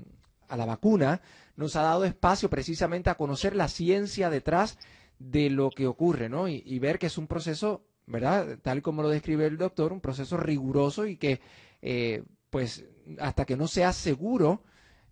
a 0.47 0.58
la 0.58 0.65
vacuna, 0.65 1.21
nos 1.56 1.75
ha 1.75 1.82
dado 1.82 2.06
espacio 2.06 2.49
precisamente 2.49 3.10
a 3.10 3.15
conocer 3.15 3.56
la 3.56 3.67
ciencia 3.67 4.30
detrás 4.30 4.78
de 5.17 5.49
lo 5.49 5.71
que 5.71 5.88
ocurre, 5.88 6.30
¿no? 6.30 6.47
Y, 6.47 6.80
ver 6.80 6.99
que 6.99 7.08
es 7.08 7.17
un 7.17 7.28
proceso, 7.28 7.82
¿verdad? 8.06 8.60
Tal 8.62 8.78
y 8.78 8.82
como 8.82 9.02
lo 9.02 9.10
describe 9.10 9.47
el 9.47 9.58
doctor, 9.58 9.91
un 9.91 9.99
proceso 9.99 10.38
riguroso 10.38 11.08
y 11.08 11.17
que, 11.17 11.41
eh, 11.82 12.23
pues, 12.52 12.86
hasta 13.19 13.45
que 13.45 13.58
no 13.58 13.67
sea 13.67 13.93
seguro 13.93 14.62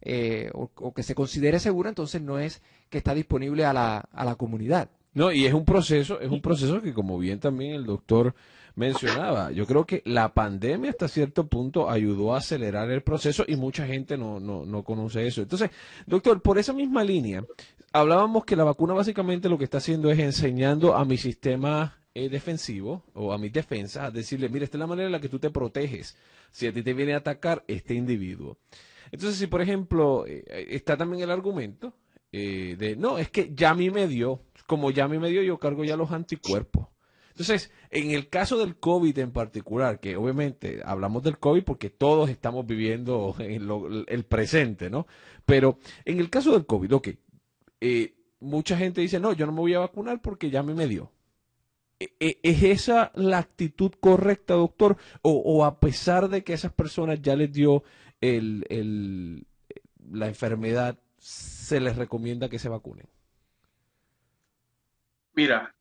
eh, 0.09 0.49
o, 0.53 0.93
que 0.93 1.03
se 1.03 1.13
considere 1.13 1.59
seguro, 1.59 1.89
entonces 1.89 2.21
no 2.21 2.39
es 2.39 2.61
que 2.89 2.97
está 2.97 3.13
disponible 3.13 3.65
a 3.65 3.73
la, 3.73 3.97
a 3.97 4.23
la 4.23 4.35
comunidad. 4.35 4.89
No, 5.13 5.33
y 5.33 5.45
es 5.45 5.53
un 5.53 5.65
proceso, 5.65 6.21
es 6.21 6.31
un 6.31 6.41
proceso 6.41 6.81
que 6.81 6.93
como 6.93 7.19
bien 7.19 7.41
también 7.41 7.73
el 7.73 7.85
doctor 7.85 8.33
mencionaba. 8.75 9.51
Yo 9.51 9.65
creo 9.65 9.85
que 9.85 10.01
la 10.05 10.33
pandemia 10.33 10.91
hasta 10.91 11.09
cierto 11.09 11.47
punto 11.47 11.89
ayudó 11.89 12.33
a 12.33 12.37
acelerar 12.37 12.89
el 12.89 13.01
proceso 13.01 13.43
y 13.45 13.57
mucha 13.57 13.85
gente 13.85 14.17
no, 14.17 14.39
no, 14.39 14.65
no 14.65 14.83
conoce 14.83 15.27
eso. 15.27 15.41
Entonces, 15.41 15.71
doctor, 16.05 16.41
por 16.41 16.57
esa 16.57 16.71
misma 16.71 17.03
línea, 17.03 17.43
hablábamos 17.91 18.45
que 18.45 18.55
la 18.55 18.63
vacuna 18.63 18.93
básicamente 18.93 19.49
lo 19.49 19.57
que 19.57 19.65
está 19.65 19.79
haciendo 19.79 20.09
es 20.09 20.19
enseñando 20.19 20.95
a 20.95 21.03
mi 21.03 21.17
sistema 21.17 21.99
eh, 22.13 22.29
defensivo 22.29 23.03
o 23.13 23.33
a 23.33 23.37
mis 23.37 23.51
defensas 23.51 24.05
a 24.05 24.11
decirle, 24.11 24.47
mira, 24.47 24.63
esta 24.63 24.77
es 24.77 24.79
la 24.79 24.87
manera 24.87 25.07
en 25.07 25.11
la 25.11 25.19
que 25.19 25.27
tú 25.27 25.37
te 25.37 25.49
proteges 25.49 26.15
si 26.51 26.65
a 26.65 26.71
ti 26.71 26.81
te 26.81 26.93
viene 26.93 27.13
a 27.13 27.17
atacar 27.17 27.65
este 27.67 27.93
individuo. 27.93 28.57
Entonces, 29.11 29.39
si 29.39 29.47
por 29.47 29.61
ejemplo 29.61 30.25
eh, 30.27 30.43
está 30.69 30.97
también 30.97 31.23
el 31.23 31.31
argumento 31.31 31.93
eh, 32.31 32.75
de, 32.77 32.95
no, 32.95 33.17
es 33.17 33.29
que 33.29 33.51
ya 33.53 33.71
a 33.71 33.75
mí 33.75 33.89
me 33.89 34.07
dio, 34.07 34.41
como 34.65 34.91
ya 34.91 35.05
a 35.05 35.07
mí 35.07 35.17
me 35.17 35.29
dio, 35.29 35.41
yo 35.43 35.57
cargo 35.57 35.83
ya 35.83 35.95
los 35.95 36.11
anticuerpos. 36.11 36.87
Entonces, 37.29 37.71
en 37.91 38.11
el 38.11 38.29
caso 38.29 38.57
del 38.57 38.77
COVID 38.77 39.17
en 39.19 39.31
particular, 39.31 39.99
que 39.99 40.17
obviamente 40.17 40.81
hablamos 40.83 41.21
del 41.21 41.37
COVID 41.37 41.63
porque 41.63 41.91
todos 41.91 42.29
estamos 42.29 42.65
viviendo 42.65 43.35
en 43.39 43.69
el 44.07 44.25
presente, 44.25 44.89
¿no? 44.89 45.07
Pero 45.45 45.79
en 46.03 46.19
el 46.19 46.29
caso 46.29 46.51
del 46.53 46.65
COVID, 46.65 46.95
ok, 46.95 47.09
eh, 47.79 48.15
mucha 48.39 48.77
gente 48.77 49.01
dice, 49.01 49.19
no, 49.19 49.33
yo 49.33 49.45
no 49.45 49.51
me 49.51 49.59
voy 49.59 49.73
a 49.73 49.79
vacunar 49.79 50.21
porque 50.21 50.49
ya 50.49 50.63
me 50.63 50.87
dio. 50.87 51.11
E, 51.99 52.09
e, 52.19 52.39
¿Es 52.43 52.63
esa 52.63 53.11
la 53.15 53.39
actitud 53.39 53.91
correcta, 53.99 54.53
doctor? 54.53 54.97
O, 55.21 55.65
a 55.65 55.79
pesar 55.79 56.29
de 56.29 56.43
que 56.43 56.51
a 56.51 56.55
esas 56.55 56.73
personas 56.73 57.21
ya 57.21 57.35
les 57.35 57.51
dio 57.51 57.83
el, 58.21 59.45
la 60.11 60.27
enfermedad, 60.27 60.97
se 61.17 61.79
les 61.79 61.95
recomienda 61.95 62.49
que 62.49 62.59
se 62.59 62.69
vacunen? 62.69 63.07
Mira, 65.33 65.75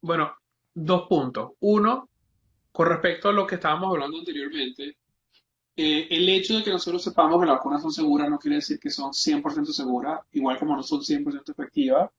bueno, 0.00 0.34
dos 0.74 1.08
puntos. 1.08 1.52
Uno, 1.60 2.08
con 2.72 2.88
respecto 2.88 3.28
a 3.28 3.32
lo 3.32 3.46
que 3.46 3.54
estábamos 3.56 3.92
hablando 3.92 4.18
anteriormente, 4.18 4.96
eh, 5.76 6.06
el 6.10 6.28
hecho 6.28 6.56
de 6.56 6.64
que 6.64 6.70
nosotros 6.70 7.02
sepamos 7.02 7.40
que 7.40 7.46
las 7.46 7.56
vacunas 7.56 7.82
son 7.82 7.92
seguras 7.92 8.28
no 8.28 8.38
quiere 8.38 8.56
decir 8.56 8.78
que 8.78 8.90
son 8.90 9.12
100% 9.12 9.72
seguras, 9.72 10.20
igual 10.32 10.58
como 10.58 10.76
no 10.76 10.82
son 10.82 11.00
100% 11.02 11.50
efectivas, 11.50 12.10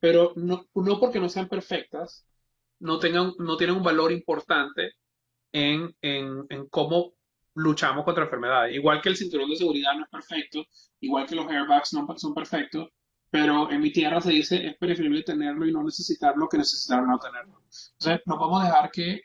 pero 0.00 0.32
no, 0.36 0.66
porque 1.00 1.20
no 1.20 1.28
sean 1.28 1.48
perfectas, 1.48 2.26
no, 2.80 2.98
tengan, 2.98 3.32
no 3.38 3.56
tienen 3.56 3.76
un 3.76 3.82
valor 3.82 4.12
importante 4.12 4.92
en, 5.52 5.94
en, 6.02 6.44
en 6.50 6.66
cómo 6.68 7.13
luchamos 7.54 8.04
contra 8.04 8.24
enfermedades. 8.24 8.74
Igual 8.74 9.00
que 9.00 9.10
el 9.10 9.16
cinturón 9.16 9.50
de 9.50 9.56
seguridad 9.56 9.94
no 9.94 10.04
es 10.04 10.10
perfecto, 10.10 10.64
igual 11.00 11.26
que 11.26 11.34
los 11.34 11.48
airbags 11.48 11.92
no 11.94 12.06
son 12.16 12.34
perfectos, 12.34 12.88
pero 13.30 13.70
en 13.70 13.80
mi 13.80 13.92
tierra 13.92 14.20
se 14.20 14.30
dice 14.30 14.66
es 14.66 14.76
preferible 14.76 15.22
tenerlo 15.22 15.66
y 15.66 15.72
no 15.72 15.82
necesitarlo 15.82 16.48
que 16.48 16.58
necesitar 16.58 17.02
no 17.06 17.18
tenerlo. 17.18 17.62
Entonces, 17.98 18.20
no 18.26 18.38
podemos 18.38 18.62
dejar 18.64 18.90
que 18.90 19.20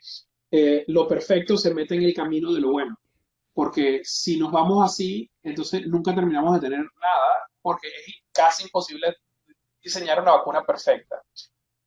eh, 0.50 0.84
lo 0.88 1.06
perfecto 1.06 1.56
se 1.56 1.72
meta 1.74 1.94
en 1.94 2.02
el 2.02 2.14
camino 2.14 2.52
de 2.52 2.60
lo 2.60 2.72
bueno. 2.72 2.96
porque 3.52 4.00
si 4.04 4.38
nos 4.38 4.52
vamos 4.52 4.84
así, 4.84 5.30
entonces 5.42 5.86
nunca 5.86 6.14
terminamos 6.14 6.54
de 6.54 6.68
tener 6.68 6.80
nada, 6.80 7.50
porque 7.62 7.88
es 7.88 8.14
casi 8.32 8.64
imposible 8.64 9.16
diseñar 9.82 10.20
una 10.22 10.32
vacuna 10.32 10.64
perfecta. 10.64 11.22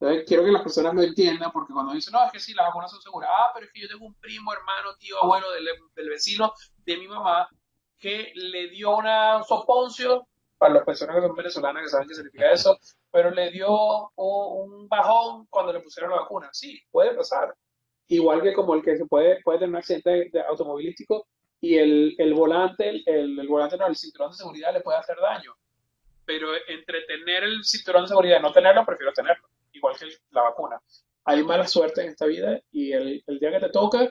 Entonces, 0.03 0.25
quiero 0.27 0.43
que 0.43 0.51
las 0.51 0.63
personas 0.63 0.93
lo 0.95 1.01
entiendan, 1.01 1.49
porque 1.53 1.71
cuando 1.71 1.93
dicen, 1.93 2.11
no, 2.11 2.25
es 2.25 2.31
que 2.33 2.39
sí, 2.39 2.53
las 2.53 2.67
vacunas 2.67 2.91
son 2.91 3.01
seguras. 3.01 3.29
Ah, 3.31 3.51
pero 3.53 3.67
es 3.67 3.71
que 3.71 3.79
yo 3.79 3.87
tengo 3.87 4.05
un 4.05 4.15
primo, 4.15 4.51
hermano, 4.51 4.93
tío, 4.99 5.15
abuelo 5.23 5.49
del, 5.53 5.65
del 5.95 6.09
vecino 6.09 6.51
de 6.85 6.97
mi 6.97 7.07
mamá 7.07 7.47
que 7.97 8.33
le 8.35 8.67
dio 8.67 8.97
una 8.97 9.41
soponcio, 9.43 10.27
para 10.57 10.73
las 10.73 10.83
personas 10.83 11.15
que 11.15 11.21
son 11.21 11.35
venezolanas 11.37 11.83
que 11.83 11.89
saben 11.89 12.07
qué 12.09 12.15
significa 12.15 12.51
eso, 12.51 12.77
pero 13.09 13.31
le 13.31 13.49
dio 13.51 14.11
un 14.17 14.89
bajón 14.89 15.45
cuando 15.49 15.71
le 15.71 15.79
pusieron 15.79 16.11
la 16.11 16.19
vacuna. 16.19 16.49
Sí, 16.51 16.81
puede 16.91 17.15
pasar. 17.15 17.55
Igual 18.07 18.41
que 18.41 18.53
como 18.53 18.75
el 18.75 18.83
que 18.83 18.97
se 18.97 19.05
puede, 19.05 19.41
puede 19.41 19.59
tener 19.59 19.69
un 19.69 19.77
accidente 19.77 20.29
automovilístico 20.49 21.27
y 21.61 21.77
el, 21.77 22.13
el 22.17 22.33
volante, 22.33 22.89
el, 22.89 23.39
el, 23.39 23.47
volante 23.47 23.77
no, 23.77 23.87
el 23.87 23.95
cinturón 23.95 24.31
de 24.31 24.37
seguridad 24.37 24.73
le 24.73 24.81
puede 24.81 24.97
hacer 24.97 25.15
daño. 25.21 25.55
Pero 26.25 26.49
entre 26.67 27.03
tener 27.05 27.43
el 27.45 27.63
cinturón 27.63 28.01
de 28.01 28.09
seguridad 28.09 28.39
y 28.39 28.41
no 28.41 28.51
tenerlo, 28.51 28.85
prefiero 28.85 29.13
tenerlo, 29.13 29.47
igual 29.83 29.97
que 29.99 30.05
la 30.31 30.41
vacuna. 30.43 30.81
Hay 31.25 31.43
mala 31.43 31.67
suerte 31.67 32.01
en 32.01 32.09
esta 32.09 32.25
vida 32.25 32.59
y 32.71 32.91
el, 32.91 33.23
el 33.27 33.39
día 33.39 33.51
que 33.51 33.59
te 33.59 33.69
toca, 33.69 34.09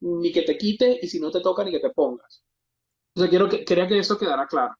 ni 0.00 0.32
que 0.32 0.42
te 0.42 0.56
quite 0.56 0.98
y 1.02 1.08
si 1.08 1.20
no 1.20 1.30
te 1.30 1.40
toca, 1.40 1.64
ni 1.64 1.70
que 1.70 1.80
te 1.80 1.90
pongas. 1.90 2.44
Entonces 3.14 3.30
quiero 3.30 3.48
que, 3.48 3.64
quería 3.64 3.88
que 3.88 3.98
eso 3.98 4.18
quedara 4.18 4.46
claro. 4.46 4.74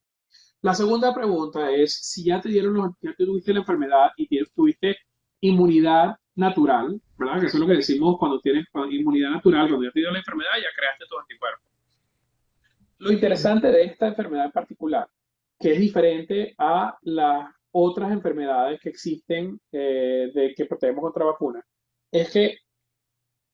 La 0.62 0.74
segunda 0.74 1.14
pregunta 1.14 1.70
es, 1.70 1.94
si 1.94 2.24
ya 2.24 2.40
te 2.40 2.48
dieron 2.48 2.74
los, 2.74 2.90
ya 3.00 3.14
tuviste 3.16 3.52
la 3.52 3.60
enfermedad 3.60 4.10
y 4.16 4.28
tuviste 4.54 4.96
inmunidad 5.40 6.16
natural, 6.34 7.00
¿verdad? 7.16 7.40
Que 7.40 7.46
eso 7.46 7.56
es 7.56 7.60
lo 7.60 7.66
que 7.66 7.74
decimos 7.74 8.16
cuando 8.18 8.40
tienes 8.40 8.66
inmunidad 8.90 9.30
natural, 9.30 9.68
cuando 9.68 9.86
ya 9.86 9.92
te 9.92 10.00
dio 10.00 10.10
la 10.10 10.18
enfermedad, 10.18 10.50
ya 10.56 10.68
creaste 10.76 11.04
tu 11.08 11.18
anticuerpo. 11.18 11.62
Lo 12.98 13.12
interesante 13.12 13.68
de 13.68 13.84
esta 13.84 14.08
enfermedad 14.08 14.46
en 14.46 14.52
particular, 14.52 15.08
que 15.58 15.72
es 15.72 15.78
diferente 15.78 16.54
a 16.58 16.96
las 17.02 17.54
otras 17.72 18.10
enfermedades 18.12 18.80
que 18.80 18.90
existen 18.90 19.60
eh, 19.72 20.30
de 20.34 20.54
que 20.54 20.66
protegemos 20.66 21.02
contra 21.02 21.24
vacuna, 21.24 21.64
es 22.10 22.30
que 22.30 22.58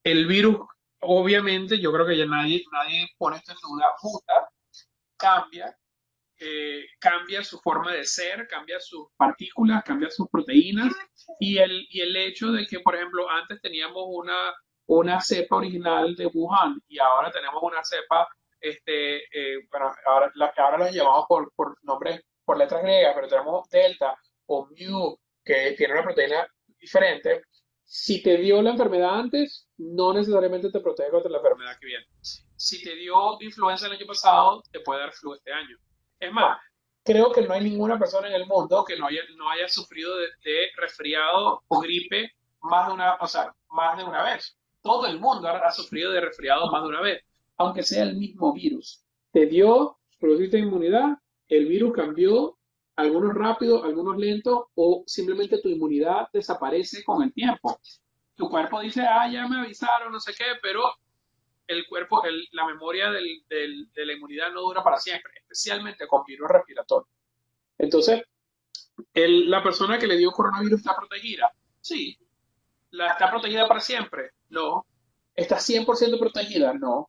el 0.04 0.26
virus, 0.26 0.58
obviamente, 1.00 1.78
yo 1.78 1.92
creo 1.92 2.06
que 2.06 2.16
ya 2.16 2.26
nadie, 2.26 2.62
nadie 2.72 3.08
pone 3.18 3.36
esto 3.36 3.52
en 3.52 3.58
duda, 3.62 3.86
muta, 4.02 4.48
cambia, 5.16 5.76
eh, 6.38 6.84
cambia 6.98 7.42
su 7.42 7.58
forma 7.60 7.92
de 7.92 8.04
ser, 8.04 8.46
cambia 8.48 8.78
sus 8.80 9.08
partículas, 9.16 9.82
cambia 9.84 10.10
sus 10.10 10.28
proteínas 10.28 10.92
y 11.40 11.58
el, 11.58 11.86
y 11.90 12.00
el 12.00 12.14
hecho 12.16 12.52
de 12.52 12.66
que, 12.66 12.80
por 12.80 12.94
ejemplo, 12.94 13.28
antes 13.30 13.60
teníamos 13.60 14.04
una, 14.08 14.52
una 14.86 15.20
cepa 15.20 15.56
original 15.56 16.14
de 16.16 16.26
Wuhan 16.26 16.80
y 16.88 16.98
ahora 16.98 17.30
tenemos 17.30 17.62
una 17.62 17.82
cepa 17.82 18.28
este, 18.64 19.24
eh, 19.30 19.66
bueno, 19.70 19.92
ahora, 20.06 20.32
la, 20.34 20.52
ahora 20.56 20.78
las 20.78 20.94
llamamos 20.94 21.26
por, 21.28 21.52
por 21.54 21.76
nombres, 21.82 22.22
por 22.44 22.58
letras 22.58 22.82
griegas, 22.82 23.14
pero 23.14 23.28
tenemos 23.28 23.68
delta 23.68 24.16
o 24.46 24.66
mu, 24.66 25.16
que 25.44 25.74
tiene 25.76 25.94
una 25.94 26.02
proteína 26.02 26.46
diferente. 26.78 27.42
Si 27.84 28.22
te 28.22 28.36
dio 28.38 28.62
la 28.62 28.70
enfermedad 28.70 29.18
antes, 29.18 29.68
no 29.76 30.12
necesariamente 30.12 30.70
te 30.70 30.80
protege 30.80 31.10
contra 31.10 31.30
la 31.30 31.38
enfermedad 31.38 31.78
que 31.80 31.86
viene. 31.86 32.06
Si 32.20 32.82
te 32.82 32.94
dio 32.94 33.36
influenza 33.40 33.86
el 33.86 33.92
año 33.92 34.06
pasado, 34.06 34.62
te 34.70 34.80
puede 34.80 35.00
dar 35.00 35.12
flu 35.12 35.34
este 35.34 35.52
año. 35.52 35.76
Es 36.18 36.32
más, 36.32 36.58
creo 37.02 37.30
que 37.32 37.42
no 37.42 37.52
hay 37.52 37.64
ninguna 37.64 37.98
persona 37.98 38.28
en 38.28 38.34
el 38.34 38.46
mundo 38.46 38.84
que 38.84 38.96
no 38.96 39.06
haya, 39.06 39.20
no 39.36 39.50
haya 39.50 39.68
sufrido 39.68 40.16
de, 40.16 40.28
resfriado 40.76 41.62
o 41.68 41.80
gripe 41.80 42.32
más 42.60 42.88
de 42.88 42.94
una, 42.94 43.14
o 43.16 43.26
más 43.74 43.98
de 43.98 44.04
una 44.04 44.22
vez. 44.22 44.56
Todo 44.82 45.06
el 45.06 45.20
mundo 45.20 45.48
ha, 45.48 45.58
ha 45.58 45.70
sufrido 45.70 46.12
de 46.12 46.20
resfriado 46.20 46.70
más 46.70 46.82
de 46.82 46.88
una 46.88 47.00
vez 47.00 47.24
aunque 47.56 47.82
sea 47.82 48.04
el 48.04 48.16
mismo 48.16 48.52
virus. 48.52 49.04
Te 49.32 49.46
dio, 49.46 49.98
produciste 50.18 50.58
inmunidad, 50.58 51.18
el 51.48 51.66
virus 51.66 51.92
cambió, 51.92 52.58
algunos 52.96 53.34
rápido, 53.34 53.84
algunos 53.84 54.16
lento, 54.16 54.70
o 54.74 55.04
simplemente 55.06 55.58
tu 55.60 55.68
inmunidad 55.68 56.28
desaparece 56.32 57.04
con 57.04 57.22
el 57.22 57.32
tiempo. 57.32 57.78
Tu 58.36 58.48
cuerpo 58.48 58.80
dice, 58.80 59.02
ah, 59.02 59.30
ya 59.30 59.46
me 59.46 59.60
avisaron, 59.60 60.12
no 60.12 60.20
sé 60.20 60.32
qué, 60.34 60.44
pero 60.62 60.82
el 61.66 61.86
cuerpo, 61.86 62.22
la 62.52 62.66
memoria 62.66 63.10
de 63.10 63.20
la 63.20 64.12
inmunidad 64.12 64.52
no 64.52 64.62
dura 64.62 64.82
para 64.82 64.98
siempre, 64.98 65.32
especialmente 65.36 66.06
con 66.06 66.24
virus 66.24 66.48
respiratorio. 66.48 67.08
Entonces, 67.78 68.22
la 69.14 69.62
persona 69.62 69.98
que 69.98 70.06
le 70.06 70.16
dio 70.16 70.30
coronavirus 70.30 70.80
está 70.80 70.96
protegida. 70.96 71.52
Sí. 71.80 72.18
¿La 72.90 73.12
está 73.12 73.30
protegida 73.30 73.66
para 73.66 73.80
siempre? 73.80 74.30
No. 74.50 74.86
¿Está 75.34 75.56
100% 75.56 76.18
protegida? 76.18 76.74
No. 76.74 77.08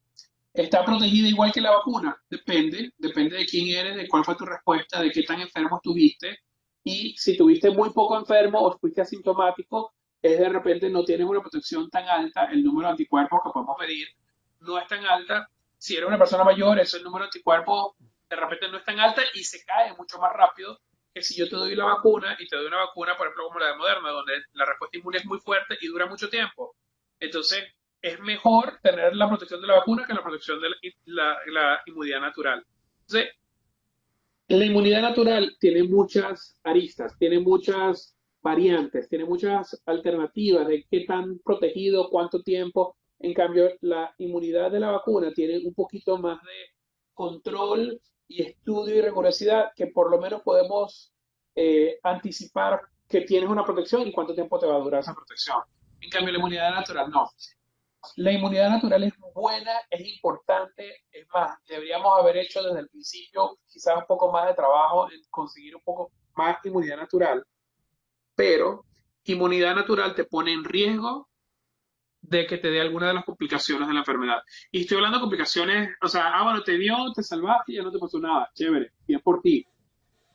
¿Está 0.55 0.85
protegida 0.85 1.27
igual 1.27 1.51
que 1.51 1.59
la 1.59 1.71
vacuna? 1.71 2.17
Depende, 2.29 2.93
depende 2.97 3.35
de 3.35 3.45
quién 3.45 3.67
eres, 3.77 3.97
de 3.97 4.07
cuál 4.07 4.23
fue 4.23 4.35
tu 4.35 4.45
respuesta, 4.45 5.01
de 5.01 5.11
qué 5.11 5.23
tan 5.23 5.41
enfermo 5.41 5.77
estuviste. 5.77 6.39
Y 6.81 7.13
si 7.17 7.35
tuviste 7.35 7.71
muy 7.71 7.89
poco 7.89 8.17
enfermo 8.17 8.61
o 8.61 8.77
fuiste 8.77 9.01
asintomático, 9.01 9.93
es 10.21 10.39
de 10.39 10.47
repente 10.47 10.89
no 10.89 11.03
tienes 11.03 11.27
una 11.27 11.41
protección 11.41 11.89
tan 11.89 12.07
alta, 12.07 12.45
el 12.45 12.63
número 12.63 12.87
de 12.87 12.91
anticuerpos 12.91 13.41
que 13.43 13.49
podemos 13.51 13.75
medir 13.79 14.07
no 14.61 14.79
es 14.79 14.87
tan 14.87 15.05
alta. 15.05 15.49
Si 15.77 15.95
eres 15.95 16.07
una 16.07 16.17
persona 16.17 16.45
mayor, 16.45 16.79
ese 16.79 17.01
número 17.01 17.25
de 17.25 17.27
anticuerpos 17.27 17.95
de 18.29 18.35
repente 18.37 18.69
no 18.69 18.77
es 18.77 18.85
tan 18.85 18.99
alta 18.99 19.23
y 19.33 19.43
se 19.43 19.63
cae 19.65 19.93
mucho 19.95 20.19
más 20.19 20.31
rápido 20.33 20.79
que 21.13 21.21
si 21.21 21.35
yo 21.35 21.49
te 21.49 21.55
doy 21.55 21.75
la 21.75 21.85
vacuna 21.85 22.37
y 22.39 22.47
te 22.47 22.55
doy 22.55 22.65
una 22.65 22.77
vacuna, 22.77 23.15
por 23.17 23.27
ejemplo, 23.27 23.47
como 23.47 23.59
la 23.59 23.67
de 23.67 23.77
Moderna, 23.77 24.09
donde 24.09 24.33
la 24.53 24.65
respuesta 24.65 24.97
inmune 24.97 25.17
es 25.17 25.25
muy 25.25 25.39
fuerte 25.39 25.77
y 25.81 25.87
dura 25.87 26.05
mucho 26.05 26.29
tiempo. 26.29 26.75
Entonces, 27.19 27.63
es 28.05 28.19
mejor 28.19 28.77
tener 28.83 29.15
la 29.15 29.27
protección 29.27 29.59
de 29.61 29.67
la 29.67 29.77
vacuna 29.77 30.05
que 30.05 30.13
la 30.13 30.21
protección 30.21 30.61
de 30.61 30.69
la, 31.05 31.81
inmunidad 31.87 32.21
natural. 32.21 32.63
Entonces, 33.01 33.31
la 34.47 34.63
inmunidad 34.63 35.01
natural 35.01 35.57
tiene 35.59 35.81
muchas 35.81 36.59
aristas, 36.63 37.17
tiene 37.17 37.39
muchas 37.39 38.15
variantes, 38.43 39.09
tiene 39.09 39.25
muchas 39.25 39.81
alternativas 39.87 40.67
de 40.67 40.85
qué 40.87 41.05
tan 41.05 41.39
protegido, 41.39 42.11
cuánto 42.11 42.43
tiempo. 42.43 42.95
En 43.17 43.33
cambio, 43.33 43.71
la 43.81 44.13
inmunidad 44.19 44.69
de 44.69 44.81
la 44.81 44.91
vacuna 44.91 45.33
tiene 45.33 45.57
un 45.65 45.73
poquito 45.73 46.19
más 46.19 46.39
de 46.43 46.75
control 47.15 47.99
y 48.27 48.43
estudio 48.43 48.97
y 48.97 49.01
rigurosidad 49.01 49.71
que 49.75 49.87
por 49.87 50.11
lo 50.11 50.21
menos 50.21 50.43
podemos 50.43 51.11
eh, 51.55 51.97
anticipar 52.03 52.81
que 53.09 53.21
tienes 53.21 53.49
una 53.49 53.65
protección 53.65 54.07
y 54.07 54.11
cuánto 54.11 54.35
tiempo 54.35 54.59
te 54.59 54.67
va 54.67 54.75
a 54.75 54.79
durar 54.79 55.01
esa 55.01 55.15
protección. 55.15 55.57
En 56.01 56.09
cambio, 56.11 56.33
la 56.33 56.37
inmunidad 56.37 56.69
natural 56.69 57.09
no. 57.09 57.31
La 58.15 58.31
inmunidad 58.31 58.69
natural 58.69 59.03
es 59.03 59.13
buena, 59.33 59.71
es 59.89 60.05
importante, 60.07 61.03
es 61.11 61.27
más, 61.33 61.57
deberíamos 61.67 62.19
haber 62.19 62.37
hecho 62.37 62.63
desde 62.63 62.79
el 62.79 62.89
principio 62.89 63.57
quizás 63.67 63.97
un 63.97 64.05
poco 64.05 64.31
más 64.31 64.47
de 64.47 64.53
trabajo 64.53 65.11
en 65.11 65.21
conseguir 65.29 65.75
un 65.75 65.81
poco 65.83 66.11
más 66.35 66.57
inmunidad 66.63 66.97
natural, 66.97 67.43
pero 68.35 68.85
inmunidad 69.23 69.75
natural 69.75 70.15
te 70.15 70.25
pone 70.25 70.53
en 70.53 70.63
riesgo 70.63 71.29
de 72.21 72.47
que 72.47 72.57
te 72.57 72.69
dé 72.69 72.81
alguna 72.81 73.07
de 73.07 73.13
las 73.13 73.25
complicaciones 73.25 73.87
de 73.87 73.93
la 73.93 73.99
enfermedad. 73.99 74.41
Y 74.71 74.81
estoy 74.81 74.97
hablando 74.97 75.17
de 75.17 75.21
complicaciones, 75.21 75.89
o 76.01 76.07
sea, 76.07 76.31
ah, 76.33 76.43
bueno, 76.43 76.63
te 76.63 76.77
dio, 76.77 76.95
te 77.13 77.23
salvaste 77.23 77.73
y 77.73 77.75
ya 77.75 77.83
no 77.83 77.91
te 77.91 77.99
pasó 77.99 78.19
nada, 78.19 78.49
chévere, 78.53 78.91
bien 79.07 79.21
por 79.21 79.41
ti. 79.41 79.65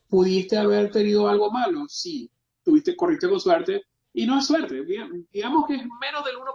¿Pudiste 0.09 0.57
haber 0.57 0.91
tenido 0.91 1.29
algo 1.29 1.51
malo? 1.51 1.85
Sí. 1.89 2.31
¿Tuviste, 2.63 2.97
corriste 2.97 3.29
con 3.29 3.41
suerte? 3.41 3.83
Y 4.13 4.27
no 4.27 4.39
es 4.39 4.47
suerte, 4.47 4.83
digamos 5.31 5.67
que 5.67 5.75
es 5.75 5.83
menos 6.01 6.25
del 6.25 6.37
1%, 6.37 6.47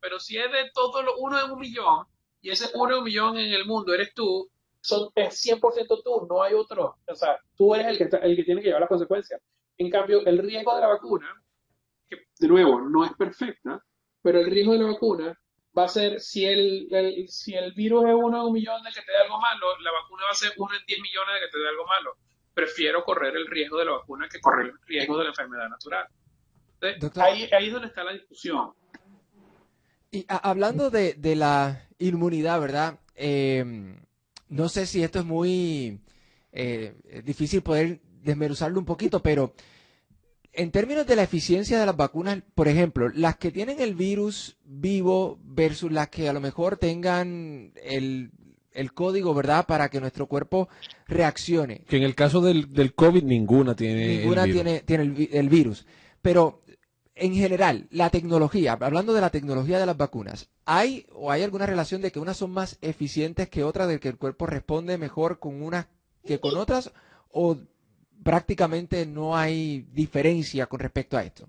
pero 0.00 0.18
si 0.18 0.36
es 0.36 0.50
de 0.50 0.70
todo 0.74 1.02
lo 1.02 1.16
uno 1.18 1.38
en 1.38 1.50
un 1.50 1.58
millón, 1.58 2.06
y 2.40 2.50
ese 2.50 2.70
uno 2.74 2.94
en 2.94 2.98
un 2.98 3.04
millón 3.04 3.38
en 3.38 3.52
el 3.52 3.66
mundo 3.66 3.94
eres 3.94 4.12
tú, 4.14 4.50
son, 4.80 5.10
es 5.14 5.44
100% 5.44 6.02
tú, 6.02 6.26
no 6.28 6.42
hay 6.42 6.54
otro. 6.54 6.96
O 7.06 7.14
sea, 7.14 7.38
tú 7.56 7.74
eres 7.74 7.86
el 7.86 7.98
que, 7.98 8.16
el 8.16 8.36
que 8.36 8.44
tiene 8.44 8.60
que 8.60 8.68
llevar 8.68 8.80
las 8.80 8.88
consecuencias. 8.88 9.40
En 9.76 9.90
cambio, 9.90 10.24
el 10.26 10.38
riesgo 10.38 10.74
de 10.74 10.80
la 10.80 10.88
vacuna, 10.88 11.32
que 12.08 12.16
de 12.38 12.48
nuevo 12.48 12.80
no 12.80 13.04
es 13.04 13.12
perfecta, 13.14 13.80
pero 14.22 14.40
el 14.40 14.50
riesgo 14.50 14.72
de 14.72 14.78
la 14.80 14.86
vacuna 14.86 15.38
va 15.76 15.84
a 15.84 15.88
ser, 15.88 16.20
si 16.20 16.44
el, 16.44 17.26
si 17.28 17.54
el 17.54 17.72
virus 17.72 18.06
es 18.06 18.14
uno 18.14 18.40
en 18.40 18.46
un 18.46 18.52
millón 18.52 18.82
de 18.82 18.90
que 18.90 19.02
te 19.02 19.12
dé 19.12 19.18
algo 19.18 19.38
malo, 19.38 19.78
la 19.80 19.92
vacuna 19.92 20.24
va 20.24 20.30
a 20.30 20.34
ser 20.34 20.52
uno 20.56 20.74
en 20.74 20.84
10 20.84 21.00
millones 21.00 21.34
de 21.34 21.40
que 21.46 21.52
te 21.52 21.58
dé 21.58 21.68
algo 21.68 21.86
malo. 21.86 22.16
Prefiero 22.54 23.04
correr 23.04 23.36
el 23.36 23.46
riesgo 23.46 23.78
de 23.78 23.84
la 23.84 23.92
vacuna 23.92 24.28
que 24.28 24.40
correr 24.40 24.66
el 24.66 24.86
riesgo 24.86 25.16
de 25.18 25.24
la 25.24 25.30
enfermedad 25.30 25.68
natural. 25.68 26.08
Ahí, 27.16 27.48
es 27.50 27.72
donde 27.72 27.88
está 27.88 28.04
la 28.04 28.12
discusión. 28.12 28.72
Y 30.10 30.24
hablando 30.28 30.90
de, 30.90 31.36
la 31.36 31.86
inmunidad, 31.98 32.60
¿verdad? 32.60 32.98
Em, 33.14 33.96
no 34.48 34.68
sé 34.68 34.86
si 34.86 35.02
esto 35.02 35.18
es 35.18 35.24
muy 35.24 36.00
eh, 36.52 36.94
difícil 37.24 37.62
poder 37.62 38.00
desmeruzarlo 38.22 38.78
un 38.78 38.86
poquito, 38.86 39.22
pero 39.22 39.54
en 40.52 40.70
términos 40.70 41.06
de 41.06 41.16
la 41.16 41.22
eficiencia 41.22 41.78
de 41.78 41.86
las 41.86 41.96
vacunas, 41.96 42.42
por 42.54 42.68
ejemplo, 42.68 43.08
las 43.14 43.36
que 43.36 43.52
tienen 43.52 43.80
el 43.80 43.94
virus 43.94 44.56
vivo 44.64 45.38
versus 45.42 45.92
las 45.92 46.08
que 46.08 46.28
a 46.28 46.32
lo 46.32 46.40
mejor 46.40 46.76
tengan 46.76 47.72
el, 47.76 48.32
código, 48.94 49.34
¿verdad? 49.34 49.66
Para 49.66 49.88
que 49.88 50.00
nuestro 50.00 50.26
cuerpo 50.26 50.68
reaccione. 51.06 51.84
Que 51.88 51.98
en 51.98 52.02
el 52.02 52.14
caso 52.14 52.40
del, 52.40 52.72
del 52.72 52.94
COVID 52.94 53.22
ninguna 53.22 53.76
tiene 53.76 54.18
ninguna 54.18 54.44
el 54.44 54.52
virus. 54.52 54.64
tiene, 54.64 54.80
tiene 54.80 55.02
el, 55.04 55.28
el 55.32 55.48
virus. 55.48 55.86
Pero 56.22 56.62
en 57.18 57.34
general, 57.34 57.88
la 57.90 58.10
tecnología, 58.10 58.78
hablando 58.80 59.12
de 59.12 59.20
la 59.20 59.30
tecnología 59.30 59.78
de 59.78 59.86
las 59.86 59.96
vacunas, 59.96 60.48
¿hay 60.64 61.06
o 61.12 61.30
hay 61.30 61.42
alguna 61.42 61.66
relación 61.66 62.00
de 62.00 62.12
que 62.12 62.20
unas 62.20 62.36
son 62.36 62.52
más 62.52 62.78
eficientes 62.80 63.48
que 63.48 63.64
otras, 63.64 63.88
de 63.88 64.00
que 64.00 64.08
el 64.08 64.16
cuerpo 64.16 64.46
responde 64.46 64.98
mejor 64.98 65.38
con 65.38 65.62
unas 65.62 65.86
que 66.24 66.38
con 66.38 66.56
otras, 66.56 66.92
o 67.30 67.56
prácticamente 68.22 69.06
no 69.06 69.36
hay 69.36 69.86
diferencia 69.92 70.66
con 70.66 70.80
respecto 70.80 71.16
a 71.16 71.24
esto? 71.24 71.48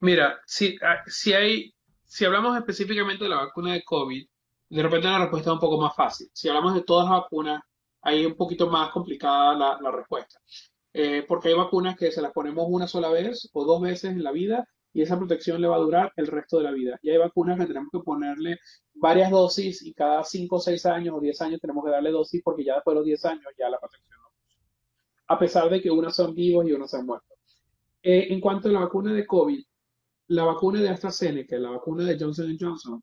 Mira, 0.00 0.40
si, 0.44 0.76
ah, 0.82 1.02
si 1.06 1.32
hay, 1.32 1.74
si 2.04 2.24
hablamos 2.24 2.56
específicamente 2.56 3.24
de 3.24 3.30
la 3.30 3.44
vacuna 3.44 3.72
de 3.72 3.82
COVID, 3.82 4.26
de 4.68 4.82
repente 4.82 5.08
la 5.08 5.20
respuesta 5.20 5.50
es 5.50 5.54
un 5.54 5.60
poco 5.60 5.80
más 5.80 5.94
fácil. 5.94 6.28
Si 6.32 6.48
hablamos 6.48 6.74
de 6.74 6.82
todas 6.82 7.08
las 7.08 7.20
vacunas, 7.20 7.62
ahí 8.02 8.22
es 8.22 8.26
un 8.26 8.36
poquito 8.36 8.68
más 8.68 8.90
complicada 8.90 9.54
la, 9.54 9.78
la 9.80 9.90
respuesta. 9.90 10.38
Eh, 10.96 11.24
porque 11.26 11.48
hay 11.48 11.54
vacunas 11.54 11.96
que 11.96 12.12
se 12.12 12.22
las 12.22 12.32
ponemos 12.32 12.66
una 12.68 12.86
sola 12.86 13.08
vez 13.08 13.50
o 13.52 13.64
dos 13.64 13.82
veces 13.82 14.12
en 14.12 14.22
la 14.22 14.30
vida 14.30 14.68
y 14.92 15.02
esa 15.02 15.18
protección 15.18 15.60
le 15.60 15.66
va 15.66 15.74
a 15.74 15.80
durar 15.80 16.12
el 16.14 16.28
resto 16.28 16.58
de 16.58 16.64
la 16.64 16.70
vida. 16.70 17.00
Y 17.02 17.10
hay 17.10 17.18
vacunas 17.18 17.58
que 17.58 17.66
tenemos 17.66 17.90
que 17.92 17.98
ponerle 17.98 18.60
varias 18.94 19.28
dosis 19.32 19.82
y 19.82 19.92
cada 19.92 20.22
5 20.22 20.54
o 20.54 20.60
6 20.60 20.86
años 20.86 21.16
o 21.16 21.20
10 21.20 21.40
años 21.42 21.60
tenemos 21.60 21.84
que 21.84 21.90
darle 21.90 22.12
dosis 22.12 22.40
porque 22.44 22.64
ya 22.64 22.76
después 22.76 22.94
de 22.94 22.98
los 23.00 23.06
10 23.06 23.24
años 23.24 23.44
ya 23.58 23.68
la 23.68 23.80
protección 23.80 24.20
no. 24.22 24.28
A 25.26 25.36
pesar 25.36 25.68
de 25.68 25.82
que 25.82 25.90
unas 25.90 26.14
son 26.14 26.32
vivos 26.32 26.64
y 26.64 26.72
unas 26.72 26.94
han 26.94 27.06
muerto. 27.06 27.34
Eh, 28.00 28.28
en 28.30 28.40
cuanto 28.40 28.68
a 28.68 28.72
la 28.72 28.80
vacuna 28.80 29.12
de 29.12 29.26
COVID, 29.26 29.64
la 30.28 30.44
vacuna 30.44 30.80
de 30.80 30.90
AstraZeneca, 30.90 31.58
la 31.58 31.70
vacuna 31.70 32.04
de 32.04 32.16
Johnson 32.18 32.56
Johnson, 32.58 33.02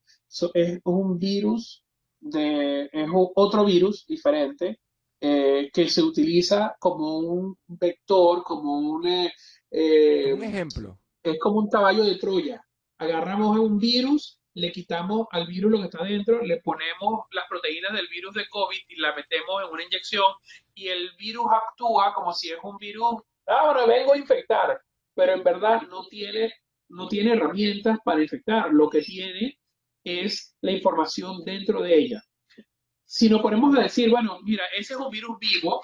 es 0.54 0.80
un 0.86 1.20
virus, 1.20 1.84
de, 2.22 2.86
es 2.86 3.10
otro 3.14 3.66
virus 3.66 4.06
diferente 4.08 4.80
eh, 5.24 5.70
que 5.72 5.88
se 5.88 6.02
utiliza 6.02 6.76
como 6.80 7.20
un 7.20 7.56
vector, 7.68 8.44
como 8.44 8.80
un... 8.80 9.30
Eh, 9.70 10.34
un 10.34 10.44
ejemplo. 10.44 11.00
Es 11.22 11.40
como 11.40 11.60
un 11.60 11.70
caballo 11.70 12.04
de 12.04 12.16
Troya. 12.16 12.66
Agarramos 12.98 13.60
un 13.60 13.78
virus, 13.78 14.40
le 14.56 14.72
quitamos 14.72 15.28
al 15.30 15.46
virus 15.46 15.72
lo 15.72 15.78
que 15.78 15.86
está 15.86 16.04
dentro, 16.04 16.42
le 16.42 16.58
ponemos 16.62 17.26
las 17.32 17.48
proteínas 17.48 17.94
del 17.94 18.08
virus 18.08 18.34
de 18.34 18.50
COVID 18.50 18.80
y 18.90 18.96
la 18.96 19.14
metemos 19.14 19.62
en 19.64 19.72
una 19.72 19.84
inyección 19.84 20.34
y 20.74 20.88
el 20.88 21.12
virus 21.20 21.46
actúa 21.52 22.14
como 22.16 22.34
si 22.34 22.50
es 22.50 22.58
un 22.64 22.78
virus, 22.78 23.22
ah, 23.46 23.72
bueno, 23.72 23.88
vengo 23.88 24.14
a 24.14 24.18
infectar, 24.18 24.82
pero 25.14 25.34
en 25.34 25.44
verdad 25.44 25.84
no 25.84 26.04
tiene, 26.08 26.52
no 26.90 27.08
tiene 27.08 27.34
herramientas 27.34 28.00
para 28.04 28.24
infectar. 28.24 28.74
Lo 28.74 28.90
que 28.90 29.02
tiene 29.02 29.60
es 30.04 30.56
la 30.62 30.72
información 30.72 31.44
dentro 31.46 31.84
de 31.84 31.96
ella 31.96 32.24
si 33.12 33.30
nos 33.30 33.42
ponemos 33.42 33.78
a 33.78 33.82
decir, 33.82 34.10
bueno, 34.10 34.40
mira, 34.42 34.64
ese 34.68 34.94
es 34.94 35.00
un 35.00 35.10
virus 35.10 35.38
vivo 35.38 35.82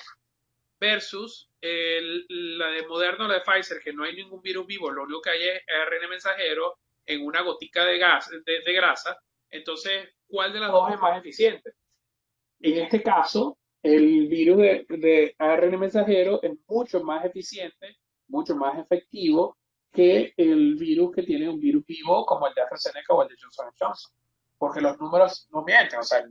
versus 0.80 1.50
la 1.60 2.68
de 2.68 2.88
Moderna 2.88 3.28
la 3.28 3.34
de 3.34 3.42
Pfizer, 3.42 3.82
que 3.84 3.92
no 3.92 4.06
hay 4.06 4.16
ningún 4.16 4.42
virus 4.42 4.66
vivo, 4.66 4.90
lo 4.90 5.04
único 5.04 5.24
que 5.24 5.32
hay 5.32 5.44
es 5.44 5.62
ARN 5.68 6.10
mensajero 6.10 6.78
en 7.06 7.26
una 7.26 7.42
gotica 7.42 7.84
de, 7.84 7.98
gas, 7.98 8.30
de, 8.30 8.74
grasa, 8.74 9.20
entonces, 9.50 10.08
¿cuál 10.26 10.54
de 10.54 10.62
las 10.62 10.72
dos 10.72 10.90
es 10.90 11.00
más 11.02 11.18
eficiente? 11.18 11.74
En 12.62 12.78
este 12.78 13.04
caso, 13.04 13.58
el 13.84 14.30
virus 14.30 14.58
de, 14.60 14.86
de 14.88 15.36
ARN 15.38 15.78
mensajero 15.78 16.42
es 16.42 16.54
mucho 16.66 17.04
más 17.04 17.26
eficiente, 17.26 17.98
mucho 18.30 18.56
más 18.56 18.80
efectivo 18.80 19.58
que 19.92 20.34
el 20.38 20.76
virus 20.76 21.14
que 21.14 21.24
tiene 21.24 21.50
un 21.50 21.60
virus 21.60 21.86
vivo 21.86 22.26
como 22.26 22.48
el 22.48 22.54
de 22.54 22.62
AstraZeneca 22.62 23.14
o 23.14 23.24
el 23.24 23.28
de 23.28 23.36
Johnson 23.38 23.70
Johnson 23.78 24.14
porque 24.58 24.82
los 24.82 24.98
números 25.00 25.48
no 25.52 25.64
mienten, 25.64 26.00
o 26.00 26.04
sea, 26.04 26.24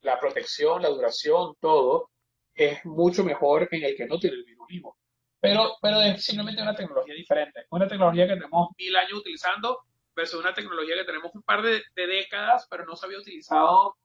la 0.00 0.18
protección, 0.18 0.82
la 0.82 0.88
duración, 0.88 1.54
todo 1.60 2.10
es 2.54 2.84
mucho 2.84 3.24
mejor 3.24 3.68
en 3.70 3.84
el 3.84 3.96
que 3.96 4.06
no 4.06 4.18
tiene 4.18 4.36
el 4.36 4.44
virus 4.44 4.66
vivo. 4.68 4.98
Pero, 5.40 5.76
pero 5.80 6.00
es 6.00 6.24
simplemente 6.24 6.62
una 6.62 6.74
tecnología 6.74 7.14
diferente. 7.14 7.66
Una 7.70 7.86
tecnología 7.86 8.26
que 8.26 8.34
tenemos 8.34 8.68
mil 8.78 8.96
años 8.96 9.18
utilizando 9.18 9.80
versus 10.14 10.40
una 10.40 10.54
tecnología 10.54 10.96
que 10.96 11.04
tenemos 11.04 11.34
un 11.34 11.42
par 11.42 11.62
de, 11.62 11.82
de 11.94 12.06
décadas, 12.06 12.66
pero 12.70 12.86
no 12.86 12.96
se 12.96 13.06
había 13.06 13.18
utilizado 13.18 13.96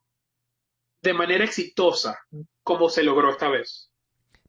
de 1.01 1.13
manera 1.13 1.45
exitosa 1.45 2.19
como 2.63 2.89
se 2.89 3.03
logró 3.03 3.31
esta 3.31 3.49
vez. 3.49 3.88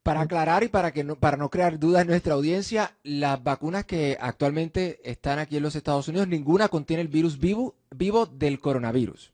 Para 0.03 0.23
aclarar 0.23 0.63
y 0.63 0.69
para 0.69 0.93
que 0.93 1.05
no, 1.05 1.17
para 1.17 1.37
no 1.37 1.51
crear 1.51 1.79
dudas 1.79 2.03
en 2.03 2.09
nuestra 2.09 2.35
audiencia, 2.35 2.97
las 3.03 3.43
vacunas 3.43 3.85
que 3.85 4.17
actualmente 4.19 4.99
están 5.05 5.39
aquí 5.39 5.59
en 5.59 5.63
los 5.63 5.77
Estados 5.77 6.09
Unidos, 6.09 6.27
ninguna 6.27 6.69
contiene 6.69 7.03
el 7.03 7.09
virus 7.09 7.39
vivo, 7.39 7.75
vivo 7.91 8.25
del 8.25 8.61
coronavirus. 8.61 9.33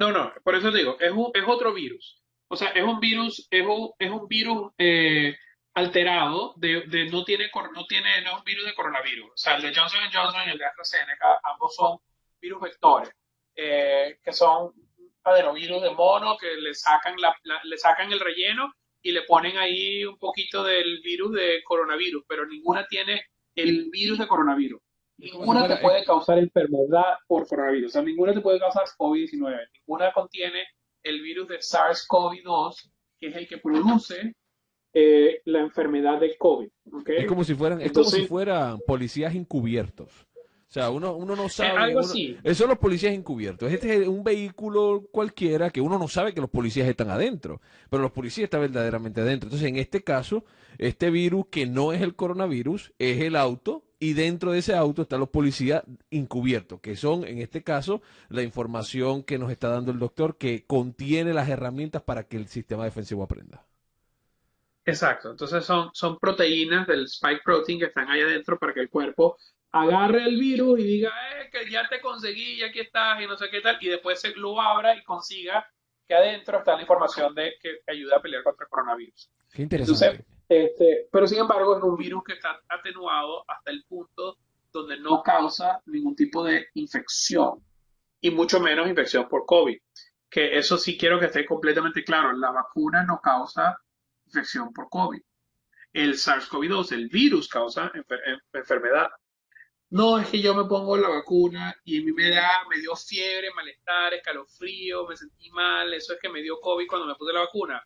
No, 0.00 0.10
no, 0.10 0.32
por 0.42 0.56
eso 0.56 0.72
digo, 0.72 0.96
es, 0.98 1.12
es 1.34 1.44
otro 1.46 1.72
virus. 1.72 2.20
O 2.48 2.56
sea, 2.56 2.68
es 2.70 2.82
un 2.82 2.98
virus, 2.98 3.46
es 3.50 3.66
un, 3.66 3.92
es 3.98 4.10
un 4.10 4.26
virus 4.26 4.72
eh, 4.78 5.36
alterado, 5.74 6.54
de, 6.56 6.82
de, 6.86 7.08
no 7.10 7.24
tiene, 7.24 7.50
no 7.74 7.86
tiene, 7.86 8.22
no 8.22 8.30
es 8.30 8.38
un 8.38 8.44
virus 8.44 8.64
de 8.64 8.74
coronavirus. 8.74 9.30
O 9.30 9.36
sea, 9.36 9.56
el 9.56 9.62
de 9.62 9.74
Johnson 9.74 10.00
Johnson 10.12 10.42
y 10.46 10.50
el 10.50 10.58
de 10.58 10.64
AstraZeneca, 10.64 11.40
ambos 11.44 11.74
son 11.74 11.98
virus 12.40 12.60
vectores, 12.60 13.10
eh, 13.54 14.18
que 14.22 14.32
son 14.32 14.72
adenovirus 15.22 15.82
de 15.82 15.90
mono 15.90 16.36
que 16.38 16.54
le 16.56 16.74
sacan, 16.74 17.14
la, 17.18 17.36
le 17.64 17.76
sacan 17.76 18.10
el 18.10 18.20
relleno 18.20 18.72
y 19.02 19.12
le 19.12 19.22
ponen 19.22 19.56
ahí 19.58 20.04
un 20.04 20.18
poquito 20.18 20.64
del 20.64 21.00
virus 21.02 21.32
de 21.32 21.62
coronavirus, 21.64 22.24
pero 22.28 22.46
ninguna 22.46 22.86
tiene 22.86 23.22
el 23.54 23.88
virus 23.90 24.18
de 24.18 24.26
coronavirus. 24.26 24.80
Ninguna 25.18 25.66
te 25.66 25.76
puede 25.78 26.04
causar 26.04 26.38
enfermedad 26.38 27.16
por 27.26 27.46
coronavirus, 27.48 27.90
o 27.90 27.92
sea, 27.92 28.02
ninguna 28.02 28.32
te 28.32 28.40
puede 28.40 28.60
causar 28.60 28.84
COVID-19, 28.96 29.68
ninguna 29.80 30.12
contiene 30.12 30.64
el 31.02 31.20
virus 31.22 31.48
de 31.48 31.58
SARS-CoV-2, 31.58 32.90
que 33.18 33.26
es 33.26 33.36
el 33.36 33.48
que 33.48 33.58
produce 33.58 34.34
eh, 34.94 35.42
la 35.44 35.60
enfermedad 35.60 36.20
de 36.20 36.36
COVID. 36.36 36.68
Es 37.06 37.26
como 37.26 37.42
si 37.42 37.54
fueran, 37.54 37.80
es 37.80 37.92
como 37.92 38.04
si 38.04 38.26
fueran 38.26 38.78
policías 38.86 39.34
encubiertos. 39.34 40.27
O 40.68 40.70
sea, 40.70 40.90
uno, 40.90 41.14
uno 41.14 41.34
no 41.34 41.48
sabe. 41.48 41.78
Algo 41.78 42.00
así. 42.00 42.36
Esos 42.42 42.58
son 42.58 42.68
los 42.68 42.78
policías 42.78 43.14
encubiertos. 43.14 43.72
Este 43.72 44.02
es 44.02 44.08
un 44.08 44.22
vehículo 44.22 45.08
cualquiera 45.10 45.70
que 45.70 45.80
uno 45.80 45.98
no 45.98 46.08
sabe 46.08 46.34
que 46.34 46.42
los 46.42 46.50
policías 46.50 46.86
están 46.86 47.08
adentro, 47.08 47.62
pero 47.88 48.02
los 48.02 48.12
policías 48.12 48.44
están 48.44 48.60
verdaderamente 48.60 49.22
adentro. 49.22 49.46
Entonces, 49.46 49.66
en 49.66 49.76
este 49.76 50.04
caso, 50.04 50.44
este 50.76 51.08
virus 51.10 51.46
que 51.50 51.64
no 51.64 51.94
es 51.94 52.02
el 52.02 52.14
coronavirus, 52.14 52.92
es 52.98 53.22
el 53.22 53.36
auto, 53.36 53.82
y 53.98 54.12
dentro 54.12 54.52
de 54.52 54.58
ese 54.58 54.76
auto 54.76 55.02
están 55.02 55.20
los 55.20 55.30
policías 55.30 55.84
encubiertos, 56.10 56.80
que 56.80 56.96
son, 56.96 57.24
en 57.24 57.38
este 57.38 57.62
caso, 57.62 58.02
la 58.28 58.42
información 58.42 59.22
que 59.22 59.38
nos 59.38 59.50
está 59.50 59.70
dando 59.70 59.90
el 59.90 59.98
doctor, 59.98 60.36
que 60.36 60.66
contiene 60.66 61.32
las 61.32 61.48
herramientas 61.48 62.02
para 62.02 62.24
que 62.24 62.36
el 62.36 62.46
sistema 62.46 62.84
defensivo 62.84 63.22
aprenda. 63.22 63.64
Exacto, 64.84 65.30
entonces 65.30 65.64
son, 65.64 65.90
son 65.94 66.18
proteínas 66.18 66.86
del 66.86 67.04
spike 67.04 67.42
protein 67.42 67.78
que 67.78 67.86
están 67.86 68.08
ahí 68.10 68.20
adentro 68.20 68.58
para 68.58 68.72
que 68.72 68.80
el 68.80 68.90
cuerpo 68.90 69.36
agarre 69.72 70.24
el 70.24 70.38
virus 70.38 70.80
y 70.80 70.84
diga, 70.84 71.10
eh, 71.32 71.50
que 71.50 71.70
ya 71.70 71.88
te 71.88 72.00
conseguí, 72.00 72.54
y 72.54 72.62
aquí 72.62 72.80
estás, 72.80 73.20
y 73.20 73.26
no 73.26 73.36
sé 73.36 73.50
qué 73.50 73.60
tal, 73.60 73.78
y 73.80 73.88
después 73.88 74.20
se 74.20 74.34
lo 74.34 74.60
abra 74.60 74.96
y 74.96 75.02
consiga 75.04 75.66
que 76.06 76.14
adentro 76.14 76.58
está 76.58 76.74
la 76.74 76.82
información 76.82 77.34
de 77.34 77.54
que 77.60 77.80
ayuda 77.86 78.16
a 78.16 78.22
pelear 78.22 78.42
contra 78.42 78.64
el 78.64 78.70
coronavirus. 78.70 79.30
Qué 79.52 79.62
interesante. 79.62 80.24
este, 80.48 81.08
pero 81.12 81.26
sin 81.26 81.38
embargo 81.38 81.76
es 81.76 81.82
un 81.82 81.96
virus 81.96 82.24
que 82.24 82.32
está 82.32 82.58
atenuado 82.68 83.44
hasta 83.46 83.70
el 83.70 83.84
punto 83.84 84.38
donde 84.72 84.98
no 84.98 85.22
causa 85.22 85.82
ningún 85.86 86.16
tipo 86.16 86.42
de 86.44 86.68
infección 86.74 87.62
y 88.20 88.30
mucho 88.30 88.58
menos 88.60 88.88
infección 88.88 89.28
por 89.28 89.44
COVID. 89.44 89.78
Que 90.30 90.58
eso 90.58 90.76
sí 90.78 90.96
quiero 90.96 91.18
que 91.18 91.26
esté 91.26 91.44
completamente 91.46 92.04
claro, 92.04 92.32
la 92.32 92.50
vacuna 92.50 93.02
no 93.04 93.20
causa 93.20 93.78
infección 94.26 94.72
por 94.72 94.88
COVID. 94.88 95.20
El 95.92 96.14
SARS-CoV-2, 96.14 96.92
el 96.92 97.08
virus, 97.08 97.48
causa 97.48 97.90
enfermedad. 98.52 99.08
No, 99.90 100.18
es 100.18 100.28
que 100.28 100.40
yo 100.40 100.54
me 100.54 100.64
pongo 100.64 100.96
la 100.98 101.08
vacuna 101.08 101.74
y 101.84 102.00
a 102.00 102.04
mí 102.04 102.12
me 102.12 102.28
da, 102.30 102.64
me 102.68 102.78
dio 102.78 102.94
fiebre, 102.94 103.48
malestar, 103.54 104.12
escalofrío, 104.12 105.06
me 105.06 105.16
sentí 105.16 105.50
mal, 105.50 105.92
eso 105.94 106.12
es 106.12 106.20
que 106.20 106.28
me 106.28 106.42
dio 106.42 106.60
COVID 106.60 106.86
cuando 106.86 107.06
me 107.06 107.14
puse 107.14 107.32
la 107.32 107.40
vacuna. 107.40 107.82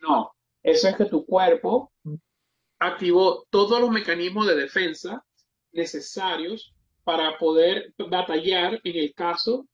No, 0.00 0.32
eso 0.62 0.88
es 0.88 0.96
que 0.96 1.04
tu 1.04 1.24
cuerpo 1.24 1.92
activó 2.80 3.46
todos 3.50 3.80
los 3.80 3.90
mecanismos 3.90 4.46
de 4.46 4.56
defensa 4.56 5.24
necesarios 5.72 6.74
para 7.04 7.38
poder 7.38 7.94
batallar 8.10 8.80
en 8.82 8.96
el 8.96 9.14
caso 9.14 9.66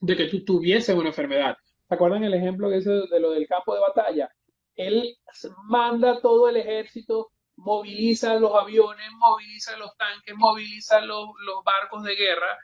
de 0.00 0.16
que 0.16 0.26
tú 0.26 0.44
tuvieses 0.44 0.96
una 0.96 1.08
enfermedad. 1.08 1.56
¿Se 1.88 1.94
acuerdan 1.94 2.24
el 2.24 2.34
ejemplo 2.34 2.68
de 2.68 3.20
lo 3.20 3.30
del 3.30 3.46
campo 3.46 3.74
de 3.74 3.80
batalla? 3.80 4.28
Él 4.74 5.16
manda 5.64 6.20
todo 6.20 6.48
el 6.48 6.56
ejército 6.56 7.30
moviliza 7.58 8.34
los 8.34 8.54
aviones, 8.54 9.06
moviliza 9.12 9.76
los 9.76 9.96
tanques, 9.96 10.34
moviliza 10.36 11.00
los, 11.00 11.28
barcos 11.64 12.04
de 12.04 12.14
guerra, 12.14 12.56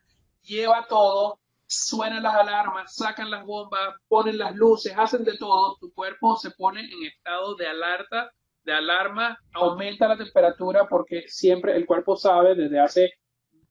lleva 0.42 0.86
todo, 0.88 1.40
suenan 1.66 2.22
las 2.22 2.34
alarmas, 2.34 2.94
sacan 2.94 3.30
las 3.30 3.44
bombas, 3.44 3.96
ponen 4.08 4.38
las 4.38 4.54
luces, 4.54 4.94
hacen 4.96 5.24
de 5.24 5.36
todo, 5.36 5.76
tu 5.80 5.92
cuerpo 5.92 6.36
se 6.36 6.52
pone 6.52 6.80
en 6.80 7.04
estado 7.04 7.56
de 7.56 7.66
alerta, 7.66 8.30
de 8.62 8.72
alarma, 8.72 9.36
aumenta 9.52 10.08
la 10.08 10.16
temperatura 10.16 10.86
porque 10.88 11.24
siempre 11.26 11.76
el 11.76 11.86
cuerpo 11.86 12.16
sabe 12.16 12.54
desde 12.54 12.78
hace 12.78 13.12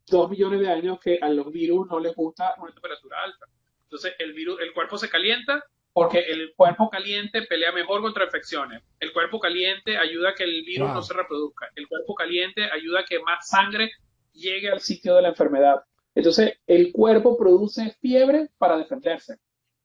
dos 0.06 0.30
millones 0.30 0.60
de 0.60 0.70
años 0.70 1.00
que 1.00 1.18
a 1.22 1.30
los 1.30 1.52
virus 1.52 1.88
no 1.88 2.00
les 2.00 2.14
gusta 2.16 2.54
una 2.58 2.74
temperatura 2.74 3.18
alta. 3.24 3.46
Entonces 3.84 4.14
el 4.20 4.34
virus, 4.34 4.60
el 4.60 4.74
cuerpo 4.74 4.98
se 4.98 5.10
calienta, 5.10 5.64
porque 5.94 6.20
el 6.20 6.54
cuerpo 6.56 6.90
caliente 6.90 7.44
pelea 7.44 7.72
mejor 7.72 8.02
contra 8.02 8.26
infecciones. 8.26 8.82
El 9.00 9.14
cuerpo 9.14 9.40
caliente 9.40 9.98
ayuda 9.98 10.30
a 10.30 10.34
que 10.34 10.44
el 10.44 10.64
virus 10.64 10.90
no 10.90 11.02
se 11.04 11.14
reproduzca. 11.14 11.70
El 11.76 11.88
cuerpo 11.88 12.16
caliente 12.16 12.70
ayuda 12.72 13.02
a 13.02 13.06
que 13.06 13.20
más 13.20 13.48
sangre 13.48 13.92
llegue 14.34 14.70
al 14.70 14.82
sitio 14.82 15.16
de 15.16 15.22
la 15.22 15.30
enfermedad. 15.30 15.84
Entonces, 16.16 16.60
el 16.68 16.92
cuerpo 16.92 17.38
produce 17.38 17.96
fiebre 18.02 18.50
para 18.58 18.78
defenderse. 18.78 19.38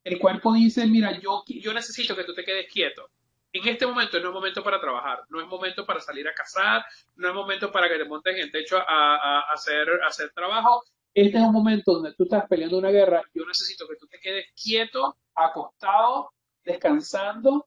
El 0.02 0.18
cuerpo 0.18 0.54
dice, 0.54 0.86
mira, 0.86 1.18
yo, 1.20 1.42
yo 1.46 1.74
necesito 1.74 2.16
que 2.16 2.24
tú 2.24 2.34
te 2.34 2.44
quedes 2.44 2.72
quieto. 2.72 3.10
En 3.52 3.66
este 3.66 3.86
momento 3.86 4.20
no 4.20 4.28
es 4.28 4.34
momento 4.34 4.62
para 4.62 4.80
trabajar, 4.80 5.24
no 5.30 5.40
es 5.40 5.46
momento 5.46 5.86
para 5.86 6.00
salir 6.00 6.28
a 6.28 6.34
cazar, 6.34 6.84
no 7.16 7.28
es 7.28 7.34
momento 7.34 7.72
para 7.72 7.88
que 7.88 7.96
te 7.96 8.04
montes 8.04 8.36
en 8.36 8.50
techo 8.50 8.78
a, 8.78 9.40
hacer, 9.52 9.88
a 10.02 10.06
hacer 10.06 10.30
trabajo. 10.30 10.82
Este 11.14 11.38
es 11.38 11.44
un 11.44 11.52
momento 11.52 11.94
donde 11.94 12.14
tú 12.14 12.24
estás 12.24 12.46
peleando 12.48 12.78
una 12.78 12.90
guerra. 12.90 13.22
Yo 13.34 13.44
necesito 13.46 13.86
que 13.88 13.96
tú 13.96 14.06
te 14.06 14.18
quedes 14.20 14.46
quieto, 14.54 15.16
acostado, 15.34 16.32
descansando, 16.64 17.66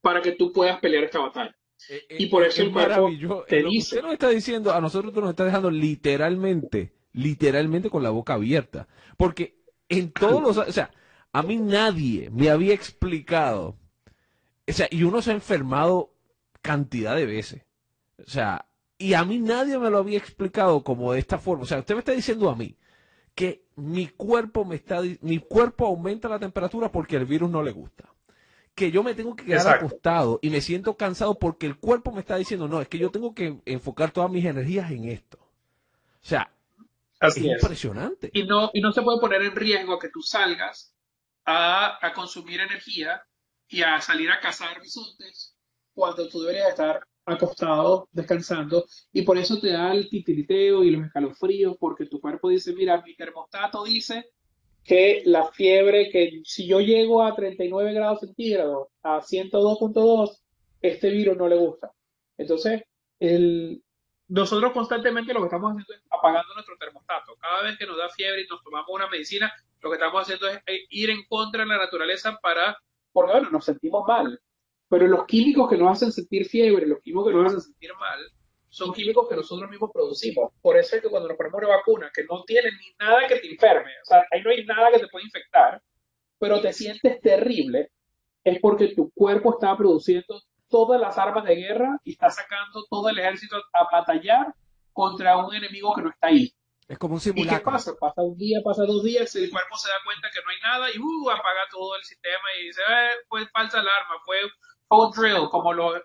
para 0.00 0.20
que 0.20 0.32
tú 0.32 0.52
puedas 0.52 0.78
pelear 0.80 1.04
esta 1.04 1.20
batalla. 1.20 1.56
Eh, 1.88 2.02
eh, 2.08 2.16
y 2.18 2.26
por 2.26 2.44
eso 2.44 2.62
el 2.62 2.72
cuerpo 2.72 3.44
te 3.48 3.62
dice. 3.62 3.96
Usted 3.96 4.02
nos 4.02 4.12
está 4.12 4.28
diciendo, 4.28 4.72
a 4.72 4.80
nosotros 4.80 5.14
nos 5.14 5.30
está 5.30 5.44
dejando 5.44 5.70
literalmente, 5.70 6.92
literalmente 7.12 7.90
con 7.90 8.02
la 8.02 8.10
boca 8.10 8.34
abierta. 8.34 8.86
Porque 9.16 9.56
en 9.88 10.12
todos 10.12 10.42
los. 10.42 10.56
O 10.56 10.72
sea, 10.72 10.90
a 11.32 11.42
mí 11.42 11.56
nadie 11.56 12.30
me 12.30 12.50
había 12.50 12.74
explicado. 12.74 13.76
O 14.66 14.72
sea, 14.72 14.88
y 14.90 15.02
uno 15.02 15.20
se 15.20 15.30
ha 15.30 15.34
enfermado 15.34 16.14
cantidad 16.62 17.16
de 17.16 17.26
veces. 17.26 17.62
O 18.18 18.30
sea, 18.30 18.66
y 19.04 19.14
a 19.14 19.24
mí 19.24 19.38
nadie 19.38 19.78
me 19.78 19.90
lo 19.90 19.98
había 19.98 20.18
explicado 20.18 20.82
como 20.82 21.12
de 21.12 21.18
esta 21.18 21.38
forma. 21.38 21.64
O 21.64 21.66
sea, 21.66 21.80
usted 21.80 21.94
me 21.94 21.98
está 21.98 22.12
diciendo 22.12 22.48
a 22.48 22.56
mí 22.56 22.74
que 23.34 23.64
mi 23.76 24.08
cuerpo 24.08 24.64
me 24.64 24.76
está, 24.76 25.02
mi 25.20 25.38
cuerpo 25.38 25.86
aumenta 25.86 26.28
la 26.28 26.38
temperatura 26.38 26.90
porque 26.90 27.16
el 27.16 27.26
virus 27.26 27.50
no 27.50 27.62
le 27.62 27.72
gusta 27.72 28.14
que 28.74 28.90
yo 28.90 29.02
me 29.02 29.14
tengo 29.14 29.36
que 29.36 29.44
quedar 29.44 29.76
acostado 29.76 30.38
y 30.42 30.50
me 30.50 30.60
siento 30.60 30.96
cansado 30.96 31.38
porque 31.38 31.66
el 31.66 31.76
cuerpo 31.76 32.12
me 32.12 32.20
está 32.20 32.36
diciendo, 32.36 32.66
no, 32.66 32.80
es 32.80 32.88
que 32.88 32.98
yo 32.98 33.10
tengo 33.10 33.34
que 33.34 33.60
enfocar 33.66 34.10
todas 34.10 34.30
mis 34.30 34.44
energías 34.44 34.90
en 34.90 35.04
esto. 35.04 35.38
O 35.38 36.26
sea, 36.26 36.50
es, 37.20 37.36
impresionante. 37.36 38.30
Y 38.32 38.44
no, 38.44 38.70
y 38.72 38.80
no 38.80 38.90
se 38.92 39.02
puede 39.02 39.20
poner 39.20 39.42
en 39.42 39.54
riesgo 39.54 39.98
que 39.98 40.08
tú 40.08 40.22
salgas 40.22 40.92
a, 41.44 41.98
consumir 42.14 42.60
energía 42.60 43.22
y 43.68 43.82
a 43.82 44.00
salir 44.00 44.30
a 44.30 44.40
cazar 44.40 44.80
bisontes 44.80 45.54
cuando 45.92 46.28
tú 46.28 46.40
deberías 46.40 46.70
estar 46.70 47.06
acostado, 47.26 48.08
descansando, 48.12 48.84
y 49.12 49.22
por 49.22 49.38
eso 49.38 49.58
te 49.60 49.72
da 49.72 49.92
el 49.92 50.08
titiriteo 50.08 50.84
y 50.84 50.90
los 50.90 51.06
escalofríos, 51.06 51.76
porque 51.78 52.06
tu 52.06 52.20
cuerpo 52.20 52.48
dice, 52.48 52.74
mira, 52.74 53.02
mi 53.02 53.14
termostato 53.16 53.84
dice 53.84 54.30
que 54.84 55.22
la 55.24 55.46
fiebre, 55.46 56.10
que 56.10 56.42
si 56.44 56.66
yo 56.66 56.80
llego 56.80 57.22
a 57.22 57.34
39 57.34 57.94
grados 57.94 58.20
centígrados, 58.20 58.88
a 59.02 59.20
102.2, 59.20 60.40
este 60.82 61.10
virus 61.10 61.36
no 61.38 61.48
le 61.48 61.56
gusta. 61.56 61.90
Entonces, 62.36 62.82
el, 63.18 63.82
nosotros 64.28 64.72
constantemente 64.72 65.32
lo 65.32 65.40
que 65.40 65.46
estamos 65.46 65.70
haciendo 65.70 65.94
es 65.94 66.02
apagando 66.10 66.54
nuestro 66.54 66.76
termostato. 66.76 67.36
Cada 67.40 67.62
vez 67.62 67.78
que 67.78 67.86
nos 67.86 67.96
da 67.96 68.08
fiebre 68.10 68.42
y 68.42 68.46
nos 68.46 68.62
tomamos 68.62 68.88
una 68.90 69.08
medicina, 69.08 69.52
lo 69.80 69.90
que 69.90 69.96
estamos 69.96 70.22
haciendo 70.22 70.48
es 70.48 70.60
ir 70.90 71.10
en 71.10 71.24
contra 71.26 71.62
de 71.62 71.68
la 71.68 71.78
naturaleza 71.78 72.38
para, 72.42 72.76
porque 73.12 73.32
bueno, 73.32 73.50
nos 73.50 73.64
sentimos 73.64 74.06
mal. 74.06 74.38
Pero 74.94 75.08
los 75.08 75.26
químicos 75.26 75.68
que 75.68 75.76
nos 75.76 75.90
hacen 75.90 76.12
sentir 76.12 76.46
fiebre, 76.46 76.86
los 76.86 77.00
químicos 77.00 77.26
que 77.26 77.34
nos 77.34 77.46
hacen 77.46 77.60
sentir 77.62 77.90
mal, 77.98 78.20
son 78.68 78.92
químicos 78.92 79.28
que 79.28 79.34
nosotros 79.34 79.68
mismos 79.68 79.90
producimos. 79.92 80.52
Por 80.62 80.76
eso 80.76 80.94
es 80.94 81.02
que 81.02 81.08
cuando 81.08 81.28
nos 81.28 81.36
ponemos 81.36 81.58
una 81.58 81.76
vacuna 81.76 82.12
que 82.14 82.22
no 82.22 82.44
tiene 82.44 82.70
ni 82.70 82.94
nada 83.00 83.26
que 83.26 83.40
te 83.40 83.50
enferme, 83.50 83.90
o 83.90 84.04
sea, 84.04 84.24
ahí 84.30 84.40
no 84.44 84.50
hay 84.50 84.64
nada 84.64 84.92
que 84.92 85.00
te 85.00 85.08
pueda 85.08 85.24
infectar, 85.24 85.82
pero 86.38 86.60
te 86.60 86.72
sientes 86.72 87.20
terrible, 87.20 87.90
es 88.44 88.60
porque 88.60 88.94
tu 88.94 89.10
cuerpo 89.10 89.54
está 89.54 89.76
produciendo 89.76 90.40
todas 90.68 91.00
las 91.00 91.18
armas 91.18 91.44
de 91.44 91.56
guerra 91.56 91.98
y 92.04 92.12
está 92.12 92.30
sacando 92.30 92.84
todo 92.88 93.08
el 93.08 93.18
ejército 93.18 93.56
a 93.72 93.88
batallar 93.90 94.54
contra 94.92 95.38
un 95.38 95.52
enemigo 95.56 95.92
que 95.96 96.02
no 96.02 96.10
está 96.10 96.28
ahí. 96.28 96.54
Es 96.86 96.98
como 96.98 97.14
un 97.14 97.20
simulacro. 97.20 97.56
¿Y 97.56 97.58
qué 97.58 97.64
pasa? 97.64 97.94
Pasa 97.98 98.22
un 98.22 98.36
día, 98.36 98.60
pasa 98.62 98.84
dos 98.84 99.02
días, 99.02 99.34
el 99.34 99.50
cuerpo 99.50 99.76
se 99.76 99.88
da 99.88 99.94
cuenta 100.04 100.28
que 100.32 100.40
no 100.44 100.50
hay 100.50 100.60
nada 100.60 100.86
y 100.94 100.98
uh, 100.98 101.30
apaga 101.30 101.62
todo 101.70 101.96
el 101.96 102.04
sistema 102.04 102.44
y 102.60 102.66
dice, 102.66 102.82
eh, 102.82 103.24
fue 103.26 103.44
falsa 103.48 103.80
alarma, 103.80 104.16
fue 104.24 104.36
drill, 104.88 105.48
como 105.50 105.72
los 105.72 105.96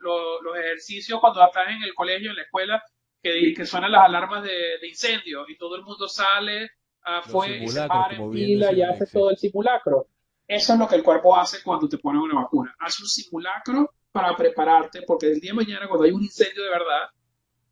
ejercicios 0.58 1.20
cuando 1.20 1.44
estás 1.44 1.68
en 1.70 1.84
el 1.84 1.94
colegio, 1.94 2.32
en 2.32 2.38
la 2.38 2.44
escuela, 2.44 2.84
que, 3.22 3.54
que 3.54 3.66
suenan 3.66 3.92
las 3.92 4.06
alarmas 4.06 4.44
de, 4.44 4.88
incendio 4.88 5.46
y 5.48 5.58
todo 5.58 5.76
el 5.76 5.84
mundo 5.84 6.08
sale 6.08 6.72
afuera 7.02 7.56
y 7.56 7.68
se 7.68 7.88
para 7.88 8.16
en 8.16 8.32
fila 8.32 8.72
y 8.72 8.82
hace 8.82 9.06
todo 9.08 9.30
el 9.30 9.38
simulacro. 9.38 10.08
Eso 10.48 10.74
es 10.74 10.80
lo 10.80 10.88
que 10.88 10.96
el 10.96 11.04
cuerpo 11.04 11.36
hace 11.36 11.62
cuando 11.64 11.88
te 11.88 12.00
pone 12.00 12.20
una 12.20 12.42
vacuna. 12.42 12.76
Hace 12.80 13.04
un 13.04 13.10
simulacro 13.10 13.94
para 14.12 14.36
prepararte, 14.36 15.04
porque 15.04 15.28
el 15.28 15.40
día 15.40 15.52
de 15.52 15.58
mañana, 15.58 15.88
cuando 15.88 16.06
hay 16.06 16.12
un 16.12 16.24
incendio 16.24 16.64
de 16.64 16.70
verdad, 16.70 17.10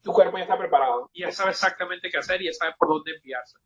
tu 0.08 0.14
cuerpo 0.14 0.38
ya 0.38 0.44
está 0.44 0.58
preparado 0.58 1.10
y 1.14 1.22
ya 1.22 1.32
sabe 1.32 1.52
exactamente 1.52 2.10
qué 2.10 2.18
hacer 2.18 2.42
y 2.42 2.46
ya 2.46 2.54
sabe 2.54 2.72
por 2.80 2.88
dónde 2.88 3.12
enviarse. 3.18 3.58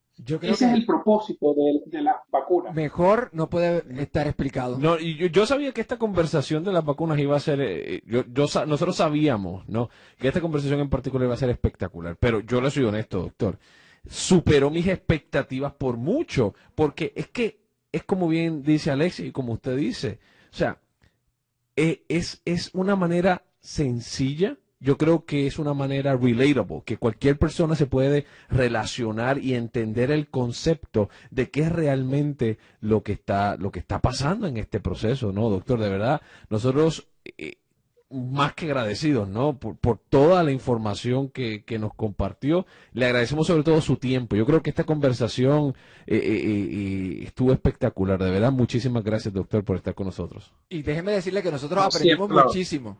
Ese 0.41 0.65
es 0.65 0.73
el 0.73 0.85
propósito 0.85 1.53
de, 1.85 2.01
la 2.01 2.19
vacuna. 2.31 2.71
Mejor 2.71 3.29
no 3.31 3.47
puede 3.47 3.83
estar 4.01 4.25
explicado. 4.25 4.77
No, 4.79 4.97
y 4.99 5.29
yo, 5.29 5.45
sabía 5.45 5.71
que 5.71 5.81
esta 5.81 5.97
conversación 5.97 6.63
de 6.63 6.73
las 6.73 6.83
vacunas 6.83 7.19
iba 7.19 7.35
a 7.35 7.39
ser, 7.39 7.61
eh, 7.61 8.01
yo, 8.05 8.23
nosotros 8.65 8.95
sabíamos, 8.95 9.67
¿no? 9.69 9.89
Que 10.17 10.29
esta 10.29 10.41
conversación 10.41 10.79
en 10.79 10.89
particular 10.89 11.25
iba 11.25 11.35
a 11.35 11.37
ser 11.37 11.51
espectacular, 11.51 12.17
pero 12.19 12.39
yo 12.39 12.59
le 12.59 12.71
soy 12.71 12.85
honesto, 12.85 13.21
doctor. 13.21 13.59
Superó 14.07 14.71
mis 14.71 14.87
expectativas 14.87 15.73
por 15.73 15.97
mucho, 15.97 16.55
porque 16.73 17.13
es 17.15 17.27
que 17.27 17.61
es 17.91 18.03
como 18.03 18.27
bien 18.27 18.63
dice 18.63 18.89
Alexis 18.89 19.27
y 19.27 19.31
como 19.31 19.53
usted 19.53 19.75
dice, 19.75 20.19
o 20.51 20.55
sea, 20.55 20.79
e, 21.75 22.03
es, 22.09 22.41
es 22.45 22.71
una 22.73 22.95
manera 22.95 23.43
sencilla 23.59 24.57
yo 24.81 24.97
creo 24.97 25.25
que 25.25 25.45
es 25.45 25.59
una 25.59 25.73
manera 25.73 26.17
relatable, 26.17 26.81
que 26.83 26.97
cualquier 26.97 27.37
persona 27.37 27.75
se 27.75 27.85
puede 27.85 28.25
relacionar 28.49 29.37
y 29.37 29.53
entender 29.53 30.09
el 30.09 30.27
concepto 30.27 31.09
de 31.29 31.51
qué 31.51 31.61
es 31.61 31.71
realmente 31.71 32.57
lo 32.81 33.03
que 33.03 33.13
está, 33.13 33.55
lo 33.57 33.71
que 33.71 33.79
está 33.79 33.99
pasando 33.99 34.47
en 34.47 34.57
este 34.57 34.79
proceso, 34.79 35.31
¿no, 35.31 35.49
doctor? 35.49 35.79
De 35.79 35.89
verdad, 35.89 36.21
nosotros 36.49 37.07
eh, 37.37 37.57
más 38.09 38.53
que 38.55 38.65
agradecidos, 38.65 39.29
¿no? 39.29 39.57
Por, 39.57 39.99
toda 40.09 40.43
la 40.43 40.51
información 40.51 41.29
que, 41.29 41.63
nos 41.79 41.93
compartió. 41.93 42.65
Le 42.91 43.05
agradecemos 43.05 43.47
sobre 43.47 43.63
todo 43.63 43.81
su 43.81 43.97
tiempo. 43.97 44.35
Yo 44.35 44.45
creo 44.45 44.61
que 44.61 44.71
esta 44.71 44.83
conversación 44.83 45.75
eh, 46.07 46.17
eh, 46.17 47.23
estuvo 47.23 47.53
espectacular. 47.53 48.21
De 48.21 48.31
verdad, 48.31 48.51
muchísimas 48.51 49.03
gracias, 49.03 49.33
doctor, 49.33 49.63
por 49.63 49.77
estar 49.77 49.93
con 49.93 50.07
nosotros. 50.07 50.51
Y 50.69 50.81
déjeme 50.81 51.13
decirle 51.13 51.41
que 51.41 51.51
nosotros 51.51 51.85
aprendimos 51.85 52.29
muchísimo. 52.29 52.97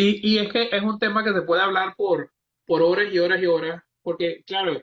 Y, 0.00 0.38
es 0.38 0.52
que 0.52 0.68
es 0.70 0.82
un 0.82 0.98
tema 0.98 1.24
que 1.24 1.32
se 1.32 1.42
puede 1.42 1.60
hablar 1.60 1.94
por, 1.96 2.30
por 2.64 2.82
horas 2.82 3.12
y 3.12 3.18
horas 3.18 3.42
y 3.42 3.46
horas, 3.46 3.82
porque, 4.02 4.44
claro, 4.46 4.80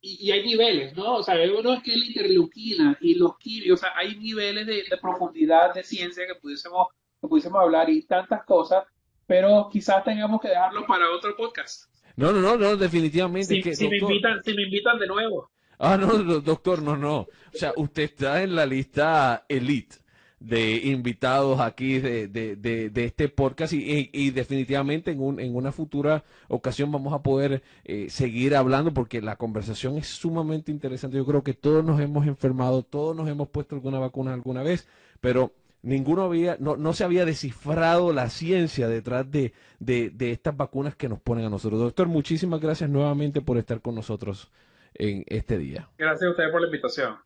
y, 0.00 0.30
hay 0.30 0.42
niveles, 0.42 0.96
¿no? 0.96 1.16
O 1.16 1.22
sea, 1.22 1.36
uno 1.58 1.74
es 1.74 1.82
que 1.82 1.94
la 1.94 2.06
interleuquina 2.06 2.96
y 3.02 3.14
los 3.16 3.36
químicos, 3.36 3.80
o 3.80 3.84
sea, 3.84 3.92
hay 3.94 4.16
niveles 4.16 4.66
de, 4.66 4.84
profundidad 5.00 5.74
de 5.74 5.84
ciencia 5.84 6.26
que 6.26 6.34
pudiésemos, 6.36 6.88
que 7.20 7.28
pudiésemos 7.28 7.60
hablar 7.60 7.90
y 7.90 8.02
tantas 8.06 8.42
cosas, 8.44 8.84
pero 9.26 9.68
quizás 9.70 10.02
tengamos 10.02 10.40
que 10.40 10.48
dejarlo 10.48 10.86
para 10.86 11.10
otro 11.10 11.36
podcast. 11.36 11.84
No, 12.16 12.32
no, 12.32 12.40
no, 12.40 12.56
no 12.56 12.76
definitivamente. 12.76 13.74
Si, 13.74 13.88
me 13.88 13.98
invitan, 13.98 14.42
si 14.42 14.54
me 14.54 14.62
invitan 14.62 14.98
de 14.98 15.08
nuevo. 15.08 15.50
Ah, 15.78 15.98
no, 15.98 16.06
doctor, 16.40 16.80
no, 16.80 16.96
no. 16.96 17.18
O 17.18 17.28
sea, 17.52 17.74
usted 17.76 18.04
está 18.04 18.42
en 18.42 18.54
la 18.54 18.64
lista 18.64 19.44
elite 19.46 20.01
de 20.44 20.76
invitados 20.76 21.60
aquí 21.60 22.00
de, 22.00 22.28
de, 22.28 22.56
de, 22.56 23.04
este 23.04 23.28
podcast 23.28 23.72
y, 23.72 24.10
y, 24.12 24.30
definitivamente 24.30 25.12
en, 25.12 25.20
un, 25.20 25.38
en 25.40 25.54
una 25.54 25.72
futura 25.72 26.24
ocasión 26.48 26.90
vamos 26.90 27.12
a 27.12 27.22
poder 27.22 27.62
eh, 27.84 28.08
seguir 28.10 28.56
hablando 28.56 28.92
porque 28.92 29.22
la 29.22 29.36
conversación 29.36 29.98
es 29.98 30.08
sumamente 30.08 30.72
interesante. 30.72 31.16
Yo 31.16 31.26
creo 31.26 31.42
que 31.42 31.54
todos 31.54 31.84
nos 31.84 32.00
hemos 32.00 32.26
enfermado, 32.26 32.82
todos 32.82 33.14
nos 33.14 33.28
hemos 33.28 33.48
puesto 33.48 33.74
alguna 33.74 33.98
vacuna 33.98 34.34
alguna 34.34 34.62
vez, 34.62 34.88
pero 35.20 35.52
ninguno 35.82 36.22
había, 36.22 36.56
no, 36.58 36.76
no 36.76 36.92
se 36.92 37.04
había 37.04 37.24
descifrado 37.24 38.12
la 38.12 38.30
ciencia 38.30 38.88
detrás 38.88 39.30
de, 39.30 39.52
de, 39.78 40.12
estas 40.30 40.56
vacunas 40.56 40.96
que 40.96 41.08
nos 41.08 41.20
ponen 41.20 41.44
a 41.44 41.50
nosotros. 41.50 41.80
Doctor, 41.80 42.08
muchísimas 42.08 42.60
gracias 42.60 42.88
nuevamente 42.88 43.40
por 43.40 43.58
estar 43.58 43.80
con 43.80 43.94
nosotros 43.94 44.50
en 44.94 45.24
este 45.26 45.58
día. 45.58 45.88
Gracias 45.98 46.26
a 46.26 46.30
ustedes 46.30 46.50
por 46.50 46.60
la 46.60 46.66
invitación. 46.66 47.16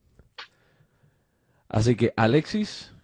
Así 1.69 1.97
que 1.97 2.13
Alexis, 2.17 2.96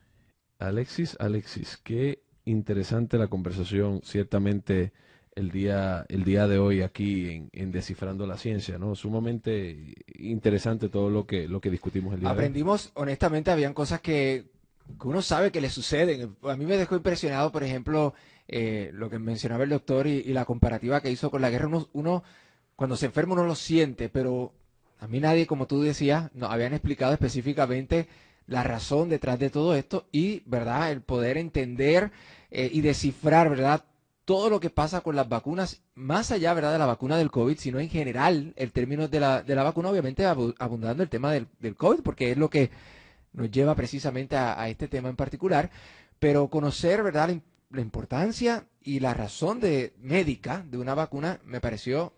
Alexis, 0.69 1.17
Alexis, 1.19 1.79
qué 1.83 2.23
interesante 2.45 3.19
la 3.19 3.29
conversación, 3.29 4.01
ciertamente 4.05 4.93
el 5.35 5.51
día, 5.51 6.05
el 6.09 6.25
día 6.25 6.47
de 6.47 6.59
hoy 6.59 6.83
aquí 6.83 7.49
en, 7.53 7.73
Descifrando 7.73 8.27
la 8.27 8.37
Ciencia, 8.37 8.79
¿no? 8.79 8.95
Sumamente 8.95 9.95
interesante 10.19 10.89
todo 10.89 11.11
lo 11.11 11.27
que, 11.27 11.49
lo 11.49 11.61
que 11.61 11.71
discutimos 11.71 12.15
el 12.15 12.21
día 12.21 12.31
Aprendimos, 12.31 12.85
de 12.85 12.91
hoy. 12.91 13.03
honestamente, 13.03 13.51
habían 13.51 13.75
cosas 13.75 14.01
que, 14.01 14.51
uno 15.03 15.23
sabe 15.23 15.51
que 15.51 15.61
le 15.61 15.71
suceden. 15.71 16.37
A 16.43 16.57
mí 16.57 16.67
me 16.67 16.77
dejó 16.77 16.97
impresionado, 16.97 17.51
por 17.51 17.65
ejemplo, 17.65 18.15
eh, 18.49 18.91
lo 18.93 19.09
que 19.09 19.19
mencionaba 19.19 19.65
el 19.65 19.71
doctor 19.71 20.07
y, 20.07 20.25
la 20.33 20.45
comparativa 20.45 21.01
que 21.01 21.11
hizo 21.11 21.31
con 21.31 21.41
la 21.41 21.51
guerra. 21.51 21.69
Uno, 21.69 21.89
uno, 21.93 22.25
cuando 22.77 22.97
se 22.97 23.07
enferma, 23.07 23.35
uno 23.35 23.47
lo 23.47 23.55
siente, 23.55 24.09
pero 24.09 24.53
a 25.01 25.07
mí 25.07 25.19
nadie, 25.19 25.47
como 25.47 25.67
tú 25.67 25.81
decías, 25.81 26.31
no 26.35 26.47
habían 26.47 26.75
explicado 26.75 27.13
específicamente 27.15 28.09
la 28.47 28.63
razón 28.63 29.09
detrás 29.09 29.39
de 29.39 29.51
todo 29.51 29.75
esto 29.75 30.07
y, 30.13 30.43
¿verdad?, 30.47 30.93
el 30.93 31.03
poder 31.03 31.39
entender 31.39 32.11
eh, 32.51 32.71
y 32.73 32.81
descifrar, 32.81 33.49
¿verdad?, 33.51 33.85
todo 34.25 34.51
lo 34.51 34.61
que 34.61 34.71
pasa 34.71 35.01
con 35.01 35.17
las 35.17 35.29
vacunas, 35.29 35.83
más 35.95 36.31
allá 36.31 36.55
¿verdad? 36.55 36.73
de 36.73 36.79
la 36.79 36.87
vacuna 36.87 37.17
del 37.17 37.31
COVID, 37.31 37.59
sino 37.59 37.81
en 37.81 37.89
general, 37.89 38.53
el 38.57 38.73
término 38.73 39.09
de 39.09 39.21
la, 39.21 39.43
de 39.43 39.55
la 39.55 39.65
vacuna, 39.65 39.91
obviamente 39.91 40.25
abundando 40.25 41.03
el 41.03 41.09
tema 41.09 41.33
del, 41.33 41.49
del, 41.59 41.75
COVID, 41.75 42.03
porque 42.03 42.31
es 42.31 42.37
lo 42.37 42.49
que 42.49 42.71
nos 43.33 43.51
lleva 43.51 43.75
precisamente 43.75 44.37
a, 44.37 44.69
este 44.69 44.89
tema 44.89 45.09
en 45.09 45.17
particular, 45.17 45.71
pero 46.19 46.49
conocer 46.49 47.03
¿verdad? 47.03 47.31
La, 47.31 47.41
la 47.71 47.81
importancia 47.81 48.65
y 48.81 49.01
la 49.01 49.15
razón 49.15 49.61
de 49.61 49.95
médica 50.01 50.65
de 50.69 50.79
una 50.79 50.95
vacuna 50.95 51.41
me 51.45 51.61
pareció 51.61 52.13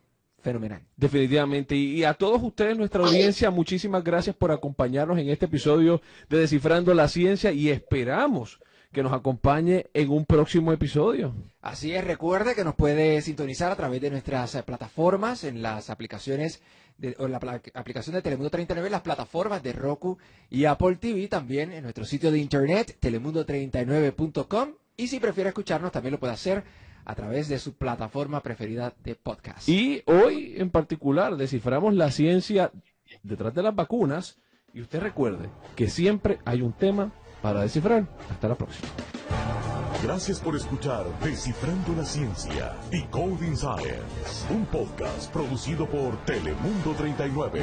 fenomenal. 0.44 0.82
Definitivamente. 0.96 1.74
Y, 1.74 2.04
a 2.04 2.14
todos 2.14 2.40
ustedes, 2.42 2.76
nuestra 2.76 3.02
audiencia, 3.02 3.50
muchísimas 3.50 4.04
gracias 4.04 4.36
por 4.36 4.52
acompañarnos 4.52 5.18
en 5.18 5.30
este 5.30 5.46
episodio 5.46 6.00
de 6.28 6.38
Descifrando 6.38 6.94
la 6.94 7.08
Ciencia 7.08 7.50
y 7.50 7.70
esperamos 7.70 8.60
que 8.92 9.02
nos 9.02 9.12
acompañe 9.12 9.86
en 9.92 10.10
un 10.10 10.24
próximo 10.24 10.72
episodio. 10.72 11.34
Así 11.60 11.92
es, 11.92 12.04
recuerde 12.04 12.54
que 12.54 12.62
nos 12.62 12.76
puede 12.76 13.20
sintonizar 13.22 13.72
a 13.72 13.76
través 13.76 14.00
de 14.00 14.10
nuestras 14.10 14.54
eh, 14.54 14.62
plataformas, 14.62 15.42
en 15.42 15.62
las 15.62 15.90
aplicaciones, 15.90 16.62
de, 16.98 17.16
o 17.18 17.26
la 17.26 17.38
aplicación 17.74 18.14
de 18.14 18.22
Telemundo 18.22 18.50
39, 18.50 18.88
las 18.88 19.02
plataformas 19.02 19.64
de 19.64 19.72
Roku 19.72 20.18
y 20.48 20.66
Apple 20.66 20.96
TV, 20.96 21.26
también 21.26 21.72
en 21.72 21.82
nuestro 21.82 22.04
sitio 22.04 22.30
de 22.30 22.38
internet, 22.38 22.96
telemundo39.com. 23.00 24.74
Y 24.96 25.08
si 25.08 25.18
prefiere 25.18 25.48
escucharnos, 25.48 25.90
también 25.90 26.12
lo 26.12 26.20
puede 26.20 26.34
hacer 26.34 26.62
a 27.04 27.14
través 27.14 27.48
de 27.48 27.58
su 27.58 27.74
plataforma 27.74 28.40
preferida 28.40 28.94
de 29.02 29.14
podcast. 29.14 29.68
Y 29.68 30.02
hoy 30.06 30.54
en 30.56 30.70
particular 30.70 31.36
desciframos 31.36 31.94
la 31.94 32.10
ciencia 32.10 32.70
detrás 33.22 33.54
de 33.54 33.62
las 33.62 33.74
vacunas 33.74 34.38
y 34.72 34.80
usted 34.80 35.00
recuerde 35.00 35.50
que 35.76 35.88
siempre 35.88 36.38
hay 36.44 36.62
un 36.62 36.72
tema 36.72 37.12
para 37.42 37.62
descifrar. 37.62 38.06
Hasta 38.30 38.48
la 38.48 38.54
próxima. 38.54 38.88
Gracias 40.02 40.38
por 40.38 40.54
escuchar 40.54 41.06
Descifrando 41.20 41.94
la 41.96 42.04
Ciencia, 42.04 42.76
Decoding 42.90 43.56
Science, 43.56 44.52
un 44.52 44.66
podcast 44.66 45.32
producido 45.32 45.88
por 45.88 46.16
Telemundo 46.26 46.92
39. 46.98 47.62